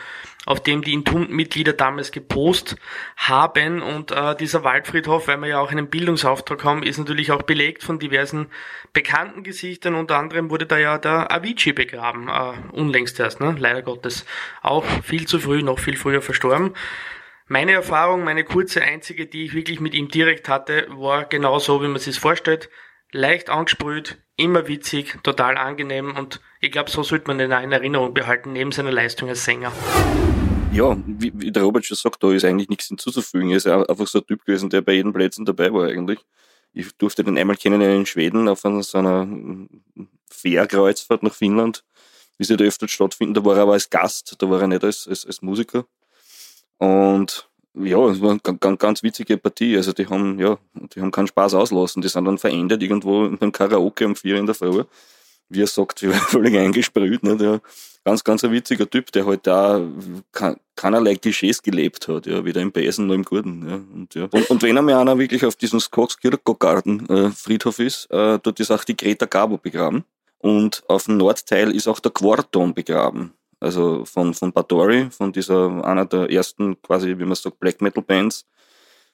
auf 0.47 0.63
dem 0.63 0.83
die 0.83 0.93
Intum-Mitglieder 0.93 1.73
damals 1.73 2.13
gepost 2.13 2.77
haben. 3.17 3.83
Und 3.83 4.13
äh, 4.13 4.37
dieser 4.37 4.63
Waldfriedhof, 4.63 5.27
weil 5.27 5.39
wir 5.39 5.49
ja 5.49 5.61
auch 5.61 5.73
einen 5.73 5.91
Bildungsauftrag 5.91 6.63
haben, 6.63 6.85
ist 6.85 6.99
natürlich 6.99 7.33
auch 7.33 7.43
belegt 7.43 7.83
von 7.83 7.99
diversen 7.99 8.47
bekannten 8.93 9.43
Gesichtern. 9.43 9.97
Unter 9.97 10.19
anderem 10.19 10.51
wurde 10.51 10.67
da 10.67 10.79
ja 10.79 10.99
der 10.99 11.33
Avicii 11.33 11.73
begraben, 11.73 12.29
äh, 12.29 12.53
unlängst 12.73 13.19
erst, 13.19 13.41
ne? 13.41 13.57
leider 13.59 13.83
Gottes. 13.83 14.25
Auch 14.63 14.85
viel 15.03 15.27
zu 15.27 15.41
früh, 15.41 15.65
noch 15.65 15.81
viel 15.81 15.97
früher 15.97 16.23
verstorben. 16.23 16.75
Meine 17.49 17.73
Erfahrung, 17.73 18.23
meine 18.23 18.45
kurze 18.45 18.83
einzige, 18.83 19.27
die 19.27 19.47
ich 19.47 19.55
wirklich 19.55 19.81
mit 19.81 19.95
ihm 19.95 20.07
direkt 20.07 20.49
hatte, 20.49 20.87
war 20.91 21.25
genau 21.25 21.59
so, 21.59 21.83
wie 21.83 21.89
man 21.89 21.99
sich 21.99 22.21
vorstellt. 22.21 22.71
Leicht 23.11 23.51
angesprüht, 23.51 24.19
immer 24.41 24.67
witzig, 24.67 25.19
total 25.23 25.57
angenehm 25.57 26.17
und 26.17 26.41
ich 26.61 26.73
glaube, 26.73 26.91
so 26.91 27.03
sollte 27.03 27.29
man 27.29 27.41
ihn 27.41 27.53
auch 27.53 27.63
in 27.63 27.73
Erinnerung 27.73 28.15
behalten, 28.15 28.53
neben 28.53 28.73
seiner 28.73 28.91
Leistung 28.91 29.29
als 29.29 29.45
Sänger. 29.45 29.73
Ja, 30.73 30.97
wie, 31.07 31.33
wie 31.35 31.51
der 31.51 31.63
Robert 31.63 31.85
schon 31.85 31.97
sagt, 31.97 32.23
da 32.23 32.33
ist 32.33 32.45
eigentlich 32.45 32.69
nichts 32.69 32.87
hinzuzufügen. 32.87 33.51
Er 33.51 33.57
ist 33.57 33.67
einfach 33.67 34.07
so 34.07 34.21
ein 34.21 34.27
Typ 34.27 34.45
gewesen, 34.45 34.71
der 34.71 34.83
bei 34.83 34.93
jedem 34.93 35.13
Plätzen 35.13 35.45
dabei 35.45 35.73
war 35.73 35.89
eigentlich. 35.89 36.21
Ich 36.73 36.97
durfte 36.97 37.25
den 37.25 37.37
einmal 37.37 37.57
kennen 37.57 37.81
in 37.81 38.07
Schweden 38.07 38.49
auf 38.49 38.65
einer, 38.65 38.83
so 38.83 38.99
einer 38.99 39.29
Fährkreuzfahrt 40.31 41.25
nach 41.25 41.35
Finnland, 41.35 41.85
wie 42.39 42.45
sie 42.45 42.57
da 42.57 42.65
öfter 42.65 42.87
stattfinden. 42.87 43.35
Da 43.35 43.45
war 43.45 43.57
er 43.57 43.63
aber 43.63 43.73
als 43.73 43.91
Gast, 43.91 44.37
da 44.39 44.49
war 44.49 44.61
er 44.61 44.69
nicht 44.69 44.85
als, 44.85 45.09
als, 45.09 45.27
als 45.27 45.43
Musiker. 45.43 45.87
Und 46.79 47.50
ja, 47.75 48.09
es 48.09 48.21
war 48.21 48.31
eine 48.31 48.59
ganz, 48.59 48.79
ganz 48.79 49.03
witzige 49.03 49.37
Partie. 49.37 49.77
Also 49.77 49.93
die 49.93 50.07
haben, 50.07 50.39
ja, 50.39 50.59
die 50.75 51.01
haben 51.01 51.11
keinen 51.11 51.29
Spaß 51.29 51.55
auslassen. 51.55 52.03
Die 52.03 52.09
sind 52.09 52.25
dann 52.25 52.39
verendet 52.39 52.83
irgendwo 52.83 53.29
beim 53.29 53.53
Karaoke 53.53 54.07
um 54.07 54.17
vier 54.17 54.37
in 54.37 54.47
der 54.47 54.55
Früh. 54.55 54.85
Wie 55.49 55.63
er 55.63 55.67
sagt, 55.67 56.03
wir 56.03 56.11
waren 56.13 56.21
völlig 56.21 56.57
eingesprüht. 56.57 57.23
Ne? 57.23 57.37
Der, 57.37 57.61
ganz, 58.05 58.25
ganz 58.25 58.45
ein 58.45 58.53
witziger 58.53 58.89
Typ, 58.89 59.13
der 59.13 59.27
halt 59.27 59.47
da 59.47 59.81
keinerlei 60.75 61.17
Klischees 61.17 61.63
gelebt 61.63 62.09
hat, 62.09 62.27
ja, 62.27 62.45
weder 62.45 62.61
im 62.61 62.73
Besen 62.73 63.07
noch 63.07 63.15
im 63.15 63.25
Guten. 63.25 63.69
Ja. 63.69 63.75
Und, 63.95 64.15
ja. 64.15 64.29
und, 64.31 64.51
und 64.51 64.63
wenn 64.63 64.79
einmal 64.79 64.95
einer 64.95 65.19
wirklich 65.19 65.45
auf 65.45 65.57
diesem 65.57 65.81
Skogskirkgarten 65.81 67.09
äh, 67.09 67.31
Friedhof 67.31 67.79
ist, 67.79 68.11
äh, 68.11 68.39
dort 68.43 68.59
ist 68.59 68.71
auch 68.71 68.85
die 68.85 68.97
Greta 68.97 69.27
Garbo 69.27 69.59
begraben. 69.59 70.05
Und 70.39 70.83
auf 70.89 71.05
dem 71.05 71.19
Nordteil 71.19 71.75
ist 71.75 71.87
auch 71.87 72.01
der 72.01 72.13
Quarton 72.13 72.73
begraben 72.73 73.35
also 73.61 74.05
von, 74.05 74.35
von 74.35 74.53
Batori, 74.53 75.11
von 75.11 75.33
dieser, 75.33 75.85
einer 75.85 76.07
der 76.07 76.31
ersten 76.31 76.81
quasi, 76.83 77.19
wie 77.19 77.25
man 77.25 77.35
sagt, 77.35 77.61
Black 77.61 77.81
Metal 77.81 78.03
Bands, 78.03 78.47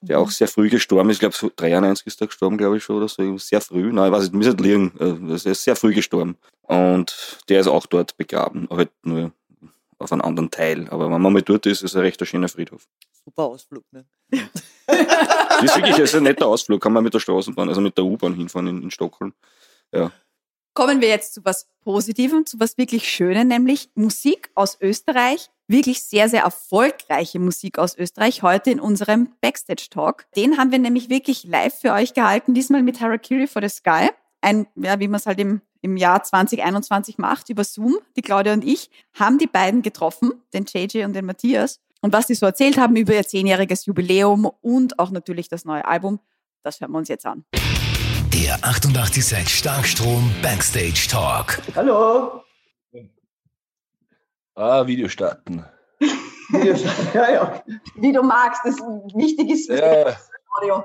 der 0.01 0.19
auch 0.19 0.31
sehr 0.31 0.47
früh 0.47 0.69
gestorben 0.69 1.09
ist, 1.09 1.15
ich 1.15 1.19
glaube, 1.19 1.35
so 1.35 1.51
93 1.55 2.07
ist 2.07 2.21
er 2.21 2.27
gestorben, 2.27 2.57
glaube 2.57 2.77
ich 2.77 2.83
schon, 2.83 2.97
oder 2.97 3.07
so, 3.07 3.37
sehr 3.37 3.61
früh, 3.61 3.91
nein, 3.91 4.07
ich 4.07 4.11
weiß 4.11 4.23
nicht, 4.23 4.33
muss 4.33 4.45
nicht 4.45 4.61
liegen, 4.61 4.91
er 4.99 5.35
ist 5.35 5.63
sehr 5.63 5.75
früh 5.75 5.93
gestorben. 5.93 6.37
Und 6.61 7.39
der 7.49 7.61
ist 7.61 7.67
auch 7.67 7.85
dort 7.85 8.17
begraben, 8.17 8.67
halt 8.69 8.91
nur 9.03 9.31
auf 9.99 10.11
einem 10.11 10.21
anderen 10.21 10.51
Teil. 10.51 10.87
Aber 10.89 11.09
wenn 11.11 11.21
man 11.21 11.33
mal 11.33 11.41
dort 11.41 11.65
ist, 11.65 11.81
ist 11.81 11.95
er 11.95 12.03
recht 12.03 12.21
ein 12.21 12.25
schöner 12.25 12.49
Friedhof. 12.49 12.87
Super 13.25 13.43
Ausflug, 13.43 13.83
ne? 13.91 14.05
Das 14.29 15.63
ist 15.63 15.75
wirklich 15.75 15.95
das 15.95 15.99
ist 16.09 16.15
ein 16.15 16.23
netter 16.23 16.47
Ausflug, 16.47 16.81
kann 16.81 16.93
man 16.93 17.03
mit 17.03 17.13
der 17.13 17.19
Straßenbahn, 17.19 17.69
also 17.69 17.81
mit 17.81 17.97
der 17.97 18.05
U-Bahn 18.05 18.33
hinfahren 18.33 18.67
in, 18.67 18.83
in 18.83 18.91
Stockholm. 18.91 19.33
Ja. 19.91 20.11
Kommen 20.77 21.01
wir 21.01 21.07
jetzt 21.07 21.33
zu 21.33 21.43
was 21.43 21.65
Positivem, 21.81 22.45
zu 22.45 22.59
was 22.59 22.77
wirklich 22.77 23.09
Schönem, 23.09 23.47
nämlich 23.47 23.89
Musik 23.95 24.51
aus 24.53 24.77
Österreich. 24.79 25.49
Wirklich 25.67 26.03
sehr, 26.03 26.29
sehr 26.29 26.43
erfolgreiche 26.43 27.39
Musik 27.39 27.79
aus 27.79 27.97
Österreich 27.97 28.43
heute 28.43 28.69
in 28.69 28.79
unserem 28.79 29.29
Backstage 29.41 29.87
Talk. 29.89 30.27
Den 30.35 30.59
haben 30.59 30.71
wir 30.71 30.77
nämlich 30.77 31.09
wirklich 31.09 31.45
live 31.45 31.73
für 31.73 31.93
euch 31.93 32.13
gehalten, 32.13 32.53
diesmal 32.53 32.83
mit 32.83 33.01
Harakiri 33.01 33.47
for 33.47 33.63
the 33.63 33.69
Sky. 33.69 34.09
Ein, 34.41 34.67
ja, 34.75 34.99
wie 34.99 35.07
man 35.07 35.19
es 35.19 35.25
halt 35.25 35.39
im, 35.39 35.61
im 35.81 35.97
Jahr 35.97 36.21
2021 36.21 37.17
macht, 37.17 37.49
über 37.49 37.63
Zoom. 37.63 37.97
Die 38.15 38.21
Claudia 38.21 38.53
und 38.53 38.63
ich 38.63 38.91
haben 39.17 39.39
die 39.39 39.47
beiden 39.47 39.81
getroffen, 39.81 40.43
den 40.53 40.65
JJ 40.65 41.05
und 41.05 41.13
den 41.13 41.25
Matthias. 41.25 41.79
Und 42.01 42.13
was 42.13 42.27
die 42.27 42.35
so 42.35 42.45
erzählt 42.45 42.77
haben 42.77 42.95
über 42.95 43.15
ihr 43.15 43.25
zehnjähriges 43.25 43.87
Jubiläum 43.87 44.47
und 44.61 44.99
auch 44.99 45.09
natürlich 45.09 45.49
das 45.49 45.65
neue 45.65 45.85
Album, 45.85 46.19
das 46.61 46.79
hören 46.81 46.91
wir 46.91 46.99
uns 46.99 47.09
jetzt 47.09 47.25
an. 47.25 47.45
Der 48.33 48.55
886 48.63 49.59
Starkstrom 49.59 50.31
Backstage 50.41 51.07
Talk. 51.09 51.59
Hallo. 51.75 52.43
Ah, 54.55 54.85
Video 54.87 55.07
starten. 55.07 55.63
ja, 57.13 57.29
ja. 57.31 57.63
Wie 57.95 58.11
du 58.11 58.23
magst, 58.23 58.61
das 58.65 58.75
wichtig 59.15 59.51
ist 59.51 59.69
Ja, 59.69 60.15
Audio. 60.57 60.83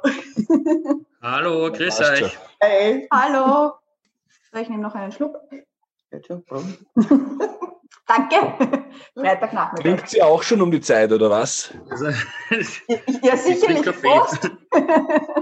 Hallo, 1.22 1.70
grüß 1.72 1.96
passt 1.98 2.22
euch. 2.22 2.38
Hey. 2.60 3.08
Hallo. 3.12 3.72
Ich 4.54 4.68
nehme 4.68 4.82
noch 4.82 4.94
einen 4.94 5.12
Schluck. 5.12 5.36
Danke. 8.06 8.84
Freitagnachmittag. 9.16 9.82
Trinkt 9.82 10.08
sie 10.10 10.22
auch 10.22 10.42
schon 10.42 10.60
um 10.60 10.70
die 10.70 10.80
Zeit, 10.80 11.10
oder 11.12 11.30
was? 11.30 11.72
Also, 11.88 12.06
Ja, 13.22 13.36
sicherlich. 13.36 13.82
Kaffee. 13.82 14.02
Prost. 14.08 14.50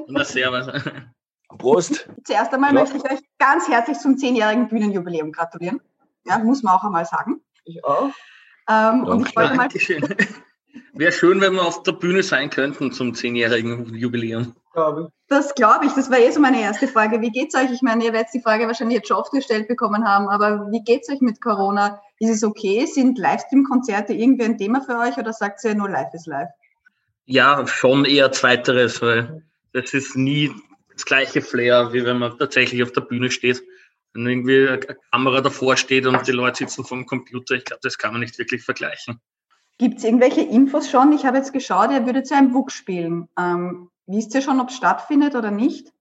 Na, 0.08 0.24
servus. 0.24 0.66
Prost. 1.58 2.08
Zuerst 2.24 2.52
einmal 2.52 2.74
Ja. 2.74 2.80
möchte 2.80 2.96
ich 2.96 3.04
euch 3.04 3.20
ganz 3.38 3.68
herzlich 3.68 3.98
zum 3.98 4.18
zehnjährigen 4.18 4.68
Bühnenjubiläum 4.68 5.32
gratulieren. 5.32 5.80
Ja, 6.24 6.38
muss 6.38 6.62
man 6.62 6.74
auch 6.74 6.84
einmal 6.84 7.06
sagen. 7.06 7.40
Ich 7.64 7.84
auch. 7.84 8.10
Ähm, 8.68 9.04
und 9.04 9.28
ich 9.28 9.36
wollte 9.36 9.54
mal 9.54 9.68
Dankeschön. 9.68 10.04
Wäre 10.92 11.12
schön, 11.12 11.40
wenn 11.40 11.54
wir 11.54 11.64
auf 11.64 11.82
der 11.82 11.92
Bühne 11.92 12.22
sein 12.22 12.50
könnten 12.50 12.92
zum 12.92 13.14
zehnjährigen 13.14 13.94
Jubiläum. 13.94 14.54
Das 15.28 15.54
glaube 15.54 15.86
ich, 15.86 15.92
das 15.92 16.10
war 16.10 16.18
eh 16.18 16.30
so 16.30 16.40
meine 16.40 16.60
erste 16.60 16.86
Frage. 16.86 17.20
Wie 17.20 17.30
geht's 17.30 17.54
euch? 17.56 17.70
Ich 17.72 17.82
meine, 17.82 18.04
ihr 18.04 18.12
werdet 18.12 18.32
die 18.32 18.40
Frage 18.40 18.66
wahrscheinlich 18.66 18.98
jetzt 18.98 19.08
schon 19.08 19.16
oft 19.16 19.32
gestellt 19.32 19.66
bekommen 19.66 20.06
haben, 20.06 20.28
aber 20.28 20.70
wie 20.70 20.82
geht's 20.82 21.08
euch 21.08 21.20
mit 21.20 21.40
Corona? 21.40 22.00
Ist 22.20 22.30
es 22.30 22.44
okay? 22.44 22.86
Sind 22.86 23.18
Livestream-Konzerte 23.18 24.12
irgendwie 24.12 24.44
ein 24.44 24.58
Thema 24.58 24.80
für 24.82 24.96
euch 24.98 25.16
oder 25.18 25.32
sagt 25.32 25.64
ihr 25.64 25.74
nur 25.74 25.88
live 25.88 26.12
ist 26.14 26.26
live? 26.26 26.50
Ja, 27.24 27.66
schon 27.66 28.04
eher 28.04 28.30
zweiteres, 28.30 29.02
weil 29.02 29.42
das 29.72 29.92
ist 29.92 30.16
nie 30.16 30.52
das 31.00 31.06
gleiche 31.06 31.42
Flair, 31.42 31.92
wie 31.92 32.04
wenn 32.04 32.18
man 32.18 32.38
tatsächlich 32.38 32.82
auf 32.82 32.92
der 32.92 33.00
Bühne 33.02 33.30
steht. 33.30 33.62
Wenn 34.12 34.26
irgendwie 34.26 34.68
eine 34.68 34.80
Kamera 35.12 35.40
davor 35.40 35.76
steht 35.76 36.06
und 36.06 36.26
die 36.26 36.32
Leute 36.32 36.58
sitzen 36.58 36.84
vor 36.84 36.98
dem 36.98 37.06
Computer, 37.06 37.54
ich 37.54 37.64
glaube, 37.64 37.80
das 37.82 37.96
kann 37.96 38.12
man 38.12 38.20
nicht 38.20 38.38
wirklich 38.38 38.62
vergleichen. 38.62 39.20
Gibt 39.78 39.98
es 39.98 40.04
irgendwelche 40.04 40.42
Infos 40.42 40.90
schon? 40.90 41.12
Ich 41.12 41.24
habe 41.24 41.38
jetzt 41.38 41.52
geschaut, 41.52 41.90
ihr 41.90 42.04
würdet 42.04 42.26
zu 42.26 42.34
einem 42.36 42.52
WUK 42.52 42.70
spielen. 42.70 43.28
Ähm, 43.38 43.88
wisst 44.06 44.34
ihr 44.34 44.42
schon, 44.42 44.60
ob 44.60 44.68
es 44.68 44.76
stattfindet 44.76 45.34
oder 45.34 45.50
nicht? 45.50 45.92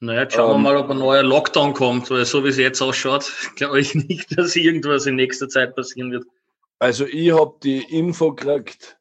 Naja, 0.00 0.22
jetzt 0.22 0.34
schauen 0.34 0.56
Ähm. 0.56 0.62
wir 0.62 0.72
mal, 0.72 0.76
ob 0.76 0.90
ein 0.90 0.98
neuer 0.98 1.22
Lockdown 1.22 1.72
kommt, 1.72 2.10
weil 2.10 2.24
so 2.24 2.42
wie 2.42 2.48
es 2.48 2.56
jetzt 2.56 2.82
ausschaut, 2.82 3.32
glaube 3.56 3.80
ich 3.80 3.94
nicht, 3.94 4.36
dass 4.36 4.56
irgendwas 4.56 5.06
in 5.06 5.14
nächster 5.14 5.48
Zeit 5.48 5.76
passieren 5.76 6.10
wird. 6.10 6.24
Also 6.78 7.06
ich 7.06 7.32
habe 7.32 7.54
die 7.62 7.82
Info 7.96 8.32
gekriegt, 8.32 8.98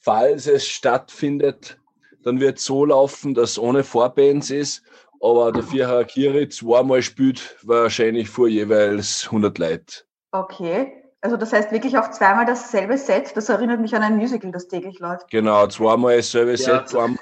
falls 0.00 0.46
es 0.46 0.66
stattfindet, 0.66 1.78
dann 2.22 2.40
wird 2.40 2.58
es 2.58 2.64
so 2.64 2.84
laufen, 2.84 3.34
dass 3.34 3.52
es 3.52 3.58
ohne 3.58 3.84
Vorbands 3.84 4.50
ist, 4.50 4.82
aber 5.20 5.52
dafür 5.52 5.88
Harakiri 5.88 6.48
zweimal 6.48 7.02
spielt, 7.02 7.56
wahrscheinlich 7.62 8.28
vor 8.28 8.48
jeweils 8.48 9.24
100 9.26 9.58
Leute. 9.58 10.04
Okay. 10.32 10.92
Also 11.20 11.36
das 11.36 11.52
heißt 11.52 11.72
wirklich 11.72 11.98
auch 11.98 12.10
zweimal 12.10 12.46
dasselbe 12.46 12.96
Set. 12.96 13.36
Das 13.36 13.48
erinnert 13.48 13.80
mich 13.80 13.94
an 13.94 14.02
ein 14.02 14.16
Musical, 14.16 14.52
das 14.52 14.68
täglich 14.68 15.00
läuft. 15.00 15.28
Genau, 15.30 15.66
zweimal 15.66 16.16
dasselbe 16.16 16.52
Ja. 16.52 16.56
Set, 16.86 16.94
einmal, 16.94 17.18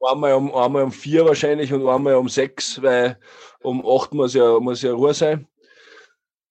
einmal, 0.00 0.34
um, 0.34 0.54
einmal 0.54 0.82
um 0.82 0.90
vier 0.90 1.24
wahrscheinlich 1.24 1.72
und 1.72 1.86
einmal 1.86 2.16
um 2.16 2.28
sechs, 2.28 2.82
weil 2.82 3.18
um 3.62 3.86
acht 3.86 4.12
muss 4.12 4.34
ja, 4.34 4.58
muss 4.58 4.82
ja 4.82 4.92
Ruhe 4.92 5.14
sein. 5.14 5.46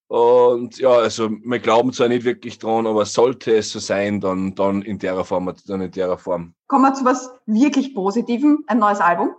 Und 0.09 0.79
ja, 0.79 0.89
also 0.89 1.29
wir 1.29 1.59
glauben 1.59 1.93
zwar 1.93 2.07
nicht 2.07 2.25
wirklich 2.25 2.57
dran, 2.57 2.87
aber 2.87 3.05
sollte 3.05 3.55
es 3.55 3.71
so 3.71 3.77
sein, 3.77 4.19
dann, 4.19 4.55
dann 4.55 4.81
in 4.81 4.97
der 4.97 5.23
Form, 5.23 5.53
dann 5.67 5.81
in 5.81 5.91
der 5.91 6.17
Form. 6.17 6.55
Kommen 6.65 6.85
wir 6.85 6.95
zu 6.95 7.05
was 7.05 7.31
wirklich 7.45 7.93
Positivem, 7.93 8.63
ein 8.65 8.79
neues 8.79 9.01
Album. 9.01 9.35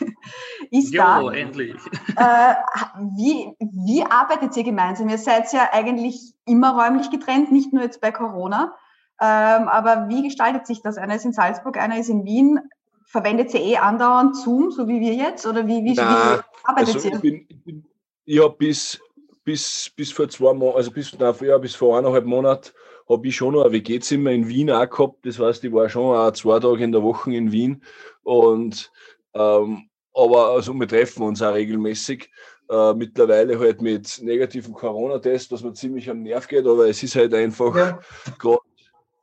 Ist 0.72 0.92
da. 0.92 1.20
Jo, 1.20 1.28
endlich. 1.30 1.76
Äh, 2.16 2.54
wie, 3.16 3.54
wie 3.60 4.02
arbeitet 4.02 4.56
ihr 4.56 4.64
gemeinsam? 4.64 5.08
Ihr 5.08 5.18
seid 5.18 5.52
ja 5.52 5.68
eigentlich 5.70 6.34
immer 6.46 6.74
räumlich 6.74 7.10
getrennt, 7.10 7.52
nicht 7.52 7.72
nur 7.72 7.84
jetzt 7.84 8.00
bei 8.00 8.10
Corona. 8.10 8.74
Ähm, 9.20 9.68
aber 9.68 10.08
wie 10.08 10.24
gestaltet 10.24 10.66
sich 10.66 10.82
das? 10.82 10.98
Einer 10.98 11.14
ist 11.14 11.26
in 11.26 11.32
Salzburg, 11.32 11.78
einer 11.78 11.96
ist 11.96 12.08
in 12.08 12.24
Wien. 12.24 12.58
Verwendet 13.06 13.54
ihr 13.54 13.60
eh 13.60 13.76
andauernd 13.76 14.34
Zoom, 14.34 14.72
so 14.72 14.88
wie 14.88 15.00
wir 15.00 15.14
jetzt? 15.14 15.46
Oder 15.46 15.68
wie, 15.68 15.84
wie, 15.84 15.94
Nein, 15.94 16.40
wie 16.40 16.68
arbeitet 16.68 16.96
Also 16.96 17.08
ihr? 17.08 17.14
ich 17.14 17.20
bin, 17.20 17.46
ich 17.48 17.64
bin 17.64 17.84
ich 18.24 18.44
hab 18.44 18.58
bis, 18.58 19.00
bis, 19.48 19.90
bis 19.96 20.12
vor 20.12 20.28
zwei 20.28 20.52
Monaten, 20.52 20.76
also 20.76 20.90
bis, 20.90 21.18
nein, 21.18 21.34
ja, 21.40 21.56
bis 21.56 21.74
vor 21.74 21.96
eineinhalb 21.96 22.26
Monaten, 22.26 22.70
habe 23.08 23.26
ich 23.26 23.34
schon 23.34 23.54
noch 23.54 23.64
ein 23.64 23.72
WG-Zimmer 23.72 24.30
in 24.30 24.46
Wien 24.46 24.70
auch 24.70 24.86
gehabt. 24.90 25.24
Das 25.24 25.38
heißt, 25.38 25.64
ich 25.64 25.72
war 25.72 25.88
schon 25.88 26.14
auch 26.14 26.30
zwei 26.32 26.60
Tage 26.60 26.84
in 26.84 26.92
der 26.92 27.02
Woche 27.02 27.32
in 27.32 27.50
Wien. 27.50 27.82
Und 28.24 28.92
ähm, 29.32 29.88
aber 30.12 30.48
also 30.50 30.74
wir 30.74 30.86
treffen 30.86 31.22
uns 31.22 31.40
auch 31.40 31.54
regelmäßig. 31.54 32.30
Äh, 32.68 32.92
mittlerweile 32.92 33.58
halt 33.58 33.80
mit 33.80 34.20
negativem 34.20 34.74
Corona-Test, 34.74 35.50
was 35.50 35.62
mir 35.62 35.72
ziemlich 35.72 36.10
am 36.10 36.22
Nerv 36.22 36.46
geht, 36.46 36.66
aber 36.66 36.86
es 36.86 37.02
ist 37.02 37.16
halt 37.16 37.32
einfach 37.32 37.74
Ja. 37.74 37.98
gerade, 38.38 38.60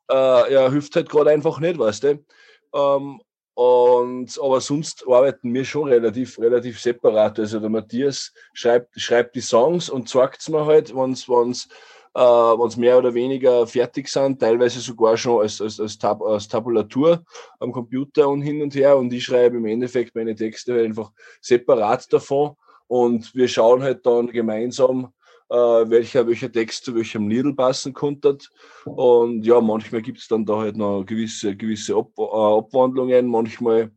äh, 0.10 0.54
ja, 0.54 0.72
hilft 0.72 0.96
halt 0.96 1.08
gerade 1.08 1.30
einfach 1.30 1.60
nicht, 1.60 1.78
weißt 1.78 2.04
du. 2.04 2.26
Ähm, 2.74 3.22
und, 3.56 4.38
aber 4.42 4.60
sonst 4.60 5.06
arbeiten 5.08 5.54
wir 5.54 5.64
schon 5.64 5.88
relativ, 5.88 6.38
relativ 6.40 6.80
separat. 6.80 7.40
Also 7.40 7.62
der 7.62 7.70
Matthias 7.70 8.34
schreibt, 8.54 9.00
schreibt 9.00 9.34
die 9.34 9.42
Songs 9.42 9.90
und 9.90 10.10
zeigt 10.10 10.48
mir 10.50 10.66
halt, 10.66 10.94
wenn 10.94 11.12
es 11.12 11.70
äh, 12.16 12.20
wenn's 12.20 12.76
mehr 12.76 12.98
oder 12.98 13.14
weniger 13.14 13.66
fertig 13.66 14.10
sind, 14.10 14.42
teilweise 14.42 14.82
sogar 14.82 15.16
schon 15.16 15.42
als, 15.42 15.62
als, 15.62 15.80
als, 15.80 15.98
Tab, 15.98 16.22
als 16.22 16.50
Tabulatur 16.50 17.24
am 17.60 17.72
Computer 17.72 18.28
und 18.28 18.42
hin 18.42 18.62
und 18.62 18.76
her. 18.76 18.98
Und 18.98 19.14
ich 19.14 19.24
schreibe 19.24 19.56
im 19.56 19.66
Endeffekt 19.66 20.16
meine 20.16 20.36
Texte 20.36 20.74
halt 20.74 20.86
einfach 20.86 21.14
separat 21.40 22.12
davon. 22.12 22.56
Und 22.88 23.34
wir 23.36 23.48
schauen 23.48 23.82
halt 23.82 24.06
dann 24.06 24.28
gemeinsam, 24.28 25.14
äh, 25.50 25.56
welcher, 25.56 26.28
welcher 26.28 26.52
Text 26.52 26.86
zu 26.86 26.96
welchem 26.96 27.28
Lied 27.28 27.56
passen 27.56 27.94
konnte. 27.94 28.38
Und 28.86 29.46
ja, 29.46 29.62
manchmal 29.62 30.02
gibt 30.02 30.20
es 30.20 30.28
dann 30.28 30.46
da 30.46 30.58
halt 30.58 30.78
noch 30.78 31.06
gewisse, 31.06 31.56
gewisse 31.56 31.96
Ab, 31.96 32.12
äh, 32.18 32.24
Abwandlungen. 32.24 33.28
Manchmal 33.28 33.92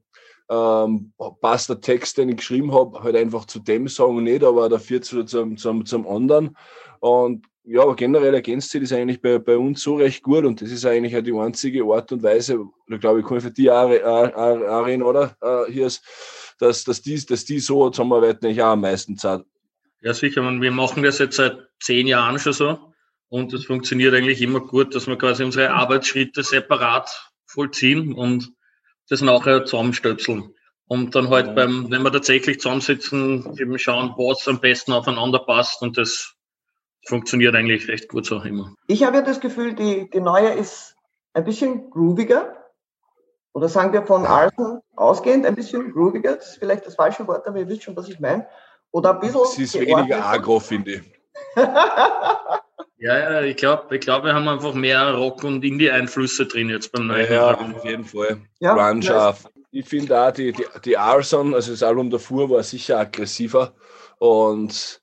ähm, 0.51 1.13
passt 1.41 1.69
der 1.69 1.81
Text, 1.81 2.19
den 2.19 2.31
ich 2.31 2.37
geschrieben 2.37 2.73
habe, 2.73 3.03
halt 3.03 3.17
einfach 3.17 3.45
zu 3.47 3.59
dem 3.59 3.89
Song 3.89 4.23
nicht, 4.23 4.45
aber 4.45 4.69
dafür 4.69 5.03
zu, 5.03 5.25
zum, 5.25 5.57
zum, 5.57 5.85
zum 5.85 6.07
anderen. 6.07 6.57
Und 7.01 7.47
ja, 7.65 7.83
aber 7.83 7.97
generell 7.97 8.33
ergänzt 8.33 8.71
sich 8.71 8.81
das 8.81 8.93
eigentlich 8.93 9.21
bei, 9.21 9.39
bei 9.39 9.59
uns 9.59 9.83
so 9.83 9.97
recht 9.97 10.23
gut 10.23 10.45
und 10.45 10.63
das 10.63 10.71
ist 10.71 10.87
eigentlich 10.87 11.15
auch 11.15 11.23
die 11.23 11.35
einzige 11.35 11.85
Art 11.85 12.11
und 12.13 12.23
Weise, 12.23 12.65
da 12.89 12.97
glaube 12.97 13.21
ich, 13.21 13.27
kann 13.27 13.37
ich 13.37 13.43
für 13.43 13.51
die 13.51 13.71
Arena, 13.71 15.05
oder? 15.05 15.37
Äh, 15.43 15.71
hier 15.71 15.87
ist, 15.87 16.03
dass, 16.59 16.83
dass, 16.85 17.03
die, 17.03 17.23
dass 17.27 17.45
die 17.45 17.59
so 17.59 17.91
zusammenarbeiten, 17.91 18.47
eigentlich 18.47 18.63
auch 18.63 18.69
am 18.69 18.81
meisten 18.81 19.19
Zeit. 19.19 19.43
Ja, 20.01 20.15
sicher. 20.15 20.43
Man, 20.43 20.63
wir 20.63 20.71
machen 20.71 21.03
das 21.03 21.19
jetzt 21.19 21.37
seit 21.37 21.59
zehn 21.81 22.07
Jahren 22.07 22.39
schon 22.39 22.53
so. 22.53 22.93
Und 23.29 23.53
es 23.53 23.67
funktioniert 23.67 24.15
eigentlich 24.15 24.41
immer 24.41 24.61
gut, 24.61 24.95
dass 24.95 25.07
wir 25.07 25.19
quasi 25.19 25.45
unsere 25.45 25.71
Arbeitsschritte 25.71 26.43
separat 26.43 27.31
vollziehen 27.47 28.15
und 28.15 28.53
das 29.09 29.21
nachher 29.21 29.65
zusammenstöpseln. 29.65 30.55
Und 30.87 31.15
dann 31.15 31.29
halt 31.29 31.55
beim, 31.55 31.91
wenn 31.91 32.03
wir 32.03 32.13
tatsächlich 32.13 32.61
zusammensitzen, 32.61 33.59
eben 33.59 33.79
schauen, 33.79 34.15
was 34.17 34.49
am 34.49 34.61
besten 34.61 34.93
aufeinander 34.93 35.41
passt 35.41 35.83
und 35.83 35.99
das 35.99 36.35
funktioniert 37.07 37.55
eigentlich 37.55 37.89
recht 37.89 38.09
gut 38.09 38.25
so 38.25 38.41
immer. 38.41 38.75
Ich 38.87 39.03
habe 39.03 39.17
ja 39.17 39.23
das 39.23 39.41
Gefühl, 39.41 39.75
die, 39.75 40.09
die 40.11 40.21
neue 40.21 40.51
ist 40.51 40.97
ein 41.35 41.45
bisschen 41.45 41.91
grooviger. 41.91 42.55
Oder 43.53 43.69
sagen 43.69 43.93
wir 43.93 44.07
von 44.07 44.25
Arsen 44.25 44.81
ausgehend 44.95 45.45
ein 45.45 45.55
bisschen 45.55 45.93
grooviger. 45.93 46.37
Das 46.37 46.51
ist 46.51 46.59
vielleicht 46.59 46.87
das 46.87 46.95
falsche 46.95 47.27
Wort, 47.27 47.47
aber 47.47 47.59
ihr 47.59 47.69
wisst 47.69 47.83
schon, 47.83 47.97
was 47.97 48.09
ich 48.09 48.21
meine. 48.21 48.47
Oder 48.91 49.15
ein 49.15 49.21
bisschen. 49.21 49.41
Es 49.43 49.59
ist 49.59 49.81
weniger 49.81 50.25
agro, 50.25 50.61
finde 50.61 50.93
ich. 50.93 51.03
Ja, 53.01 53.17
ja, 53.17 53.43
ich 53.43 53.57
glaube, 53.57 53.95
ich 53.95 54.01
glaub, 54.01 54.25
wir 54.25 54.35
haben 54.35 54.49
einfach 54.49 54.75
mehr 54.75 55.15
Rock- 55.15 55.45
und 55.45 55.65
Indie-Einflüsse 55.65 56.47
drin 56.47 56.69
jetzt 56.69 56.91
beim 56.91 57.07
neuen 57.07 57.33
Ja, 57.33 57.47
Album. 57.49 57.77
auf 57.77 57.85
jeden 57.85 58.05
Fall. 58.05 58.41
Ja, 58.59 58.75
Grunge 58.75 59.07
ja. 59.07 59.37
Ich 59.71 59.87
finde 59.87 60.21
auch, 60.21 60.33
die, 60.33 60.51
die, 60.51 60.65
die 60.85 60.99
Arson, 60.99 61.55
also 61.55 61.71
das 61.71 61.85
Album 61.85 62.11
davor, 62.11 62.51
war 62.51 62.63
sicher 62.65 62.99
aggressiver. 62.99 63.73
Und 64.19 65.01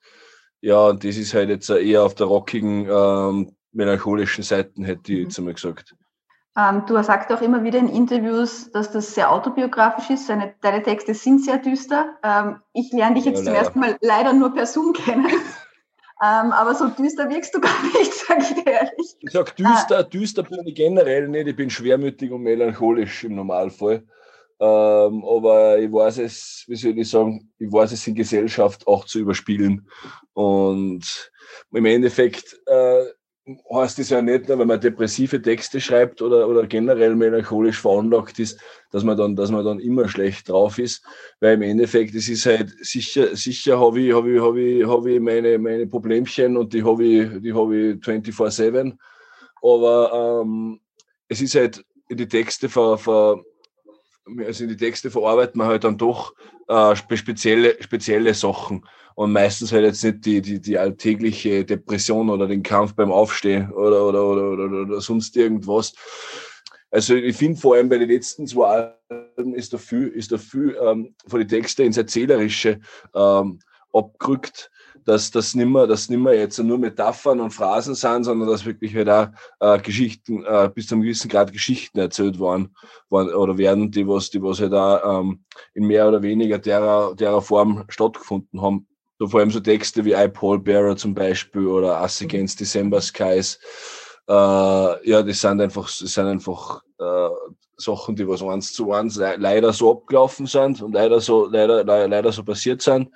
ja, 0.60 0.92
das 0.92 1.16
ist 1.16 1.34
halt 1.34 1.48
jetzt 1.48 1.70
eher 1.70 2.04
auf 2.04 2.16
der 2.16 2.28
rockigen, 2.28 2.86
ähm, 2.90 3.56
melancholischen 3.72 4.44
Seite, 4.44 4.72
hätte 4.84 5.14
ich 5.14 5.20
jetzt 5.20 5.40
einmal 5.40 5.54
gesagt. 5.54 5.96
Ähm, 6.58 6.84
du 6.88 7.02
sagst 7.04 7.32
auch 7.32 7.42
immer 7.42 7.64
wieder 7.64 7.80
in 7.80 7.90
Interviews, 7.90 8.72
dass 8.72 8.92
das 8.92 9.14
sehr 9.14 9.32
autobiografisch 9.32 10.10
ist. 10.10 10.30
Deine, 10.30 10.54
deine 10.62 10.82
Texte 10.82 11.14
sind 11.14 11.44
sehr 11.44 11.58
düster. 11.58 12.16
Ähm, 12.24 12.62
ich 12.74 12.92
lerne 12.94 13.16
dich 13.16 13.26
Ja, 13.26 13.32
jetzt 13.32 13.44
zum 13.44 13.48
leider. 13.48 13.60
ersten 13.60 13.80
Mal 13.80 13.98
leider 14.02 14.32
nur 14.32 14.54
per 14.54 14.66
Zoom 14.66 14.94
kennen. 14.94 15.26
ähm, 16.24 16.52
aber 16.54 16.74
so 16.74 16.88
düster 16.88 17.30
wirkst 17.30 17.54
du 17.54 17.60
gar 17.60 17.84
nicht, 17.84 18.14
sag 18.28 18.40
ich 18.40 18.54
dir 18.54 18.72
ehrlich. 18.72 19.18
Ich 19.20 19.32
sag 19.32 19.56
düster, 19.58 20.04
düster 20.04 20.44
bin 20.44 20.66
ich 20.66 20.76
generell 20.76 21.28
nicht. 21.28 21.48
Ich 21.48 21.56
bin 21.58 21.70
schwermütig 21.70 22.32
und 22.32 22.44
melancholisch 22.44 23.26
im 23.26 23.36
Normalfall. 23.36 24.04
Aber 24.58 25.78
ich 25.80 25.92
weiß 25.92 26.20
es, 26.20 26.64
wie 26.68 26.78
soll 26.78 26.98
ich 26.98 27.10
sagen, 27.10 27.52
ich 27.60 27.70
weiß 27.70 27.92
es 27.92 28.08
in 28.08 28.16
Gesellschaft 28.16 28.88
auch 28.88 29.04
zu 29.04 29.20
überspielen. 29.20 29.90
Und 30.32 31.32
im 31.74 31.86
Endeffekt 31.86 32.58
äh, 32.66 33.04
heißt 33.72 34.00
es 34.00 34.10
ja 34.10 34.22
nicht, 34.22 34.48
wenn 34.48 34.68
man 34.68 34.82
depressive 34.82 35.42
Texte 35.42 35.80
schreibt 35.80 36.22
oder, 36.22 36.48
oder 36.48 36.66
generell 36.66 37.16
melancholisch 37.16 37.80
veranlagt 37.80 38.40
ist, 38.40 38.60
dass 38.92 39.04
man 39.04 39.18
dann, 39.18 39.36
dass 39.36 39.52
man 39.52 39.64
dann 39.64 39.80
immer 39.80 40.08
schlecht 40.08 40.50
drauf 40.50 40.80
ist. 40.80 41.06
Weil 41.40 41.56
im 41.56 41.62
Endeffekt, 41.62 42.16
es 42.16 42.28
ist 42.28 42.46
halt 42.48 42.72
sicher, 42.84 43.36
sicher 43.36 43.80
habe 43.80 44.02
ich, 44.02 44.14
habe 44.14 44.34
ich, 44.34 44.42
habe 44.42 44.62
ich, 44.62 44.88
habe 44.88 45.12
ich 45.12 45.20
meine, 45.20 45.60
meine 45.60 45.86
Problemchen 45.86 46.58
und 46.58 46.74
die 46.74 46.84
habe 46.84 47.04
ich, 47.04 47.42
die 47.42 47.54
habe 47.54 47.78
ich 47.78 47.96
24-7. 47.98 48.98
Aber 49.62 50.42
ähm, 50.44 50.80
es 51.28 51.42
ist 51.42 51.56
halt 51.56 51.86
die 52.10 52.28
Texte 52.28 52.68
ver, 52.68 52.98
ver, 52.98 53.44
also 54.46 54.64
in 54.64 54.70
die 54.70 54.78
Texte 54.78 55.12
verarbeitet 55.12 55.56
man 55.56 55.68
halt 55.68 55.84
dann 55.84 55.98
doch 55.98 56.34
äh, 56.68 56.96
spe- 56.96 57.18
spezielle, 57.18 57.82
spezielle 57.82 58.34
Sachen. 58.34 58.86
Und 59.16 59.32
meistens 59.32 59.72
halt 59.72 59.86
jetzt 59.86 60.04
nicht 60.04 60.26
die, 60.26 60.42
die, 60.42 60.60
die 60.60 60.78
alltägliche 60.78 61.64
Depression 61.64 62.30
oder 62.30 62.48
den 62.48 62.64
Kampf 62.64 62.96
beim 62.96 63.12
Aufstehen 63.12 63.72
oder, 63.72 64.06
oder, 64.06 64.26
oder, 64.26 64.50
oder, 64.50 64.82
oder 64.82 65.02
sonst 65.02 65.38
irgendwas. 65.38 65.94
Also 66.92 67.16
ich 67.16 67.36
finde 67.36 67.60
vor 67.60 67.76
allem 67.76 67.90
bei 67.90 67.98
den 67.98 68.10
letzten 68.10 68.46
zwei 68.48 68.94
Alben 69.10 69.54
ist 69.54 69.74
da 69.74 69.78
viel, 69.78 70.08
ist 70.08 70.32
da 70.32 70.38
viel 70.38 70.78
ähm, 70.82 71.16
von 71.28 71.40
den 71.40 71.48
Texten 71.48 71.84
ins 71.84 71.98
Erzählerische 71.98 72.80
ähm, 73.14 73.60
abgerückt, 73.94 74.70
dass 75.06 75.32
das 75.32 75.54
nimmer, 75.54 75.88
dass 75.88 76.10
nimmer 76.10 76.34
jetzt 76.34 76.58
nur 76.60 76.78
Metaphern 76.78 77.40
und 77.40 77.52
Phrasen 77.52 77.96
sind, 77.96 78.24
sondern 78.24 78.50
dass 78.50 78.66
wirklich 78.66 78.94
halt 78.96 79.10
auch 79.10 79.28
äh, 79.60 79.80
Geschichten, 79.80 80.44
äh, 80.44 80.70
bis 80.74 80.88
zu 80.88 80.96
einem 80.96 81.04
gewissen 81.04 81.30
Grad 81.30 81.54
Geschichten 81.54 82.00
erzählt 82.00 82.40
worden, 82.40 82.76
worden 83.10 83.34
oder 83.34 83.58
werden, 83.58 83.92
die 83.92 84.08
was, 84.08 84.32
die 84.32 84.42
was 84.42 84.60
halt 84.60 84.74
auch 84.74 85.22
ähm, 85.22 85.44
in 85.76 85.86
mehr 85.86 86.08
oder 86.08 86.22
weniger 86.22 86.58
derer, 86.58 87.16
derer 87.16 87.42
Form 87.42 87.86
stattgefunden 87.88 88.62
haben. 88.62 88.88
So 89.20 89.28
vor 89.28 89.40
allem 89.40 89.52
so 89.52 89.60
Texte 89.60 90.04
wie 90.04 90.14
I 90.14 90.28
Paul 90.28 90.60
Bearer 90.60 90.98
zum 90.98 91.14
Beispiel 91.14 91.68
oder 91.68 92.02
Us 92.02 92.22
Against 92.22 92.60
December 92.60 93.00
Skies. 93.00 93.60
Äh, 94.28 94.34
ja, 94.34 95.22
das 95.22 95.40
sind 95.40 95.62
einfach, 95.62 95.86
das 95.86 96.00
sind 96.00 96.26
einfach 96.26 96.82
äh, 97.00 97.30
Sachen, 97.78 98.16
die 98.16 98.28
was 98.28 98.42
eins 98.42 98.74
zu 98.74 98.92
eins 98.92 99.18
le 99.18 99.36
leider 99.38 99.72
so 99.74 99.92
abgelaufen 99.92 100.48
sind 100.48 100.82
und 100.82 100.94
leider 100.94 101.20
so, 101.20 101.46
leider, 101.46 101.84
leider, 101.84 102.08
leider 102.08 102.32
so 102.32 102.44
passiert 102.44 102.82
sind. 102.82 103.10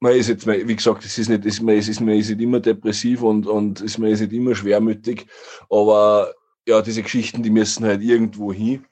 Man 0.00 0.12
ist 0.12 0.28
jetzt, 0.28 0.46
wie 0.46 0.76
gesagt, 0.76 1.04
es 1.04 1.16
ist 1.18 1.28
nicht, 1.28 1.44
ist, 1.44 1.62
man, 1.62 1.76
ist, 1.76 1.88
ist, 1.88 2.00
man 2.00 2.14
ist 2.14 2.28
nicht 2.28 2.40
immer 2.40 2.60
depressiv 2.60 3.22
und, 3.22 3.46
und 3.46 3.80
ist, 3.80 3.98
man 3.98 4.10
ist 4.10 4.20
nicht 4.20 4.32
immer 4.32 4.54
schwermütig, 4.54 5.26
aber 5.70 6.34
ja, 6.66 6.82
diese 6.82 7.02
Geschichten, 7.02 7.42
die 7.42 7.50
müssen 7.50 7.84
halt 7.84 8.02
irgendwo 8.02 8.52
hin. 8.52 8.84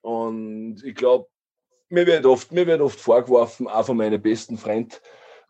Und 0.00 0.82
ich 0.84 0.94
glaube, 0.94 1.28
mir 1.88 2.06
wird 2.06 2.26
oft, 2.26 2.52
mir 2.52 2.66
wird 2.66 2.80
oft 2.80 2.98
vorgeworfen, 3.00 3.66
auch 3.66 3.86
von 3.86 3.96
meinen 3.96 4.20
besten 4.20 4.58
Freunden, 4.58 4.96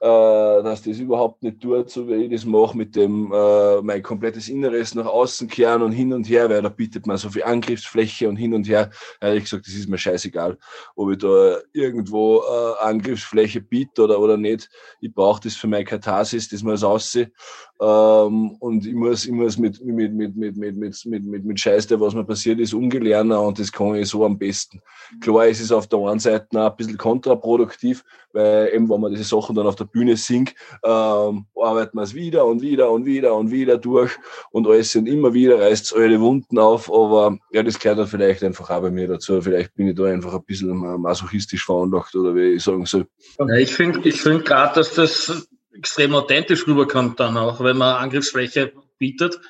dass 0.01 0.83
das 0.83 0.99
überhaupt 0.99 1.43
nicht 1.43 1.61
tut, 1.61 1.91
so 1.91 2.07
wie 2.07 2.15
ich 2.25 2.31
das 2.31 2.45
mache, 2.45 2.77
mit 2.77 2.95
dem 2.95 3.33
äh, 3.33 3.83
mein 3.83 4.03
komplettes 4.03 4.49
Inneres 4.49 4.95
nach 4.95 5.07
außen 5.07 5.49
kehren 5.49 5.83
und 5.83 5.93
hin 5.93 6.13
und 6.13 6.29
her, 6.29 6.49
weil 6.49 6.63
da 6.63 6.69
bietet 6.69 7.07
man 7.07 7.17
so 7.17 7.31
viel 7.31 7.43
Angriffsfläche 7.43 8.29
und 8.29 8.37
hin 8.37 8.55
und 8.55 8.69
her. 8.69 8.91
Ehrlich 9.21 9.45
gesagt, 9.45 9.67
das 9.67 9.75
ist 9.75 9.89
mir 9.89 9.99
scheißegal, 9.99 10.57
ob 10.95 11.11
ich 11.11 11.19
da 11.19 11.59
irgendwo 11.73 12.43
äh, 12.43 12.85
Angriffsfläche 12.85 13.61
biete 13.61 14.05
oder, 14.05 14.21
oder 14.21 14.37
nicht. 14.37 14.71
Ich 15.01 15.13
brauche 15.13 15.41
das 15.43 15.57
für 15.57 15.67
meine 15.67 15.85
Katharsis, 15.85 16.49
das 16.49 16.63
muss 16.63 16.85
aussehen. 16.85 17.33
Ähm, 17.81 18.57
und 18.59 18.87
ich 18.87 18.95
muss, 18.95 19.25
ich 19.25 19.33
muss 19.33 19.57
mit, 19.57 19.85
mit, 19.85 20.13
mit, 20.13 20.37
mit, 20.37 20.57
mit, 20.57 20.77
mit, 20.77 21.07
mit, 21.07 21.25
mit, 21.25 21.45
mit 21.45 21.61
Scheiß, 21.61 21.87
der 21.87 22.01
was 22.01 22.15
mir 22.15 22.25
passiert 22.25 22.59
ist, 22.59 22.75
umgelernt 22.75 23.33
und 23.33 23.59
das 23.59 23.71
kann 23.71 23.95
ich 23.95 24.09
so 24.09 24.25
am 24.25 24.37
besten. 24.37 24.81
Klar 25.21 25.47
ist 25.47 25.61
es 25.61 25.71
auf 25.71 25.87
der 25.87 26.01
einen 26.01 26.19
Seite 26.19 26.61
auch 26.61 26.71
ein 26.71 26.77
bisschen 26.77 26.99
kontraproduktiv, 26.99 28.05
weil 28.33 28.71
eben, 28.75 28.89
wenn 28.89 29.01
man 29.01 29.13
diese 29.13 29.25
Sachen 29.25 29.55
dann 29.55 29.67
auf 29.67 29.77
der 29.77 29.85
Bühne 29.85 30.17
singt, 30.17 30.55
ähm, 30.85 31.47
arbeitet 31.57 31.95
man 31.95 32.05
es 32.05 32.15
wieder 32.15 32.45
und 32.45 32.61
wieder 32.61 32.91
und 32.91 33.05
wieder 33.05 33.35
und 33.35 33.51
wieder 33.51 33.79
durch 33.79 34.13
und 34.51 34.67
alles 34.67 34.93
sind 34.93 35.09
immer 35.09 35.33
wieder, 35.33 35.61
reißt 35.61 35.87
es 35.87 35.93
alle 35.93 36.21
Wunden 36.21 36.59
auf, 36.59 36.93
aber 36.93 37.39
ja, 37.53 37.63
das 37.63 37.79
gehört 37.79 37.99
dann 37.99 38.07
vielleicht 38.07 38.43
einfach 38.43 38.71
auch 38.71 38.83
bei 38.83 38.91
mir 38.91 39.09
dazu. 39.09 39.41
Vielleicht 39.41 39.75
bin 39.75 39.89
ich 39.89 39.95
da 39.95 40.05
einfach 40.05 40.35
ein 40.35 40.45
bisschen 40.45 40.77
masochistisch 41.01 41.65
veranlagt 41.65 42.15
oder 42.15 42.35
wie 42.35 42.55
ich 42.55 42.63
sagen 42.63 42.87
soll. 42.87 43.07
Ja, 43.39 43.55
ich 43.57 43.75
finde 43.75 44.07
ich 44.09 44.21
find 44.21 44.45
gerade, 44.45 44.75
dass 44.75 44.95
das 44.95 45.49
extrem 45.75 46.15
authentisch 46.15 46.67
rüberkommt 46.67 47.21
dann 47.21 47.37
auch, 47.37 47.63
wenn 47.63 47.77
man 47.79 47.97
Angriffsfläche 47.97 48.73
bietet. 48.99 49.41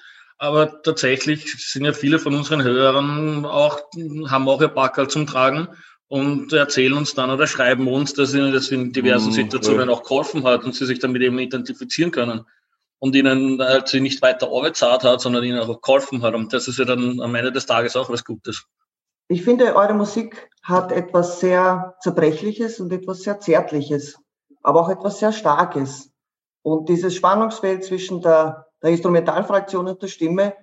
Aber 0.40 0.82
tatsächlich 0.82 1.52
sind 1.58 1.84
ja 1.84 1.92
viele 1.92 2.20
von 2.20 2.34
unseren 2.34 2.62
Hörern 2.62 3.44
auch, 3.44 3.80
haben 4.28 4.48
auch 4.48 4.60
ihr 4.60 4.68
Backerl 4.68 5.08
zum 5.08 5.26
Tragen 5.26 5.68
und 6.08 6.52
erzählen 6.52 6.94
uns 6.94 7.14
dann 7.14 7.30
oder 7.30 7.46
schreiben 7.46 7.86
uns, 7.86 8.14
dass 8.14 8.34
ihnen 8.34 8.52
das 8.52 8.68
in 8.70 8.92
diversen 8.92 9.28
Mhm, 9.28 9.34
Situationen 9.34 9.90
auch 9.90 10.02
geholfen 10.02 10.44
hat 10.44 10.64
und 10.64 10.74
sie 10.74 10.86
sich 10.86 10.98
damit 10.98 11.22
eben 11.22 11.38
identifizieren 11.38 12.10
können. 12.10 12.44
Und 13.00 13.14
ihnen 13.14 13.62
halt 13.62 13.86
sie 13.86 14.00
nicht 14.00 14.22
weiter 14.22 14.48
arbeitszart 14.48 15.04
hat, 15.04 15.20
sondern 15.20 15.44
ihnen 15.44 15.60
auch 15.60 15.80
geholfen 15.80 16.22
hat. 16.22 16.34
Und 16.34 16.52
das 16.52 16.66
ist 16.66 16.78
ja 16.78 16.84
dann 16.84 17.20
am 17.20 17.34
Ende 17.34 17.52
des 17.52 17.66
Tages 17.66 17.94
auch 17.94 18.10
was 18.10 18.24
Gutes. 18.24 18.64
Ich 19.28 19.44
finde, 19.44 19.76
eure 19.76 19.94
Musik 19.94 20.50
hat 20.62 20.90
etwas 20.90 21.38
sehr 21.38 21.94
Zerbrechliches 22.00 22.80
und 22.80 22.92
etwas 22.92 23.22
sehr 23.22 23.38
Zärtliches, 23.38 24.18
aber 24.62 24.80
auch 24.80 24.88
etwas 24.88 25.20
sehr 25.20 25.32
Starkes. 25.32 26.10
Und 26.62 26.88
dieses 26.88 27.14
Spannungsfeld 27.14 27.84
zwischen 27.84 28.20
der, 28.20 28.66
der 28.82 28.90
Instrumentalfraktion 28.90 29.86
und 29.86 30.02
der 30.02 30.08
Stimme, 30.08 30.54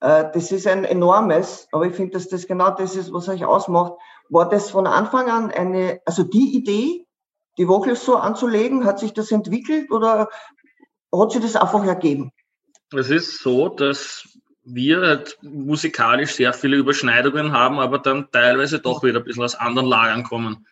äh, 0.00 0.30
das 0.32 0.50
ist 0.50 0.66
ein 0.66 0.84
enormes, 0.84 1.68
aber 1.72 1.86
ich 1.86 1.94
finde, 1.94 2.12
dass 2.12 2.28
das 2.28 2.46
genau 2.46 2.70
das 2.70 2.96
ist, 2.96 3.12
was 3.12 3.28
euch 3.28 3.44
ausmacht. 3.44 3.94
War 4.32 4.48
das 4.48 4.70
von 4.70 4.86
Anfang 4.86 5.28
an 5.28 5.50
eine, 5.50 6.00
also 6.06 6.22
die 6.22 6.56
Idee, 6.56 7.06
die 7.58 7.68
Vocals 7.68 8.02
so 8.02 8.16
anzulegen, 8.16 8.86
hat 8.86 8.98
sich 8.98 9.12
das 9.12 9.30
entwickelt 9.30 9.90
oder 9.90 10.30
hat 11.14 11.32
sich 11.32 11.42
das 11.42 11.54
einfach 11.54 11.84
ergeben? 11.84 12.32
Es 12.96 13.10
ist 13.10 13.42
so, 13.42 13.68
dass 13.68 14.26
wir 14.64 15.02
halt 15.02 15.36
musikalisch 15.42 16.32
sehr 16.32 16.54
viele 16.54 16.78
Überschneidungen 16.78 17.52
haben, 17.52 17.78
aber 17.78 17.98
dann 17.98 18.30
teilweise 18.32 18.78
doch 18.78 19.02
wieder 19.02 19.18
ein 19.18 19.24
bisschen 19.24 19.42
aus 19.42 19.54
anderen 19.54 19.88
Lagern 19.88 20.22
kommen. 20.22 20.66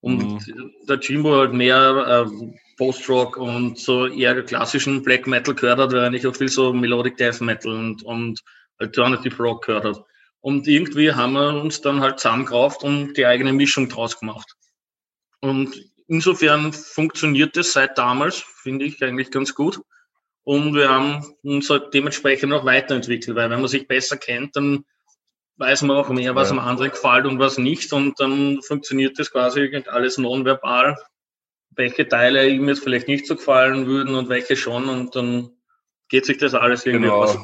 Und 0.00 0.52
der 0.88 0.98
Jimbo 0.98 1.36
halt 1.36 1.52
mehr 1.52 2.26
äh, 2.26 2.52
Post-Rock 2.76 3.36
und 3.36 3.78
so 3.78 4.08
eher 4.08 4.42
klassischen 4.42 5.04
Black 5.04 5.28
Metal 5.28 5.54
gehört 5.54 5.78
hat, 5.78 5.92
weil 5.92 6.16
ich 6.16 6.26
auch 6.26 6.34
viel 6.34 6.48
so 6.48 6.72
Melodic 6.72 7.16
Death 7.16 7.40
Metal 7.40 7.70
und, 7.70 8.02
und 8.02 8.40
Alternative 8.78 9.40
Rock 9.40 9.66
gehört 9.66 9.84
hat. 9.84 10.04
Und 10.44 10.68
irgendwie 10.68 11.10
haben 11.10 11.32
wir 11.32 11.54
uns 11.62 11.80
dann 11.80 12.02
halt 12.02 12.20
zusammengerauft 12.20 12.82
und 12.84 13.14
die 13.14 13.24
eigene 13.24 13.54
Mischung 13.54 13.88
draus 13.88 14.20
gemacht. 14.20 14.56
Und 15.40 15.74
insofern 16.06 16.70
funktioniert 16.74 17.56
es 17.56 17.72
seit 17.72 17.96
damals, 17.96 18.40
finde 18.62 18.84
ich 18.84 19.02
eigentlich 19.02 19.30
ganz 19.30 19.54
gut. 19.54 19.80
Und 20.42 20.74
wir 20.74 20.90
haben 20.90 21.24
uns 21.44 21.70
halt 21.70 21.94
dementsprechend 21.94 22.52
auch 22.52 22.66
weiterentwickelt, 22.66 23.34
weil 23.34 23.48
wenn 23.48 23.60
man 23.60 23.68
sich 23.68 23.88
besser 23.88 24.18
kennt, 24.18 24.54
dann 24.54 24.84
weiß 25.56 25.80
man 25.80 25.96
auch 25.96 26.10
mehr, 26.10 26.34
was 26.34 26.50
Ja. 26.50 26.58
am 26.58 26.58
anderen 26.58 26.90
gefällt 26.90 27.24
und 27.24 27.38
was 27.38 27.56
nicht. 27.56 27.90
Und 27.94 28.20
dann 28.20 28.60
funktioniert 28.60 29.18
das 29.18 29.30
quasi 29.30 29.82
alles 29.86 30.18
nonverbal, 30.18 30.98
welche 31.70 32.06
Teile 32.06 32.46
ihm 32.50 32.68
jetzt 32.68 32.82
vielleicht 32.84 33.08
nicht 33.08 33.26
so 33.26 33.36
gefallen 33.36 33.86
würden 33.86 34.14
und 34.14 34.28
welche 34.28 34.56
schon. 34.56 34.90
Und 34.90 35.16
dann 35.16 35.52
geht 36.10 36.26
sich 36.26 36.36
das 36.36 36.52
alles 36.52 36.84
irgendwie 36.84 37.06
Genau. 37.06 37.22
aus. 37.22 37.38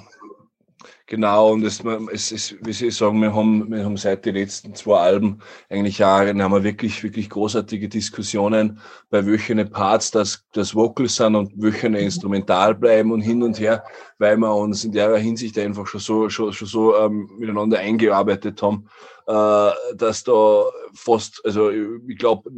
Genau, 1.11 1.55
und 1.55 1.65
es, 1.65 1.83
es 2.13 2.31
ist, 2.31 2.65
wie 2.65 2.73
Sie 2.73 2.89
sagen, 2.93 3.21
wir 3.21 3.35
haben, 3.35 3.69
wir 3.69 3.85
haben 3.85 3.97
seit 3.97 4.25
den 4.25 4.37
letzten 4.37 4.77
zwei 4.77 5.01
Alben 5.01 5.41
eigentlich 5.69 5.99
Jahren 5.99 6.41
haben 6.41 6.53
wir 6.53 6.63
wirklich, 6.63 7.03
wirklich 7.03 7.29
großartige 7.29 7.89
Diskussionen, 7.89 8.79
bei 9.11 9.27
welchen 9.27 9.69
Parts 9.71 10.13
das, 10.13 10.47
das 10.53 10.73
Vocal 10.73 11.09
sind 11.09 11.35
und 11.35 11.53
welche 11.57 11.89
instrumental 11.89 12.77
bleiben 12.77 13.11
und 13.11 13.23
hin 13.23 13.43
und 13.43 13.59
her, 13.59 13.83
weil 14.19 14.37
wir 14.37 14.55
uns 14.55 14.85
in 14.85 14.93
der 14.93 15.17
Hinsicht 15.17 15.59
einfach 15.59 15.85
schon 15.89 15.99
so, 16.01 16.31
schon, 16.31 16.53
schon 16.53 16.69
so 16.69 16.97
ähm, 16.97 17.29
miteinander 17.41 17.81
eingearbeitet 17.81 18.63
haben, 18.63 18.89
äh, 19.27 19.97
dass 19.97 20.23
da 20.23 20.63
fast, 20.95 21.45
also 21.45 21.73
ich 21.73 22.19
glaube, 22.19 22.49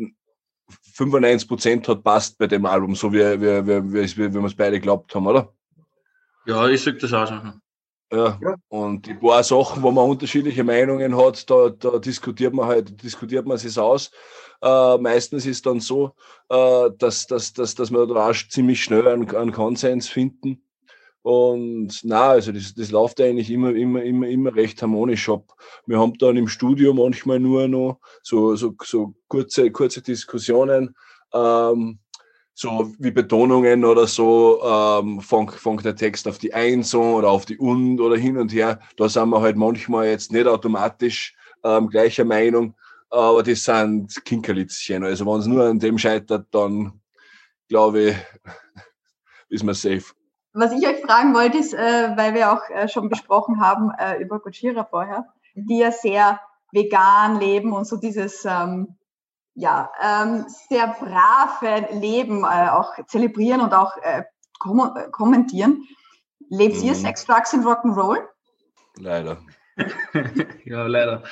95 0.93 1.49
Prozent 1.49 1.89
hat 1.89 2.05
passt 2.05 2.37
bei 2.37 2.49
dem 2.49 2.67
Album, 2.67 2.95
so 2.97 3.11
wie, 3.15 3.41
wie, 3.41 3.67
wie, 3.67 3.95
wie, 3.95 4.17
wie 4.19 4.35
wir 4.35 4.45
es 4.45 4.55
beide 4.55 4.79
glaubt 4.79 5.15
haben, 5.15 5.27
oder? 5.27 5.55
Ja, 6.45 6.69
ich 6.69 6.83
sag 6.83 6.99
das 6.99 7.15
auch 7.15 7.27
so. 7.27 7.63
Ja. 8.13 8.39
Und 8.69 9.07
die 9.07 9.15
paar 9.15 9.43
Sachen, 9.43 9.83
wo 9.83 9.91
man 9.91 10.09
unterschiedliche 10.09 10.65
Meinungen 10.65 11.17
hat, 11.17 11.49
da, 11.49 11.71
da 11.71 11.99
diskutiert 11.99 12.53
man 12.53 12.67
halt, 12.67 13.03
diskutiert 13.03 13.47
man 13.47 13.57
sich 13.57 13.79
aus. 13.79 14.11
Äh, 14.61 14.99
meistens 14.99 15.47
ist 15.47 15.65
dann 15.65 15.81
so, 15.81 16.13
äh, 16.51 16.91
dass, 16.99 17.27
dass, 17.27 17.55
dass, 17.55 17.75
dass 17.75 17.91
wir 17.91 18.07
da 18.07 18.31
auch 18.31 18.49
ziemlich 18.51 18.85
schnell 18.85 19.09
einen, 19.09 19.35
einen 19.35 19.53
Konsens 19.53 20.09
finden. 20.09 20.63
Und 21.23 22.01
na, 22.03 22.31
also 22.31 22.53
das, 22.53 22.75
das 22.75 22.91
läuft 22.91 23.21
eigentlich 23.21 23.51
immer, 23.51 23.75
immer, 23.75 24.03
immer, 24.03 24.27
immer 24.27 24.55
recht 24.55 24.83
harmonisch 24.83 25.29
ab. 25.29 25.53
Wir 25.87 25.99
haben 25.99 26.15
dann 26.19 26.37
im 26.37 26.49
Studio 26.49 26.93
manchmal 26.93 27.41
nur 27.41 27.67
noch 27.69 28.01
so, 28.23 28.57
so, 28.57 28.75
so 28.83 29.15
kurze, 29.29 29.71
kurze 29.71 30.03
Diskussionen. 30.03 30.95
Ähm, 31.33 31.99
so 32.55 32.93
wie 32.99 33.11
Betonungen 33.11 33.85
oder 33.85 34.07
so, 34.07 34.63
ähm, 34.63 35.21
fängt, 35.21 35.55
fängt 35.55 35.85
der 35.85 35.97
Text 35.97 36.29
auf 36.29 36.39
die 36.39 36.53
Eins 36.53 36.95
oder 36.95 37.31
auf 37.31 37.47
die 37.47 37.59
Und 37.59 38.01
oder 38.01 38.17
hin 38.17 38.37
und 38.37 38.53
her. 38.53 38.81
Da 38.97 39.09
sind 39.09 39.31
wir 39.31 39.41
halt 39.41 39.57
manchmal 39.57 40.09
jetzt 40.09 40.33
nicht 40.33 40.47
automatisch 40.47 41.35
ähm, 41.65 41.89
gleicher 41.89 42.25
Meinung, 42.25 42.75
aber 43.11 43.43
das 43.43 43.65
sind 43.65 44.25
Kinkerlitzchen. 44.25 45.05
Also 45.05 45.27
wenn 45.27 45.41
es 45.41 45.47
nur 45.47 45.65
an 45.65 45.79
dem 45.79 45.99
scheitert, 45.99 46.47
dann 46.51 47.01
glaube 47.69 48.01
ich, 48.01 48.17
ist 49.49 49.65
man 49.65 49.75
safe. 49.75 50.05
Was 50.55 50.73
ich 50.73 50.87
euch 50.87 51.01
fragen 51.01 51.35
wollte, 51.35 51.59
ist, 51.59 51.73
äh, 51.73 52.17
weil 52.17 52.35
wir 52.35 52.53
auch 52.53 52.69
äh, 52.69 52.87
schon 52.87 53.09
besprochen 53.09 53.61
haben 53.61 53.91
äh, 53.99 54.21
über 54.21 54.39
Gojira 54.39 54.85
vorher, 54.85 55.27
die 55.55 55.79
ja 55.79 55.91
sehr 55.91 56.41
vegan 56.73 57.41
leben 57.41 57.73
und 57.73 57.87
so 57.87 57.97
dieses 57.97 58.45
ähm, 58.45 58.97
ja, 59.55 59.91
ähm, 60.03 60.47
sehr 60.69 60.89
brave 60.99 61.89
Leben 61.93 62.45
äh, 62.45 62.69
auch 62.71 62.93
zelebrieren 63.07 63.61
und 63.61 63.75
auch 63.75 63.97
äh, 63.99 64.25
kom 64.59 64.81
äh, 64.81 65.11
kommentieren. 65.11 65.87
Lebt 66.49 66.77
ihr 66.83 66.93
Mhm. 66.93 66.97
Sex, 66.97 67.25
Drugs 67.25 67.53
und 67.55 67.65
Rock'n'Roll? 67.65 68.19
Leider. 68.99 69.39
Ja, 70.65 70.87
leider. 70.87 71.23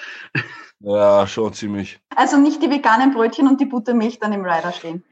Ja, 0.80 1.26
schon 1.26 1.52
ziemlich. 1.52 2.00
Also 2.16 2.38
nicht 2.38 2.62
die 2.62 2.70
veganen 2.70 3.12
Brötchen 3.12 3.46
und 3.46 3.60
die 3.60 3.66
Buttermilch 3.66 4.18
dann 4.18 4.32
im 4.32 4.44
Rider 4.44 4.72
stehen. 4.72 5.04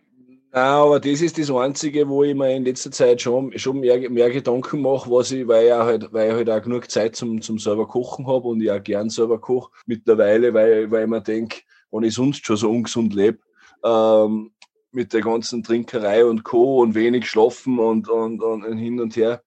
Ja, 0.54 0.82
aber 0.82 0.98
das 0.98 1.20
ist 1.20 1.36
das 1.38 1.50
Einzige, 1.50 2.08
wo 2.08 2.24
ich 2.24 2.34
mir 2.34 2.56
in 2.56 2.64
letzter 2.64 2.90
Zeit 2.90 3.20
schon, 3.20 3.56
schon 3.58 3.80
mehr, 3.80 4.08
mehr 4.08 4.30
Gedanken 4.30 4.80
mache, 4.80 5.10
was 5.10 5.30
ich, 5.30 5.46
weil 5.46 5.66
ich, 5.66 5.72
auch 5.72 5.84
halt, 5.84 6.10
weil 6.12 6.28
ich 6.30 6.34
halt 6.34 6.50
auch 6.50 6.62
genug 6.62 6.90
Zeit 6.90 7.16
zum, 7.16 7.42
zum 7.42 7.58
selber 7.58 7.86
Kochen 7.86 8.26
habe 8.26 8.48
und 8.48 8.62
ich 8.62 8.70
auch 8.70 8.82
gern 8.82 9.10
selber 9.10 9.38
koche 9.38 9.70
mittlerweile, 9.84 10.54
weil, 10.54 10.90
weil 10.90 11.04
ich 11.04 11.10
mir 11.10 11.20
denke, 11.20 11.58
wenn 11.90 12.04
ich 12.04 12.14
sonst 12.14 12.44
schon 12.44 12.56
so 12.56 12.70
ungesund 12.70 13.14
lebe, 13.14 13.38
ähm, 13.84 14.52
mit 14.90 15.12
der 15.12 15.20
ganzen 15.20 15.62
Trinkerei 15.62 16.24
und 16.24 16.44
Co. 16.44 16.80
und 16.80 16.94
wenig 16.94 17.28
schlafen 17.28 17.78
und, 17.78 18.08
und, 18.08 18.42
und, 18.42 18.78
hin 18.78 19.00
und 19.00 19.16
her, 19.16 19.42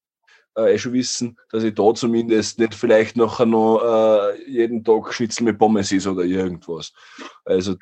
äh, 0.58 0.74
eh 0.74 0.78
schon 0.78 0.94
wissen, 0.94 1.38
dass 1.52 1.64
ich 1.64 1.74
da 1.74 1.94
zumindest 1.94 2.60
nicht 2.60 2.76
vielleicht 2.76 3.18
nachher 3.18 3.46
noch 3.46 3.82
äh, 3.84 4.50
jeden 4.50 4.84
Tag 4.84 5.14
Schnitzel 5.14 5.46
mit 5.46 5.58
Pommes 5.58 5.92
ist 5.92 6.08
oder 6.08 6.24
irgendwas. 6.24 6.94
Also 7.46 7.76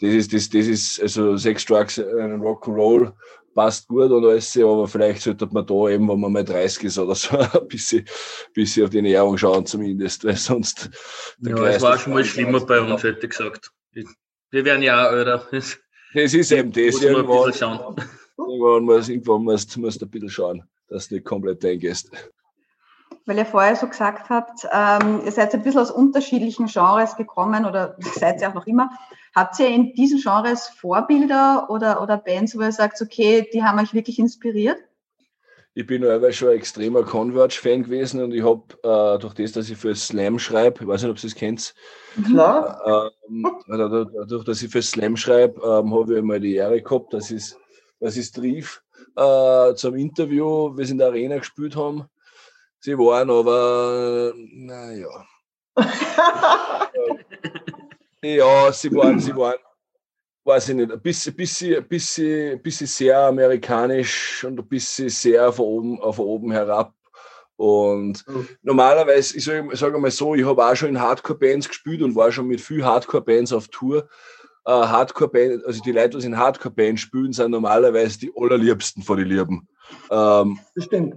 das 0.00 0.10
ist, 0.10 0.32
das, 0.32 0.48
das 0.48 0.66
ist, 0.66 1.00
also 1.00 1.36
Sex, 1.36 1.64
Drugs 1.64 1.98
and 1.98 2.42
Rock'n'Roll 2.42 3.12
passt 3.54 3.86
gut 3.86 4.10
und 4.10 4.24
alles, 4.24 4.56
aber 4.56 4.88
vielleicht 4.88 5.22
sollte 5.22 5.46
man 5.52 5.64
da 5.64 5.88
eben, 5.88 6.08
wenn 6.08 6.20
man 6.20 6.32
mal 6.32 6.44
30 6.44 6.84
ist 6.84 6.98
oder 6.98 7.14
so, 7.14 7.38
ein 7.38 7.68
bisschen, 7.68 8.04
bisschen 8.52 8.84
auf 8.84 8.90
die 8.90 8.96
Ernährung 8.96 9.38
schauen 9.38 9.64
zumindest, 9.64 10.24
weil 10.24 10.36
sonst 10.36 10.90
Ja, 11.38 11.64
es 11.68 11.82
war 11.82 11.98
schon 11.98 12.14
mal 12.14 12.24
schlimmer 12.24 12.60
bei 12.60 12.80
uns, 12.80 13.02
hätte 13.04 13.26
ich 13.26 13.30
gesagt. 13.30 13.70
Wir 14.50 14.64
werden 14.64 14.82
ja 14.82 15.08
auch 15.08 15.12
älter. 15.12 15.46
Das 15.50 15.78
Das 16.14 16.34
ist 16.34 16.52
eben 16.52 16.72
das. 16.72 16.94
muss 16.94 17.02
man 17.02 17.10
ein 17.10 17.16
Irgendwann, 17.16 17.46
bisschen 17.46 17.76
schauen. 17.78 17.96
irgendwann 18.38 18.84
musst 18.84 19.08
irgendwann 19.08 19.42
musst, 19.44 19.76
musst 19.76 20.00
du 20.00 20.06
ein 20.06 20.10
bisschen 20.10 20.30
schauen, 20.30 20.62
dass 20.88 21.08
du 21.08 21.14
nicht 21.16 21.24
komplett 21.26 21.64
eingehst. 21.64 22.10
Weil 23.26 23.38
ihr 23.38 23.46
vorher 23.46 23.74
so 23.74 23.86
gesagt 23.88 24.28
habt, 24.28 24.66
ähm, 24.70 25.22
ihr 25.24 25.32
seid 25.32 25.54
ein 25.54 25.62
bisschen 25.62 25.80
aus 25.80 25.90
unterschiedlichen 25.90 26.66
Genres 26.66 27.16
gekommen 27.16 27.64
oder 27.64 27.96
seid 28.00 28.42
ihr 28.42 28.50
auch 28.50 28.54
noch 28.54 28.66
immer. 28.66 28.90
Habt 29.34 29.58
ihr 29.58 29.68
in 29.68 29.94
diesen 29.94 30.20
Genres 30.20 30.68
Vorbilder 30.68 31.68
oder, 31.70 32.02
oder 32.02 32.18
Bands, 32.18 32.54
wo 32.56 32.60
ihr 32.62 32.70
sagt, 32.72 33.00
okay, 33.00 33.48
die 33.52 33.62
haben 33.64 33.78
euch 33.80 33.94
wirklich 33.94 34.18
inspiriert? 34.18 34.78
Ich 35.76 35.86
bin 35.86 36.04
aber 36.04 36.32
schon 36.32 36.50
ein 36.50 36.56
extremer 36.56 37.02
Converge-Fan 37.02 37.82
gewesen 37.82 38.22
und 38.22 38.32
ich 38.32 38.44
habe 38.44 38.62
äh, 38.84 39.18
durch 39.18 39.34
das, 39.34 39.52
dass 39.52 39.68
ich 39.68 39.76
für 39.76 39.94
Slam 39.94 40.38
schreibe, 40.38 40.82
ich 40.82 40.86
weiß 40.86 41.02
nicht, 41.02 41.10
ob 41.10 41.18
ihr 41.18 41.24
es 41.24 41.34
kennt, 41.34 41.74
Klar. 42.24 43.10
ähm, 43.28 43.44
dadurch, 43.66 44.08
dadurch, 44.14 44.44
dass 44.44 44.62
ich 44.62 44.70
für 44.70 44.82
Slam 44.82 45.16
schreibe, 45.16 45.60
ähm, 45.60 45.92
habe 45.92 46.16
ich 46.16 46.22
mal 46.22 46.38
die 46.38 46.54
Ehre 46.54 46.80
gehabt, 46.80 47.12
dass 47.12 47.32
ich 47.32 47.54
dass 48.00 48.16
ich's 48.16 48.32
trief 48.32 48.82
äh, 49.16 49.74
zum 49.74 49.94
Interview, 49.96 50.76
wir 50.76 50.84
es 50.84 50.90
in 50.90 50.98
der 50.98 51.08
Arena 51.08 51.38
gespielt 51.38 51.74
haben. 51.74 52.04
Sie 52.80 52.98
waren 52.98 53.30
aber, 53.30 54.34
naja. 54.52 55.08
ja, 58.22 58.72
sie 58.72 58.92
waren, 58.92 59.18
sie 59.18 59.34
waren, 59.34 59.56
weiß 60.44 60.68
ich 60.70 60.74
nicht, 60.76 60.92
ein 60.92 61.00
bisschen, 61.00 61.34
bisschen, 61.34 61.88
bisschen, 61.88 62.62
bisschen 62.62 62.86
sehr 62.86 63.18
amerikanisch 63.18 64.44
und 64.44 64.58
ein 64.58 64.68
bisschen 64.68 65.08
sehr 65.08 65.52
von 65.52 65.64
oben, 65.66 66.12
von 66.12 66.26
oben 66.26 66.52
herab. 66.52 66.92
Und 67.56 68.24
normalerweise, 68.62 69.36
ich 69.36 69.44
sage 69.44 69.68
sag 69.76 69.98
mal 69.98 70.10
so, 70.10 70.34
ich 70.34 70.44
habe 70.44 70.64
auch 70.64 70.74
schon 70.74 70.90
in 70.90 71.00
Hardcore-Bands 71.00 71.68
gespielt 71.68 72.02
und 72.02 72.16
war 72.16 72.32
schon 72.32 72.48
mit 72.48 72.60
viel 72.60 72.84
Hardcore-Bands 72.84 73.52
auf 73.52 73.68
Tour. 73.68 74.08
Äh, 74.66 74.72
Hardcore-Band, 74.72 75.64
also 75.64 75.82
die 75.82 75.92
Leute, 75.92 76.18
die 76.18 76.26
in 76.26 76.36
Hardcore-Bands 76.36 77.00
spielen, 77.00 77.32
sind 77.32 77.52
normalerweise 77.52 78.18
die 78.18 78.32
allerliebsten 78.36 79.02
von 79.02 79.18
den 79.18 79.28
Lieben. 79.28 79.68
Ähm, 80.10 80.58
Das 80.74 80.84
stimmt. 80.86 81.16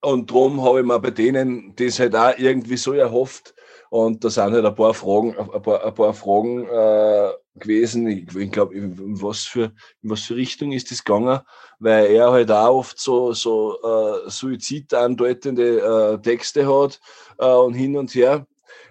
und 0.00 0.30
darum 0.30 0.64
habe 0.64 0.80
ich 0.80 0.86
mir 0.86 0.98
bei 0.98 1.10
denen 1.10 1.74
das 1.76 1.98
halt 1.98 2.16
auch 2.16 2.32
irgendwie 2.38 2.76
so 2.78 2.92
erhofft. 2.92 3.54
Und 3.90 4.24
da 4.24 4.30
sind 4.30 4.52
halt 4.52 4.64
ein 4.64 4.74
paar 4.74 4.94
Fragen, 4.94 5.36
ein 5.38 5.62
paar, 5.62 5.84
ein 5.84 5.94
paar 5.94 6.14
Fragen 6.14 6.66
äh, 6.68 7.30
gewesen. 7.58 8.06
Ich, 8.06 8.34
ich 8.34 8.50
glaube, 8.50 8.74
in 8.74 9.20
was 9.22 9.44
für 9.44 9.72
in 10.02 10.10
was 10.10 10.22
für 10.22 10.36
Richtung 10.36 10.72
ist 10.72 10.90
das 10.90 11.04
gegangen? 11.04 11.40
Weil 11.78 12.06
er 12.06 12.32
halt 12.32 12.50
auch 12.50 12.78
oft 12.78 12.98
so 12.98 13.32
so 13.32 13.78
äh, 13.82 14.30
Suizid 14.30 14.94
andeutende 14.94 15.80
äh, 15.80 16.18
Texte 16.22 16.66
hat 16.66 17.00
äh, 17.38 17.46
und 17.46 17.74
hin 17.74 17.96
und 17.96 18.14
her. 18.14 18.46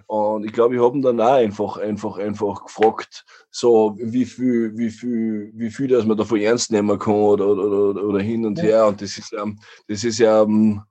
Und 0.08 0.46
ich 0.46 0.54
glaube, 0.54 0.76
ich 0.76 0.82
habe 0.82 0.96
ihn 0.96 1.02
dann 1.02 1.20
auch 1.20 1.34
einfach, 1.34 1.78
einfach, 1.78 2.18
einfach 2.18 2.66
gefragt, 2.66 3.26
so 3.50 3.96
wie 4.00 4.26
viel, 4.26 4.78
wie 4.78 4.92
viel, 4.92 5.52
wie 5.56 5.72
viel, 5.72 5.88
dass 5.88 6.06
man 6.06 6.18
davon 6.18 6.40
ernst 6.40 6.72
nehmen 6.72 7.00
kann 7.00 7.14
oder, 7.14 7.48
oder, 7.48 7.64
oder, 7.64 8.04
oder 8.04 8.20
hin 8.20 8.46
und 8.46 8.62
her. 8.62 8.86
Und 8.86 9.02
das 9.02 9.18
ist, 9.18 9.34
ähm, 9.34 9.58
das 9.88 10.04
ist 10.04 10.20
ja, 10.20 10.44
ähm, 10.44 10.84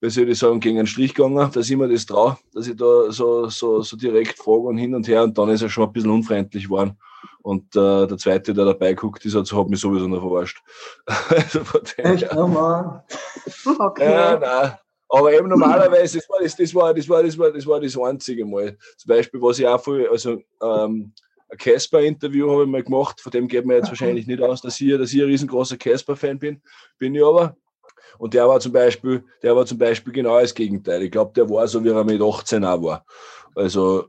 wie 0.00 0.10
soll 0.10 0.28
ich 0.28 0.38
sagen, 0.38 0.60
gegen 0.60 0.78
einen 0.78 0.86
Strich 0.86 1.14
gegangen, 1.14 1.50
dass 1.52 1.70
ich 1.70 1.76
mir 1.76 1.88
das 1.88 2.06
traue, 2.06 2.36
dass 2.52 2.66
ich 2.68 2.76
da 2.76 3.10
so, 3.10 3.48
so, 3.48 3.82
so 3.82 3.96
direkt 3.96 4.38
frage 4.38 4.60
und 4.62 4.78
hin 4.78 4.94
und 4.94 5.08
her. 5.08 5.22
Und 5.24 5.36
dann 5.38 5.48
ist 5.48 5.62
er 5.62 5.68
schon 5.68 5.84
ein 5.84 5.92
bisschen 5.92 6.10
unfreundlich 6.10 6.64
geworden. 6.64 6.98
Und 7.42 7.74
äh, 7.76 8.06
der 8.06 8.18
zweite, 8.18 8.52
der 8.52 8.64
dabei 8.64 8.94
guckt, 8.94 9.24
ist, 9.24 9.34
hat, 9.34 9.50
hat 9.52 9.68
mich 9.68 9.80
sowieso 9.80 10.08
noch 10.08 10.20
verarscht. 10.20 10.60
also 11.06 11.64
von 11.64 11.80
dem 11.96 12.04
Echt, 12.06 12.24
her- 12.24 12.36
oh 12.36 12.46
Mann. 12.46 13.00
Okay. 13.78 14.12
ja, 14.12 14.38
nein. 14.38 14.78
Aber 15.08 15.32
eben 15.32 15.48
normalerweise, 15.48 16.18
das 16.18 16.28
war 16.28 16.40
das, 16.42 16.56
das 16.56 16.74
war, 16.74 16.92
das 16.92 17.08
war, 17.08 17.22
das 17.22 17.38
war, 17.38 17.50
das 17.52 17.66
war 17.66 17.80
das 17.80 17.96
einzige 17.96 18.44
Mal. 18.44 18.76
Zum 18.96 19.08
Beispiel, 19.08 19.40
was 19.40 19.58
ich 19.60 19.66
auch 19.66 19.82
viel, 19.82 20.08
also 20.08 20.40
ähm, 20.60 21.12
ein 21.48 21.58
Casper-Interview 21.58 22.50
habe 22.50 22.64
ich 22.64 22.68
mal 22.68 22.82
gemacht, 22.82 23.20
von 23.20 23.30
dem 23.30 23.46
geht 23.46 23.64
mir 23.64 23.76
jetzt 23.76 23.88
wahrscheinlich 23.88 24.26
nicht 24.26 24.42
aus, 24.42 24.60
dass 24.60 24.80
ich, 24.80 24.98
dass 24.98 25.12
ich 25.12 25.20
ein 25.20 25.28
riesengroßer 25.28 25.76
Casper-Fan 25.76 26.40
bin, 26.40 26.60
bin 26.98 27.14
ich 27.14 27.24
aber. 27.24 27.56
Und 28.18 28.34
der 28.34 28.48
war 28.48 28.60
zum 28.60 28.72
Beispiel, 28.72 29.24
der 29.42 29.54
war 29.56 29.66
zum 29.66 29.78
Beispiel 29.78 30.12
genau 30.12 30.40
das 30.40 30.54
Gegenteil. 30.54 31.02
Ich 31.02 31.10
glaube, 31.10 31.32
der 31.34 31.48
war 31.48 31.66
so, 31.68 31.82
wie 31.84 31.88
er 31.88 32.04
mit 32.04 32.22
18 32.22 32.64
auch 32.64 32.82
war. 32.82 33.04
Also 33.54 34.06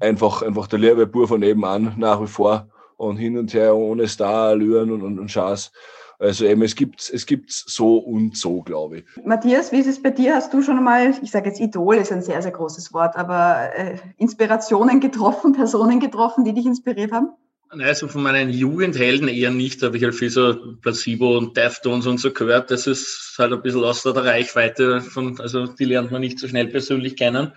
einfach, 0.00 0.42
einfach 0.42 0.66
der 0.66 0.78
liebe 0.78 1.06
Bur 1.06 1.26
von 1.28 1.40
nebenan 1.40 1.94
nach 1.96 2.20
wie 2.20 2.26
vor 2.26 2.68
und 2.96 3.16
hin 3.16 3.36
und 3.38 3.52
her 3.54 3.74
ohne 3.74 4.06
Star-Allüren 4.06 4.92
und, 4.92 5.02
und, 5.02 5.18
und 5.18 5.30
Schaß. 5.30 5.72
Also 6.18 6.44
eben, 6.44 6.62
es 6.62 6.76
gibt 6.76 7.10
es 7.12 7.26
gibt's 7.26 7.64
so 7.66 7.98
und 7.98 8.36
so, 8.36 8.62
glaube 8.62 8.98
ich. 8.98 9.04
Matthias, 9.24 9.72
wie 9.72 9.80
ist 9.80 9.88
es 9.88 10.00
bei 10.00 10.10
dir? 10.10 10.36
Hast 10.36 10.54
du 10.54 10.62
schon 10.62 10.78
einmal, 10.78 11.12
ich 11.22 11.30
sage 11.30 11.48
jetzt 11.48 11.60
Idol 11.60 11.96
ist 11.96 12.12
ein 12.12 12.22
sehr, 12.22 12.40
sehr 12.40 12.52
großes 12.52 12.92
Wort, 12.94 13.16
aber 13.16 13.70
äh, 13.76 13.96
Inspirationen 14.16 15.00
getroffen, 15.00 15.52
Personen 15.52 15.98
getroffen, 15.98 16.44
die 16.44 16.54
dich 16.54 16.66
inspiriert 16.66 17.12
haben? 17.12 17.30
Nein, 17.76 17.88
also 17.88 18.08
von 18.08 18.22
meinen 18.22 18.50
Jugendhelden 18.50 19.28
eher 19.28 19.50
nicht, 19.50 19.82
da 19.82 19.86
habe 19.86 19.96
ich 19.96 20.04
halt 20.04 20.14
viel 20.14 20.30
so 20.30 20.76
Placebo 20.80 21.36
und 21.36 21.56
Deftones 21.56 22.06
und 22.06 22.18
so 22.18 22.32
gehört. 22.32 22.70
Das 22.70 22.86
ist 22.86 23.34
halt 23.38 23.52
ein 23.52 23.62
bisschen 23.62 23.84
außer 23.84 24.12
der 24.12 24.24
Reichweite 24.24 25.00
von, 25.00 25.40
also 25.40 25.66
die 25.66 25.84
lernt 25.84 26.12
man 26.12 26.20
nicht 26.20 26.38
so 26.38 26.48
schnell 26.48 26.68
persönlich 26.68 27.16
kennen. 27.16 27.52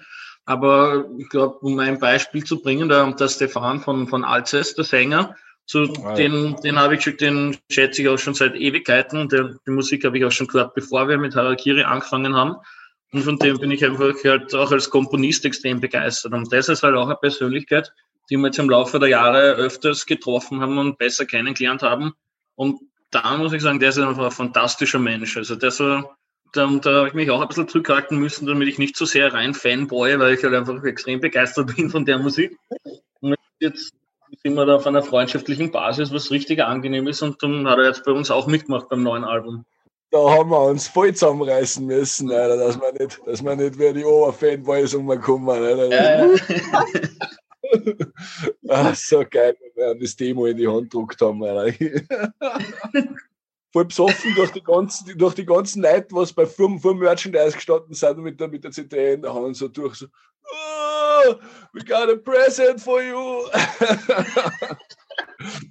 Aber 0.46 1.06
ich 1.18 1.30
glaube, 1.30 1.58
um 1.60 1.78
ein 1.80 2.00
Beispiel 2.00 2.44
zu 2.44 2.62
bringen, 2.62 2.90
der, 2.90 3.12
der 3.12 3.28
Stefan 3.28 3.82
von, 3.82 4.08
von 4.08 4.24
Alces, 4.24 4.76
der 4.76 4.86
Sänger, 4.86 5.36
zu 5.66 5.84
ja. 5.84 6.14
den, 6.14 6.56
den 6.64 6.80
habe 6.80 6.96
ich 6.96 7.04
schon, 7.04 7.18
den 7.18 7.58
schätze 7.70 8.02
ich 8.02 8.08
auch 8.08 8.18
schon 8.18 8.34
seit 8.34 8.56
Ewigkeiten. 8.56 9.28
Der, 9.28 9.56
die 9.68 9.72
Musik 9.72 10.06
habe 10.06 10.18
ich 10.18 10.24
auch 10.24 10.32
schon 10.32 10.48
gehört, 10.48 10.74
bevor 10.74 11.10
wir 11.10 11.18
mit 11.18 11.36
Harakiri 11.36 11.84
angefangen 11.84 12.36
haben. 12.36 12.56
Und 13.12 13.24
von 13.24 13.38
dem 13.38 13.58
bin 13.58 13.72
ich 13.72 13.84
einfach 13.86 14.14
halt 14.24 14.56
auch 14.56 14.72
als 14.72 14.90
Komponist 14.90 15.44
extrem 15.46 15.82
begeistert. 15.82 16.34
Und 16.34 16.52
das 16.52 16.70
ist 16.70 16.84
halt 16.84 16.96
auch 16.96 17.08
eine 17.08 17.18
Persönlichkeit, 17.18 17.92
die 18.30 18.38
wir 18.38 18.48
jetzt 18.48 18.60
im 18.60 18.70
Laufe 18.70 19.00
der 19.00 19.10
Jahre 19.10 19.54
öfters 19.54 20.06
getroffen 20.06 20.62
haben 20.62 20.78
und 20.78 20.98
besser 20.98 21.26
kennengelernt 21.26 21.82
haben. 21.82 22.14
Und 22.56 22.80
da 23.12 23.38
muss 23.38 23.54
ich 23.54 23.62
sagen, 23.62 23.80
der 23.80 23.90
ist 23.90 24.00
einfach 24.00 24.26
ein 24.26 24.32
fantastischer 24.32 25.00
Mensch. 25.00 25.38
Also 25.38 25.56
der 25.56 25.72
so, 25.72 26.04
da, 26.54 26.68
da 26.82 26.92
habe 26.92 27.08
ich 27.08 27.14
mich 27.14 27.30
auch 27.30 27.42
ein 27.42 27.48
bisschen 27.48 27.68
zurückhalten 27.68 28.18
müssen, 28.18 28.48
damit 28.48 28.68
ich 28.68 28.78
nicht 28.78 28.98
so 28.98 29.06
sehr 29.06 29.34
rein 29.34 29.54
Fanboy, 29.54 30.20
weil 30.20 30.34
ich 30.34 30.44
halt 30.44 30.54
einfach 30.54 30.84
extrem 30.84 31.20
begeistert 31.20 31.68
bin 31.76 31.90
von 31.90 32.06
der 32.06 32.20
Musik. 32.20 32.58
Und 33.22 33.36
jetzt 33.60 33.94
sind 34.44 34.56
wir 34.56 34.66
da 34.66 34.76
auf 34.76 34.88
einer 34.88 35.04
freundschaftlichen 35.04 35.72
Basis, 35.72 36.14
was 36.14 36.32
richtig 36.32 36.62
angenehm 36.62 37.08
ist. 37.08 37.22
Und 37.22 37.42
dann 37.42 37.68
hat 37.68 37.80
er 37.80 37.86
jetzt 37.86 38.04
bei 38.04 38.12
uns 38.12 38.30
auch 38.30 38.48
mitgemacht 38.48 38.90
beim 38.90 39.04
neuen 39.04 39.24
Album. 39.24 39.66
Da 40.10 40.20
haben 40.20 40.50
wir 40.50 40.62
uns 40.62 40.88
voll 40.88 41.14
zusammenreißen 41.14 41.86
müssen, 41.86 42.32
Alter, 42.32 42.56
dass 42.56 42.80
wir 42.80 42.94
nicht, 42.94 43.20
dass 43.26 43.44
wir 43.44 43.56
nicht 43.58 43.78
wie 43.78 43.94
die 43.94 44.06
Oberfanboys 44.06 44.94
umkommen. 44.94 45.50
Alter. 45.50 45.92
Äh, 45.92 46.38
Ah, 48.70 48.94
so 48.94 49.24
geil, 49.30 49.56
wenn 49.76 49.96
wir 49.96 49.96
das 50.02 50.16
Demo 50.16 50.46
in 50.46 50.58
die 50.58 50.68
Hand 50.68 50.90
gedruckt 50.92 51.22
haben. 51.22 51.42
Voll 53.74 53.86
besoffen 53.86 54.34
durch 54.36 54.52
die 54.52 54.64
ganzen, 54.64 55.18
durch 55.18 55.34
die 55.36 55.46
ganzen 55.46 55.82
Leute, 55.84 56.08
was 56.12 56.32
bei 56.34 56.46
vor, 56.46 56.80
vor 56.80 56.96
Merchandise 56.96 57.52
gestanden 57.54 57.94
sind 57.94 58.18
mit 58.20 58.40
der, 58.40 58.48
mit 58.48 58.64
der 58.64 58.72
CD 58.72 59.14
in 59.14 59.22
der 59.22 59.34
Hand, 59.34 59.58
so 59.58 59.68
durch, 59.68 59.96
so, 59.96 60.06
oh, 60.06 61.36
we 61.74 61.84
got 61.84 62.10
a 62.10 62.16
present 62.16 62.80
for 62.82 63.02
you. 63.02 63.44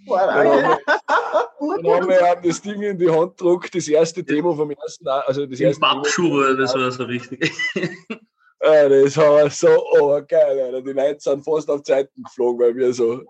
Dann 0.06 0.30
haben 0.30 0.62
wir- 0.62 0.78
dann 1.58 1.86
haben 1.94 2.08
wir 2.08 2.20
ja 2.20 2.34
das 2.36 2.60
Ding 2.62 2.82
in 2.82 2.98
die 2.98 3.10
Hand 3.10 3.36
gedruckt, 3.38 3.74
das 3.74 3.88
erste 3.88 4.22
Demo 4.22 4.54
vom 4.54 4.70
ersten, 4.70 5.08
also 5.08 5.44
das 5.46 5.58
erste 5.58 5.80
Demo- 5.80 5.94
Pappschuhe, 6.02 6.56
das 6.56 6.74
war 6.74 6.90
so 6.90 7.04
richtig. 7.04 7.50
Ja, 8.62 8.88
das 8.88 9.16
war 9.16 9.50
so 9.50 9.68
oh, 10.00 10.20
geil, 10.26 10.60
Alter. 10.60 10.82
Die 10.82 10.92
Leute 10.92 11.20
sind 11.20 11.44
fast 11.44 11.70
auf 11.70 11.82
Zeiten 11.82 12.22
geflogen, 12.22 12.60
weil 12.60 12.76
wir 12.76 12.92
so. 12.92 13.22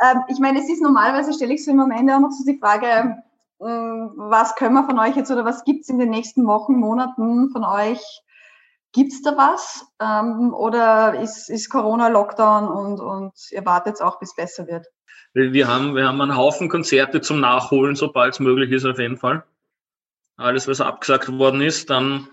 Ähm, 0.00 0.22
ich 0.28 0.38
meine, 0.38 0.60
es 0.60 0.68
ist 0.68 0.82
normalerweise, 0.82 1.32
stelle 1.32 1.54
ich 1.54 1.64
so 1.64 1.70
immer 1.70 1.84
am 1.84 1.90
Ende 1.90 2.14
auch 2.14 2.20
noch 2.20 2.30
so 2.30 2.44
die 2.44 2.58
Frage, 2.58 3.16
ähm, 3.60 4.12
was 4.16 4.54
können 4.56 4.74
wir 4.74 4.84
von 4.84 4.98
euch 4.98 5.16
jetzt 5.16 5.30
oder 5.30 5.44
was 5.44 5.64
gibt 5.64 5.82
es 5.82 5.88
in 5.88 5.98
den 5.98 6.10
nächsten 6.10 6.46
Wochen, 6.46 6.74
Monaten 6.74 7.50
von 7.50 7.64
euch? 7.64 8.00
Gibt 8.92 9.12
es 9.12 9.22
da 9.22 9.36
was? 9.36 9.86
Ähm, 10.00 10.52
oder 10.54 11.20
ist, 11.20 11.48
ist 11.48 11.70
Corona 11.70 12.08
Lockdown 12.08 12.68
und, 12.68 13.00
und 13.00 13.32
ihr 13.50 13.64
wartet 13.64 14.00
auch, 14.00 14.18
bis 14.18 14.30
es 14.30 14.36
besser 14.36 14.66
wird? 14.66 14.86
Wir 15.32 15.66
haben, 15.66 15.96
wir 15.96 16.06
haben 16.06 16.20
einen 16.20 16.36
Haufen 16.36 16.68
Konzerte 16.68 17.20
zum 17.20 17.40
Nachholen, 17.40 17.96
sobald 17.96 18.34
es 18.34 18.40
möglich 18.40 18.70
ist, 18.70 18.84
auf 18.84 18.98
jeden 18.98 19.16
Fall. 19.16 19.42
Alles, 20.36 20.68
was 20.68 20.80
abgesagt 20.80 21.32
worden 21.38 21.60
ist, 21.60 21.90
dann 21.90 22.28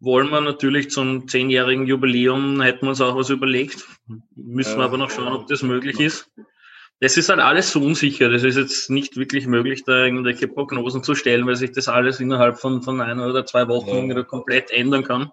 wollen 0.00 0.30
wir 0.30 0.40
natürlich 0.40 0.90
zum 0.90 1.28
zehnjährigen 1.28 1.86
Jubiläum, 1.86 2.60
hätten 2.60 2.82
wir 2.86 2.90
uns 2.90 3.00
auch 3.00 3.16
was 3.16 3.30
überlegt. 3.30 3.86
Müssen 4.34 4.76
wir 4.76 4.80
Ja. 4.82 4.86
aber 4.86 4.98
noch 4.98 5.10
schauen, 5.10 5.32
ob 5.32 5.46
das 5.46 5.62
möglich 5.62 6.00
ist. 6.00 6.30
Das 7.00 7.16
ist 7.16 7.28
halt 7.28 7.40
alles 7.40 7.72
so 7.72 7.80
unsicher. 7.80 8.28
Das 8.28 8.44
ist 8.44 8.56
jetzt 8.56 8.88
nicht 8.90 9.16
wirklich 9.16 9.46
möglich, 9.46 9.82
da 9.84 10.04
irgendwelche 10.04 10.46
Prognosen 10.46 11.02
zu 11.02 11.14
stellen, 11.16 11.46
weil 11.46 11.56
sich 11.56 11.72
das 11.72 11.88
alles 11.88 12.20
innerhalb 12.20 12.58
von, 12.60 12.82
von 12.82 13.00
einer 13.00 13.26
oder 13.28 13.44
zwei 13.44 13.66
Wochen 13.68 13.96
Ja. 13.96 14.08
wieder 14.08 14.24
komplett 14.24 14.70
ändern 14.70 15.02
kann. 15.02 15.30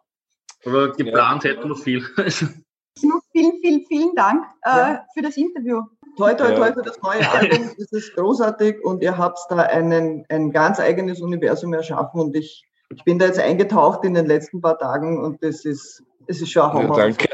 Aber 0.65 0.91
geplant 0.93 1.43
hätten 1.43 1.69
wir 1.69 1.75
viel. 1.75 2.03
Timo, 2.99 3.19
Vielen, 3.31 3.53
vielen, 3.61 3.85
vielen 3.87 4.15
Dank 4.15 4.43
äh, 4.63 4.69
Ja. 4.69 5.05
für 5.13 5.21
das 5.21 5.37
Interview. 5.37 5.83
Toi, 6.17 6.33
toi, 6.33 6.49
Ja. 6.49 6.55
toi 6.55 6.73
für 6.73 6.81
das 6.81 6.99
neue 7.01 7.29
Album. 7.29 7.69
Das 7.77 7.91
ist 7.93 8.13
großartig 8.15 8.83
und 8.83 9.01
ihr 9.03 9.17
habt 9.17 9.39
da 9.49 9.57
einen, 9.57 10.25
ein 10.29 10.51
ganz 10.51 10.79
eigenes 10.79 11.21
Universum 11.21 11.73
erschaffen 11.73 12.19
und 12.19 12.35
ich, 12.35 12.65
ich 12.93 13.03
bin 13.03 13.19
da 13.19 13.25
jetzt 13.25 13.39
eingetaucht 13.39 14.03
in 14.03 14.13
den 14.13 14.25
letzten 14.25 14.61
paar 14.61 14.77
Tagen 14.77 15.23
und 15.23 15.43
das 15.43 15.65
ist, 15.65 16.03
das 16.27 16.41
ist 16.41 16.51
schon 16.51 16.63
ein 16.63 16.77
Ja, 16.77 16.83
Hammer. 16.83 16.97
danke. 16.97 17.27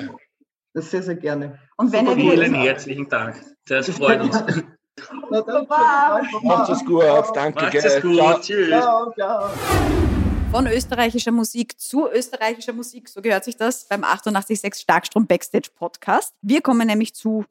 Das 0.74 0.92
sehr, 0.92 1.04
sehr 1.04 1.16
gerne. 1.16 1.58
Und 1.78 1.92
wenn 1.94 2.06
ihr 2.08 2.16
Vielen 2.16 2.54
herzlichen 2.54 3.08
Dank. 3.08 3.42
Das 3.68 3.90
freut 3.90 4.22
uns. 4.24 4.36
Na, 5.30 5.42
dann, 5.42 5.68
Baba. 5.68 6.22
Macht 6.44 6.70
es 6.70 6.86
gut, 6.86 7.04
danke. 7.34 7.62
Macht 7.62 7.72
gell. 7.72 7.86
es 7.86 8.02
gut. 8.02 8.16
Ciao. 8.18 8.40
Tschüss. 8.40 8.70
Ciao, 8.70 9.12
ciao. 9.14 9.50
Von 10.52 10.68
österreichischer 10.68 11.32
Musik 11.32 11.80
zu 11.80 12.10
österreichischer 12.10 12.72
Musik, 12.74 13.10
so 13.10 13.22
gehört 13.22 13.44
sich 13.44 13.58
das 13.58 13.86
beim 13.88 14.04
886 14.04 14.82
Starkstrom 14.84 15.28
Backstage 15.28 15.70
Podcast. 15.76 16.34
Wir 16.42 16.62
kommen 16.62 16.88
nämlich 16.88 17.14
zu 17.14 17.44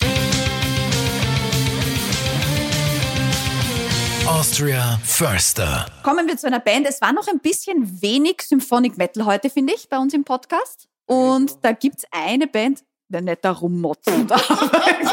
Austria 4.26 4.98
Förster. 5.04 5.84
kommen 6.02 6.26
wir 6.26 6.38
zu 6.38 6.46
einer 6.46 6.58
Band. 6.58 6.86
Es 6.88 7.02
war 7.02 7.12
noch 7.12 7.28
ein 7.28 7.40
bisschen 7.40 8.00
wenig 8.00 8.40
Symphonic 8.40 8.96
Metal 8.96 9.26
heute, 9.26 9.50
finde 9.50 9.74
ich, 9.74 9.88
bei 9.90 9.98
uns 9.98 10.14
im 10.14 10.24
Podcast. 10.24 10.88
Und 11.04 11.62
da 11.62 11.72
gibt 11.72 11.98
es 11.98 12.04
eine 12.10 12.46
Band, 12.46 12.82
der 13.08 13.20
nicht 13.20 13.44
da 13.44 13.52
rummotzen 13.52 14.26
darf. 14.26 14.50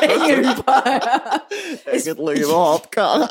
Eigentlich 0.01 0.57
überhaupt 2.41 2.91
keiner. 2.91 3.27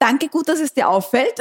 Danke, 0.00 0.28
gut, 0.28 0.48
dass 0.48 0.58
es 0.58 0.74
dir 0.74 0.88
auffällt. 0.88 1.40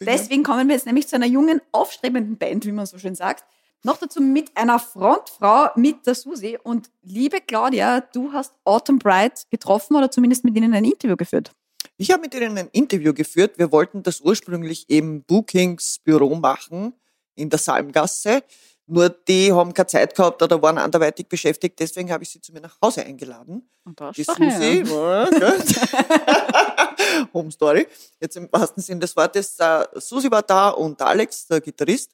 Deswegen 0.00 0.42
kommen 0.42 0.68
wir 0.68 0.74
jetzt 0.74 0.86
nämlich 0.86 1.08
zu 1.08 1.16
einer 1.16 1.26
jungen, 1.26 1.62
aufstrebenden 1.72 2.36
Band, 2.36 2.66
wie 2.66 2.72
man 2.72 2.84
so 2.84 2.98
schön 2.98 3.14
sagt. 3.14 3.44
Noch 3.82 3.96
dazu 3.96 4.20
mit 4.20 4.54
einer 4.54 4.78
Frontfrau, 4.78 5.68
mit 5.76 6.06
der 6.06 6.14
Susi. 6.14 6.58
Und 6.62 6.90
liebe 7.02 7.40
Claudia, 7.40 8.00
du 8.00 8.32
hast 8.32 8.52
Autumn 8.64 8.98
Bright 8.98 9.46
getroffen 9.50 9.96
oder 9.96 10.10
zumindest 10.10 10.44
mit 10.44 10.56
ihnen 10.56 10.74
ein 10.74 10.84
Interview 10.84 11.16
geführt. 11.16 11.52
Ich 11.96 12.10
habe 12.10 12.22
mit 12.22 12.34
ihnen 12.34 12.58
ein 12.58 12.68
Interview 12.72 13.14
geführt. 13.14 13.58
Wir 13.58 13.72
wollten 13.72 14.02
das 14.02 14.20
ursprünglich 14.20 14.88
im 14.88 15.22
Bookings 15.22 15.98
Büro 15.98 16.34
machen 16.34 16.94
in 17.34 17.50
der 17.50 17.58
Salmgasse. 17.58 18.42
Nur 18.86 19.08
die 19.08 19.50
haben 19.50 19.72
keine 19.72 19.86
Zeit 19.86 20.14
gehabt 20.14 20.42
oder 20.42 20.60
waren 20.60 20.76
anderweitig 20.76 21.26
beschäftigt. 21.26 21.80
Deswegen 21.80 22.12
habe 22.12 22.22
ich 22.22 22.30
sie 22.30 22.40
zu 22.40 22.52
mir 22.52 22.60
nach 22.60 22.76
Hause 22.82 23.04
eingeladen. 23.04 23.68
Und 23.84 23.98
da 23.98 24.10
ist. 24.10 24.26
Susi, 24.26 24.84
ja. 24.84 25.28
Home 27.34 27.50
Story. 27.50 27.86
Jetzt 28.20 28.36
im 28.36 28.48
wahrsten 28.52 28.82
Sinne 28.82 29.00
des 29.00 29.16
Wortes. 29.16 29.58
Äh, 29.58 29.86
Susi 29.94 30.30
war 30.30 30.42
da 30.42 30.68
und 30.70 31.00
Alex, 31.00 31.46
der 31.46 31.62
Gitarrist. 31.62 32.10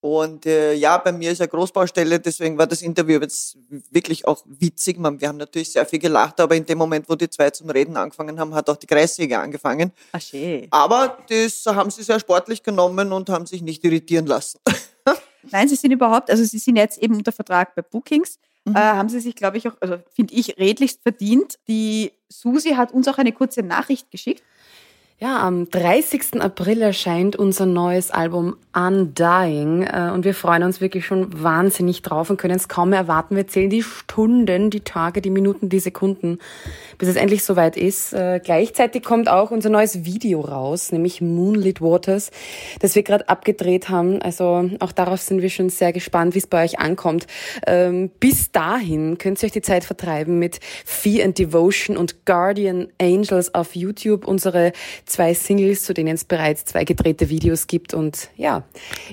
Und 0.00 0.46
äh, 0.46 0.74
ja, 0.74 0.96
bei 0.98 1.10
mir 1.10 1.32
ist 1.32 1.40
eine 1.40 1.48
Großbaustelle, 1.48 2.20
deswegen 2.20 2.56
war 2.56 2.68
das 2.68 2.82
Interview 2.82 3.18
jetzt 3.20 3.58
wirklich 3.90 4.28
auch 4.28 4.44
witzig. 4.46 4.96
Man, 4.98 5.20
wir 5.20 5.26
haben 5.26 5.38
natürlich 5.38 5.72
sehr 5.72 5.84
viel 5.86 5.98
gelacht, 5.98 6.38
aber 6.38 6.54
in 6.54 6.64
dem 6.64 6.78
Moment, 6.78 7.08
wo 7.08 7.16
die 7.16 7.28
zwei 7.28 7.50
zum 7.50 7.68
Reden 7.68 7.96
angefangen 7.96 8.38
haben, 8.38 8.54
hat 8.54 8.70
auch 8.70 8.76
die 8.76 8.86
Kreissäge 8.86 9.38
angefangen. 9.38 9.92
Ah, 10.12 10.20
schön. 10.20 10.68
Aber 10.70 11.18
das 11.28 11.66
haben 11.66 11.90
sie 11.90 12.04
sehr 12.04 12.20
sportlich 12.20 12.62
genommen 12.62 13.12
und 13.12 13.28
haben 13.28 13.46
sich 13.46 13.60
nicht 13.60 13.82
irritieren 13.84 14.26
lassen. 14.26 14.60
Nein, 15.50 15.68
sie 15.68 15.76
sind 15.76 15.90
überhaupt, 15.90 16.30
also 16.30 16.44
sie 16.44 16.58
sind 16.58 16.76
jetzt 16.76 16.98
eben 16.98 17.16
unter 17.16 17.32
Vertrag 17.32 17.74
bei 17.74 17.82
Bookings. 17.82 18.38
Mhm. 18.64 18.76
Äh, 18.76 18.78
haben 18.78 19.08
sie 19.08 19.18
sich, 19.18 19.34
glaube 19.34 19.56
ich, 19.56 19.66
auch, 19.66 19.74
also 19.80 19.98
finde 20.12 20.34
ich, 20.34 20.58
redlichst 20.58 21.02
verdient. 21.02 21.58
Die 21.66 22.12
Susi 22.28 22.70
hat 22.70 22.92
uns 22.92 23.08
auch 23.08 23.18
eine 23.18 23.32
kurze 23.32 23.62
Nachricht 23.62 24.10
geschickt. 24.12 24.44
Ja, 25.20 25.44
am 25.44 25.68
30. 25.68 26.40
April 26.40 26.80
erscheint 26.80 27.34
unser 27.34 27.66
neues 27.66 28.12
Album 28.12 28.54
Undying 28.72 29.82
äh, 29.82 30.12
und 30.14 30.24
wir 30.24 30.32
freuen 30.32 30.62
uns 30.62 30.80
wirklich 30.80 31.04
schon 31.04 31.42
wahnsinnig 31.42 32.02
drauf 32.02 32.30
und 32.30 32.36
können 32.36 32.54
es 32.54 32.68
kaum 32.68 32.90
mehr 32.90 33.00
erwarten. 33.00 33.34
Wir 33.34 33.48
zählen 33.48 33.68
die 33.68 33.82
Stunden, 33.82 34.70
die 34.70 34.82
Tage, 34.82 35.20
die 35.20 35.30
Minuten, 35.30 35.68
die 35.68 35.80
Sekunden, 35.80 36.38
bis 36.98 37.08
es 37.08 37.16
endlich 37.16 37.42
soweit 37.42 37.76
ist. 37.76 38.12
Äh, 38.12 38.40
gleichzeitig 38.44 39.02
kommt 39.02 39.28
auch 39.28 39.50
unser 39.50 39.70
neues 39.70 40.04
Video 40.04 40.40
raus, 40.40 40.92
nämlich 40.92 41.20
Moonlit 41.20 41.80
Waters, 41.80 42.30
das 42.78 42.94
wir 42.94 43.02
gerade 43.02 43.28
abgedreht 43.28 43.88
haben. 43.88 44.22
Also 44.22 44.70
auch 44.78 44.92
darauf 44.92 45.20
sind 45.20 45.42
wir 45.42 45.50
schon 45.50 45.68
sehr 45.68 45.92
gespannt, 45.92 46.36
wie 46.36 46.38
es 46.38 46.46
bei 46.46 46.62
euch 46.62 46.78
ankommt. 46.78 47.26
Ähm, 47.66 48.08
bis 48.20 48.52
dahin 48.52 49.18
könnt 49.18 49.42
ihr 49.42 49.46
euch 49.46 49.52
die 49.52 49.62
Zeit 49.62 49.82
vertreiben 49.82 50.38
mit 50.38 50.60
Fear 50.84 51.24
and 51.24 51.36
Devotion 51.36 51.96
und 51.96 52.24
Guardian 52.24 52.86
Angels 53.00 53.52
auf 53.52 53.74
YouTube, 53.74 54.24
unsere 54.24 54.70
zwei 55.10 55.34
Singles, 55.34 55.84
zu 55.84 55.94
denen 55.94 56.14
es 56.14 56.24
bereits 56.24 56.64
zwei 56.64 56.84
gedrehte 56.84 57.28
Videos 57.28 57.66
gibt. 57.66 57.94
Und 57.94 58.30
ja, 58.36 58.64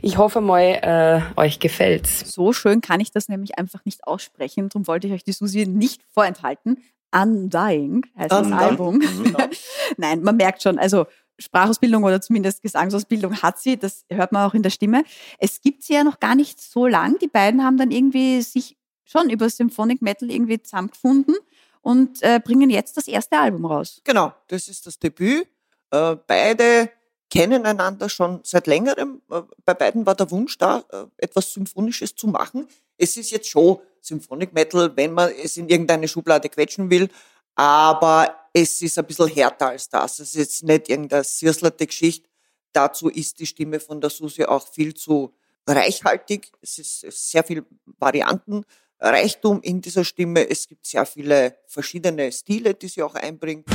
ich 0.02 0.18
hoffe 0.18 0.41
mal, 0.41 0.62
äh, 0.62 1.39
euch 1.39 1.60
gefällt's. 1.60 2.32
So 2.32 2.54
schön 2.54 2.82
kann 2.82 3.00
ich 3.00 3.12
das 3.12 3.28
nämlich 3.28 3.58
einfach 3.58 3.86
nicht 3.86 4.06
aussprechen. 4.08 4.70
Darum 4.70 4.88
wollte 4.88 5.08
ich 5.08 5.14
euch 5.14 5.24
die 5.24 5.32
Susi 5.32 5.66
nicht 5.66 6.02
vorenthalten. 6.14 6.84
Undying 7.14 8.06
heißt 8.18 8.32
das 8.32 8.48
Undying. 8.48 8.60
Album. 8.60 9.00
Genau. 9.00 9.39
Nein, 9.98 10.22
man 10.22 10.36
merkt 10.38 10.62
schon, 10.62 10.78
also 10.78 11.06
Sprachausbildung 11.39 12.04
oder 12.04 12.22
zumindest 12.22 12.62
Gesangsausbildung 12.62 13.41
hat 13.41 13.60
sie, 13.60 13.78
das 13.78 14.06
hört 14.10 14.32
man 14.32 14.50
auch 14.50 14.54
in 14.54 14.64
der 14.64 14.70
Stimme. 14.70 15.04
Es 15.38 15.62
gibt 15.62 15.84
sie 15.84 15.93
ja 15.93 16.04
noch 16.04 16.20
gar 16.20 16.36
nicht 16.36 16.62
so 16.62 16.88
lang. 16.88 17.18
Die 17.20 17.28
beiden 17.28 17.64
haben 17.64 17.78
dann 17.78 17.91
irgendwie 17.91 18.41
sich 18.41 18.78
schon 19.06 19.30
über 19.30 19.50
Symphonic 19.50 20.02
Metal 20.02 20.30
irgendwie 20.30 20.62
zusammengefunden 20.62 21.36
und 21.82 22.22
äh, 22.24 22.39
bringen 22.43 22.70
jetzt 22.70 22.98
das 22.98 23.08
erste 23.08 23.38
Album 23.38 23.66
raus. 23.66 24.02
Genau, 24.04 24.34
das 24.48 24.68
ist 24.68 24.88
das 24.88 24.98
Debüt. 24.98 25.48
Äh, 25.92 26.16
beide 26.28 26.90
kennen 27.30 27.66
einander 27.66 28.10
schon 28.10 28.40
seit 28.44 28.68
längerem. 28.68 29.22
Äh, 29.30 29.42
bei 29.66 29.74
beiden 29.74 30.06
war 30.06 30.16
der 30.16 30.30
Wunsch 30.32 30.58
da, 30.58 30.84
äh, 30.92 31.06
etwas 31.18 31.52
Symphonisches 31.54 32.16
zu 32.16 32.28
machen. 32.28 32.68
Es 32.98 33.18
ist 33.18 33.32
jetzt 33.32 33.50
schon 33.50 33.80
Symphonic 34.02 34.54
Metal, 34.54 34.96
wenn 34.96 35.14
man 35.14 35.32
es 35.32 35.58
in 35.58 35.68
irgendeine 35.68 36.08
Schublade 36.08 36.48
quetschen 36.50 36.90
will, 36.90 37.10
aber 37.56 38.36
es 38.54 38.82
ist 38.82 38.98
ein 38.98 39.06
bisschen 39.06 39.28
härter 39.28 39.70
als 39.70 39.90
das. 39.90 40.20
Es 40.20 40.30
ist 40.30 40.36
jetzt 40.36 40.64
nicht 40.64 40.90
irgendeine 40.90 41.24
sirslerte 41.24 41.88
Geschichte. 41.88 42.30
Dazu 42.72 43.10
ist 43.10 43.40
die 43.40 43.46
Stimme 43.46 43.80
von 43.80 44.00
der 44.00 44.10
Susi 44.10 44.44
auch 44.46 44.68
viel 44.68 44.94
zu 44.94 45.34
reichhaltig. 45.68 46.52
Es 46.62 46.78
ist 46.78 47.30
sehr 47.30 47.44
viel 47.44 47.66
Variantenreichtum 47.98 49.62
in 49.62 49.82
dieser 49.82 50.04
Stimme. 50.04 50.50
Es 50.50 50.68
gibt 50.68 50.86
sehr 50.86 51.06
viele 51.06 51.58
verschiedene 51.68 52.32
Stile, 52.32 52.74
die 52.74 52.88
sie 52.88 53.02
auch 53.02 53.16
einbringt. 53.16 53.66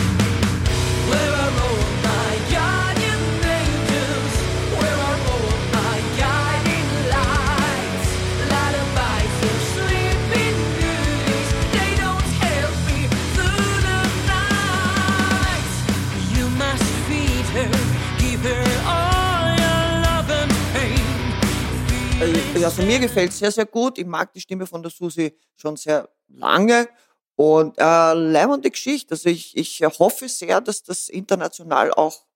Äh, 22.60 22.64
Also 22.64 22.82
mir 22.82 22.98
gefällt 22.98 23.32
sehr, 23.32 23.50
sehr 23.50 23.66
gut. 23.66 23.98
Ich 23.98 24.06
mag 24.06 24.32
die 24.32 24.40
Stimme 24.40 24.66
von 24.66 24.82
der 24.82 24.90
Susi 24.90 25.34
schon 25.56 25.76
sehr 25.76 26.08
lange. 26.28 26.88
Und 27.36 27.78
äh, 27.78 28.12
leibende 28.12 28.70
Geschichte. 28.70 29.12
Also 29.14 29.30
ich, 29.30 29.56
ich 29.56 29.80
hoffe 29.80 30.28
sehr, 30.28 30.60
dass 30.60 30.82
das 30.82 31.08
international 31.08 31.90
auch 31.92 32.26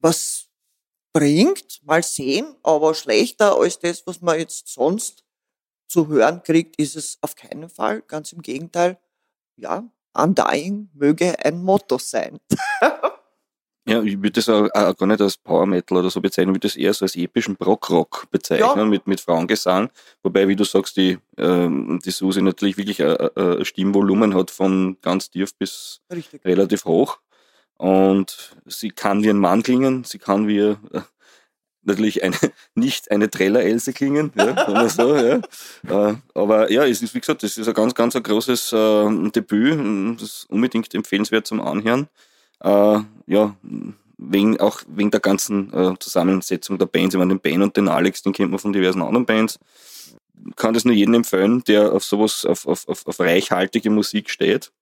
was 0.00 0.48
bringt. 1.12 1.80
Mal 1.84 2.02
sehen. 2.02 2.54
Aber 2.62 2.94
schlechter 2.94 3.56
als 3.56 3.78
das, 3.78 4.06
was 4.06 4.20
man 4.20 4.38
jetzt 4.38 4.68
sonst 4.68 5.24
zu 5.88 6.08
hören 6.08 6.42
kriegt, 6.42 6.76
ist 6.76 6.96
es 6.96 7.18
auf 7.22 7.34
keinen 7.34 7.70
Fall. 7.70 8.02
Ganz 8.02 8.32
im 8.32 8.42
Gegenteil. 8.42 8.98
Ja, 9.56 9.84
Undying 10.14 10.90
möge 10.94 11.34
ein 11.44 11.62
Motto 11.62 11.98
sein. 11.98 12.40
Ja, 13.84 14.00
ich 14.02 14.16
würde 14.18 14.30
das 14.32 14.48
auch, 14.48 14.68
auch 14.72 14.96
gar 14.96 15.06
nicht 15.06 15.20
als 15.20 15.36
Power 15.36 15.66
Metal 15.66 15.98
oder 15.98 16.08
so 16.10 16.20
bezeichnen, 16.20 16.50
ich 16.52 16.56
würde 16.56 16.68
das 16.68 16.76
eher 16.76 16.94
so 16.94 17.04
als 17.04 17.16
epischen 17.16 17.56
Brockrock 17.56 18.26
bezeichnen, 18.30 18.78
Ja. 18.78 18.84
mit, 18.84 19.06
mit 19.08 19.20
Frauengesang. 19.20 19.90
Wobei, 20.22 20.46
wie 20.46 20.54
du 20.54 20.62
sagst, 20.64 20.96
die, 20.96 21.18
ähm, 21.36 21.98
die 22.04 22.10
Susi 22.12 22.42
natürlich 22.42 22.76
wirklich 22.76 23.02
ein, 23.02 23.16
ein 23.16 23.58
ein 23.58 23.64
Stimmvolumen 23.64 24.34
hat 24.34 24.50
von 24.52 24.98
ganz 25.02 25.30
tief 25.30 25.54
bis 25.56 26.00
Richtig. 26.12 26.44
relativ 26.44 26.84
hoch. 26.84 27.18
Und 27.76 28.54
sie 28.66 28.90
kann 28.90 29.24
wie 29.24 29.30
ein 29.30 29.38
Mann 29.38 29.64
klingen, 29.64 30.04
sie 30.04 30.18
kann 30.18 30.46
wie 30.46 30.58
äh, 30.60 30.76
natürlich 31.82 32.22
eine, 32.22 32.36
nicht 32.76 33.10
eine 33.10 33.28
Treller-Else 33.30 33.92
klingen, 33.92 34.32
ja, 34.36 34.54
wir 34.68 34.88
so, 34.88 35.16
ja. 35.16 35.40
Äh, 36.10 36.14
aber 36.34 36.70
ja, 36.70 36.86
es 36.86 37.02
ist, 37.02 37.14
wie 37.14 37.20
gesagt, 37.20 37.42
das 37.42 37.58
ist 37.58 37.66
ein 37.66 37.74
ganz, 37.74 37.94
ganz 37.94 38.14
ein 38.14 38.22
großes 38.22 38.72
äh, 38.72 39.30
Debüt, 39.30 40.20
das 40.20 40.28
ist 40.28 40.50
unbedingt 40.50 40.94
empfehlenswert 40.94 41.48
zum 41.48 41.60
Anhören. 41.60 42.08
Äh, 42.62 43.00
ja, 43.26 43.56
wegen, 44.30 44.60
auch 44.60 44.82
wegen 44.86 45.10
der 45.10 45.20
ganzen 45.20 45.72
äh, 45.72 45.94
Zusammensetzung 45.98 46.78
der 46.78 46.86
Bands. 46.86 47.14
Ich 47.14 47.18
meine, 47.18 47.34
den 47.34 47.40
Ben 47.40 47.62
und 47.62 47.76
den 47.76 47.88
Alex, 47.88 48.22
den 48.22 48.32
kennt 48.32 48.50
man 48.50 48.60
von 48.60 48.72
diversen 48.72 49.02
anderen 49.02 49.26
Bands. 49.26 49.58
Kann 50.56 50.74
das 50.74 50.84
nur 50.84 50.94
jedem 50.94 51.14
empfehlen, 51.14 51.62
der 51.64 51.92
auf 51.92 52.04
sowas, 52.04 52.44
auf, 52.44 52.66
auf, 52.66 52.88
auf, 52.88 53.06
auf 53.06 53.20
reichhaltige 53.20 53.90
Musik 53.90 54.30
steht. 54.30 54.72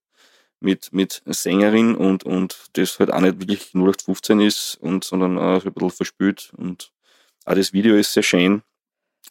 Mit, 0.62 0.92
mit 0.92 1.22
Sängerin 1.24 1.94
und, 1.94 2.24
und 2.24 2.68
das 2.74 2.98
halt 2.98 3.10
auch 3.10 3.20
nicht 3.20 3.40
wirklich 3.40 3.74
0815 3.74 4.40
ist 4.40 4.76
und, 4.82 5.04
sondern 5.04 5.38
auch 5.38 5.64
ein 5.64 5.72
bisschen 5.72 5.90
verspült. 5.90 6.52
Und 6.54 6.92
auch 7.46 7.54
das 7.54 7.72
Video 7.72 7.96
ist 7.96 8.12
sehr 8.12 8.22
schön 8.22 8.62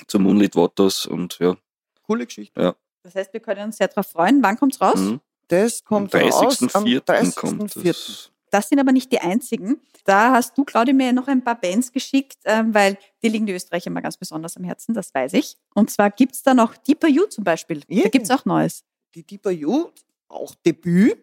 zum 0.08 0.24
Moonlit 0.24 0.56
Waters 0.56 1.06
und 1.06 1.38
ja. 1.38 1.56
Coole 2.02 2.26
Geschichte. 2.26 2.60
Ja. 2.60 2.76
Das 3.04 3.14
heißt, 3.14 3.32
wir 3.32 3.42
können 3.42 3.66
uns 3.66 3.78
sehr 3.78 3.90
darauf 3.90 4.08
freuen. 4.08 4.42
Wann 4.42 4.58
kommt's 4.58 4.82
raus? 4.82 5.00
Mhm. 5.00 5.22
Das 5.50 5.84
kommt 5.84 6.16
Am 6.16 6.22
raus 6.22 6.62
am 6.74 6.86
30.04. 6.86 7.36
kommt 7.36 7.62
30.04. 7.74 7.84
das. 7.84 8.32
Das 8.52 8.70
sind 8.70 8.80
aber 8.80 8.92
nicht 8.92 9.12
die 9.12 9.20
einzigen. 9.20 9.80
Da 10.06 10.32
hast 10.32 10.58
du, 10.58 10.64
Claudia, 10.64 10.94
mir 10.94 11.14
noch 11.14 11.28
ein 11.28 11.44
paar 11.44 11.60
Bands 11.60 11.92
geschickt, 11.92 12.38
ähm, 12.46 12.74
weil 12.74 12.98
die 13.22 13.30
liegen 13.30 13.46
die 13.46 13.54
Österreicher 13.54 13.88
immer 13.88 14.02
ganz 14.02 14.18
besonders 14.18 14.58
am 14.58 14.64
Herzen, 14.64 14.94
das 14.94 15.14
weiß 15.14 15.34
ich. 15.34 15.58
Und 15.76 15.92
zwar 15.92 16.10
gibt's 16.10 16.44
da 16.44 16.54
noch 16.54 16.76
Deeper 16.78 17.08
You 17.08 17.26
zum 17.26 17.44
Beispiel. 17.44 17.84
Yeah. 17.90 18.04
Da 18.04 18.10
gibt's 18.10 18.32
auch 18.32 18.46
Neues. 18.46 18.84
Die 19.16 19.24
Deeper 19.24 19.52
You, 19.52 19.90
auch 20.28 20.56
Debüt, 20.66 21.18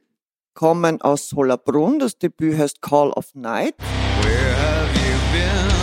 kommen 0.54 1.00
aus 1.02 1.28
Sollerbrunn. 1.28 1.98
Das 1.98 2.18
Debüt 2.18 2.58
heißt 2.58 2.82
Call 2.82 3.10
of 3.10 3.34
Night. 3.34 3.74
Where 3.78 4.56
have 4.56 4.94
you 4.96 5.18
been, 5.32 5.75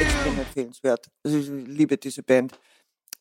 Extrem 0.00 0.38
empfehlenswert. 0.38 1.10
Also 1.24 1.38
ich 1.38 1.48
liebe 1.48 1.96
diese 1.96 2.22
Band. 2.22 2.58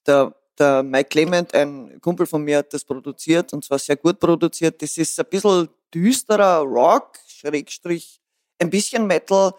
Der, 0.05 0.33
der 0.57 0.83
Mike 0.83 1.09
Clement, 1.09 1.53
ein 1.53 1.99
Kumpel 2.01 2.25
von 2.25 2.43
mir, 2.43 2.59
hat 2.59 2.73
das 2.73 2.83
produziert 2.83 3.51
und 3.53 3.63
zwar 3.65 3.79
sehr 3.79 3.95
gut 3.95 4.19
produziert. 4.19 4.81
Das 4.81 4.97
ist 4.97 5.19
ein 5.19 5.25
bisschen 5.29 5.69
düsterer 5.93 6.59
Rock, 6.59 7.17
Schrägstrich, 7.27 8.19
ein 8.59 8.69
bisschen 8.69 9.07
Metal, 9.07 9.53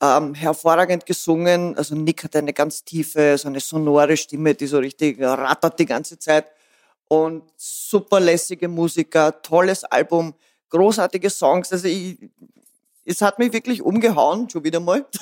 ähm, 0.00 0.34
hervorragend 0.34 1.06
gesungen. 1.06 1.76
Also 1.76 1.94
Nick 1.94 2.24
hat 2.24 2.36
eine 2.36 2.52
ganz 2.52 2.84
tiefe, 2.84 3.36
so 3.38 3.48
eine 3.48 3.60
sonore 3.60 4.16
Stimme, 4.16 4.54
die 4.54 4.66
so 4.66 4.78
richtig 4.78 5.20
rattert 5.20 5.78
die 5.78 5.86
ganze 5.86 6.18
Zeit. 6.18 6.46
Und 7.08 7.50
super 7.56 8.20
lässige 8.20 8.68
Musiker, 8.68 9.42
tolles 9.42 9.84
Album, 9.84 10.34
großartige 10.70 11.28
Songs. 11.28 11.72
Also 11.72 11.88
ich, 11.88 12.18
es 13.04 13.22
hat 13.22 13.38
mich 13.38 13.52
wirklich 13.52 13.82
umgehauen, 13.82 14.48
schon 14.50 14.64
wieder 14.64 14.80
mal. 14.80 15.06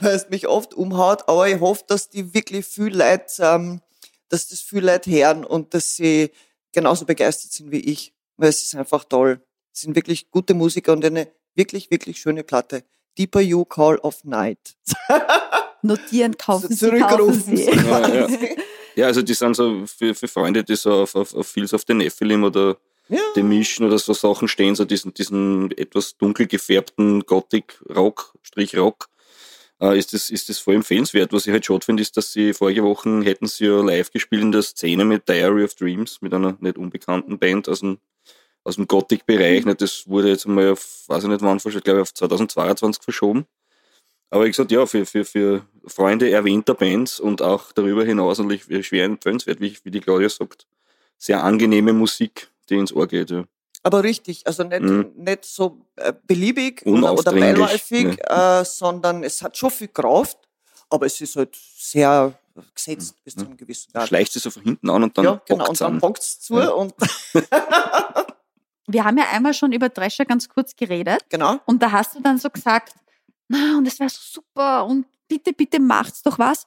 Weil 0.00 0.14
es 0.14 0.28
mich 0.28 0.46
oft 0.46 0.74
umhaut, 0.74 1.28
aber 1.28 1.48
ich 1.48 1.60
hoffe, 1.60 1.84
dass 1.88 2.08
die 2.10 2.34
wirklich 2.34 2.66
viel 2.66 2.96
Leute, 2.96 3.24
ähm, 3.40 3.80
dass 4.28 4.48
das 4.48 4.60
viel 4.60 4.84
Leute 4.84 5.10
hören 5.10 5.44
und 5.44 5.74
dass 5.74 5.96
sie 5.96 6.30
genauso 6.72 7.04
begeistert 7.06 7.52
sind 7.52 7.70
wie 7.70 7.80
ich. 7.80 8.12
Weil 8.36 8.50
es 8.50 8.62
ist 8.62 8.74
einfach 8.74 9.04
toll. 9.04 9.40
Es 9.72 9.80
sind 9.82 9.94
wirklich 9.96 10.30
gute 10.30 10.54
Musiker 10.54 10.92
und 10.92 11.04
eine 11.04 11.28
wirklich, 11.54 11.90
wirklich 11.90 12.18
schöne 12.20 12.44
Platte. 12.44 12.84
Deeper 13.18 13.40
You 13.40 13.64
Call 13.64 13.96
of 13.98 14.24
Night. 14.24 14.76
Notieren, 15.82 16.36
kaufen 16.36 16.68
Sie, 16.68 16.76
Zurückrufen. 16.76 17.44
kaufen 17.44 17.56
Sie. 17.56 17.64
Ja, 17.64 18.08
ja. 18.08 18.28
Ja, 18.96 19.04
also 19.06 19.20
die 19.20 19.34
sind 19.34 19.54
so 19.54 19.84
für, 19.84 20.14
für 20.14 20.26
Freunde, 20.26 20.64
die 20.64 20.74
so 20.74 21.02
auf, 21.02 21.14
auf, 21.14 21.34
auf 21.34 21.46
Fields 21.46 21.74
of 21.74 21.82
the 21.86 21.92
Nephilim 21.92 22.44
oder 22.44 22.78
Ja. 23.08 23.20
The 23.34 23.42
Mission 23.42 23.86
oder 23.86 23.98
so 23.98 24.12
Sachen 24.14 24.48
stehen, 24.48 24.74
so 24.74 24.84
diesen, 24.84 25.14
diesen 25.14 25.70
etwas 25.78 26.16
dunkel 26.16 26.46
gefärbten 26.46 27.24
Gothic-Rock, 27.24 28.34
Strich-Rock. 28.42 29.08
äh, 29.80 29.98
ist 29.98 30.12
das, 30.12 30.30
ist 30.30 30.48
das 30.48 30.58
voll 30.58 30.74
empfehlenswert. 30.76 31.32
Was 31.32 31.46
ich 31.46 31.52
halt 31.52 31.64
schade 31.64 31.84
finde, 31.84 32.02
ist, 32.02 32.16
dass 32.16 32.32
sie 32.32 32.52
vorige 32.52 32.82
Wochen 32.82 33.22
hätten 33.22 33.46
sie 33.46 33.66
ja 33.66 33.80
live 33.80 34.10
gespielt 34.10 34.42
in 34.42 34.52
der 34.52 34.62
Szene 34.62 35.04
mit 35.04 35.28
Diary 35.28 35.64
of 35.64 35.74
Dreams, 35.74 36.20
mit 36.20 36.34
einer 36.34 36.56
nicht 36.60 36.78
unbekannten 36.78 37.38
Band 37.38 37.68
aus 37.68 37.80
dem, 37.80 37.98
aus 38.64 38.76
dem 38.76 38.88
Gothic-Bereich. 38.88 39.64
Mhm. 39.64 39.76
Das 39.76 40.08
wurde 40.08 40.28
jetzt 40.28 40.46
einmal 40.46 40.72
auf, 40.72 41.04
weiß 41.06 41.24
ich 41.24 41.28
nicht 41.28 41.42
wann, 41.42 41.58
glaube 41.58 41.98
ich 41.98 42.02
auf 42.02 42.14
2022 42.14 43.02
verschoben. 43.02 43.46
Aber 44.30 44.44
ich 44.46 44.52
gesagt, 44.52 44.72
ja, 44.72 44.84
für, 44.86 45.06
für, 45.06 45.24
für 45.24 45.66
Freunde 45.86 46.30
erwähnter 46.30 46.74
Bands 46.74 47.20
und 47.20 47.42
auch 47.42 47.70
darüber 47.72 48.04
hinaus 48.04 48.38
natürlich 48.38 48.86
schwer 48.86 49.04
empfehlenswert, 49.04 49.60
wie, 49.60 49.76
wie 49.84 49.90
die 49.92 50.00
Claudia 50.00 50.28
sagt. 50.28 50.66
Sehr 51.16 51.44
angenehme 51.44 51.92
Musik, 51.92 52.48
die 52.68 52.76
ins 52.76 52.92
Ohr 52.92 53.06
geht. 53.06 53.30
Ja. 53.30 53.44
Aber 53.82 54.02
richtig, 54.02 54.46
also 54.46 54.64
nicht, 54.64 54.80
Mhm. 54.82 55.12
nicht 55.16 55.44
so 55.44 55.78
äh, 55.96 56.12
beliebig 56.26 56.84
oder, 56.86 57.14
beiläufig, 57.32 58.18
äh, 58.28 58.64
sondern 58.64 59.22
es 59.22 59.40
hat 59.42 59.56
schon 59.56 59.70
viel 59.70 59.88
Kraft, 59.88 60.38
aber 60.90 61.06
es 61.06 61.20
ist 61.20 61.36
halt 61.36 61.56
sehr 61.76 62.32
gesetzt 62.74 63.22
bis 63.22 63.34
zu 63.36 63.44
einem 63.44 63.56
gewissen 63.56 63.92
Grad. 63.92 64.08
Schleicht 64.08 64.32
sie 64.32 64.38
so 64.38 64.50
von 64.50 64.62
hinten 64.62 64.88
an 64.90 65.02
und 65.02 65.16
dann 65.18 65.24
ja, 65.24 65.42
genau, 65.46 65.68
und 65.68 65.80
dann 65.80 66.00
es 66.18 66.40
zu 66.40 66.58
Ja. 66.58 66.70
und 66.70 66.94
Wir 68.88 69.04
haben 69.04 69.18
ja 69.18 69.24
einmal 69.32 69.52
schon 69.52 69.72
über 69.72 69.88
Drescher 69.88 70.24
ganz 70.24 70.48
kurz 70.48 70.76
geredet. 70.76 71.24
genau. 71.28 71.58
Und 71.66 71.82
da 71.82 71.90
hast 71.90 72.14
du 72.14 72.20
dann 72.20 72.38
so 72.38 72.48
gesagt, 72.50 72.94
na, 73.48 73.76
und 73.78 73.86
es 73.86 73.98
wäre 73.98 74.10
so 74.10 74.20
super 74.22 74.86
und 74.86 75.06
bitte, 75.28 75.52
bitte 75.52 75.80
macht's 75.80 76.22
doch 76.22 76.38
was. 76.38 76.66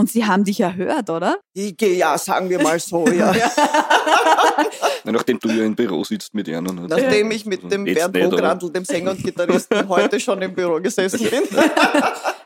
Und 0.00 0.10
sie 0.10 0.24
haben 0.24 0.44
dich 0.44 0.58
erhört, 0.60 1.10
oder? 1.10 1.38
Ich 1.52 1.76
gehe 1.76 1.94
ja, 1.94 2.16
sagen 2.16 2.48
wir 2.48 2.58
mal 2.62 2.80
so, 2.80 3.06
ja. 3.08 3.34
Ja, 5.04 5.12
nachdem 5.12 5.38
du 5.38 5.50
ja 5.50 5.64
im 5.64 5.74
Büro 5.74 6.02
sitzt 6.04 6.32
mit 6.32 6.48
ihnen. 6.48 6.80
Halt. 6.80 6.88
Nachdem 6.88 7.30
ich 7.30 7.44
mit 7.44 7.70
dem 7.70 7.86
Jetzt 7.86 8.10
Bernd? 8.12 8.32
Vograndl, 8.32 8.70
dem 8.70 8.84
Sänger 8.86 9.10
und 9.10 9.22
Gitarristen, 9.22 9.88
heute 9.88 10.18
schon 10.18 10.40
im 10.40 10.54
Büro 10.54 10.80
gesessen 10.80 11.28
bin. 11.28 11.42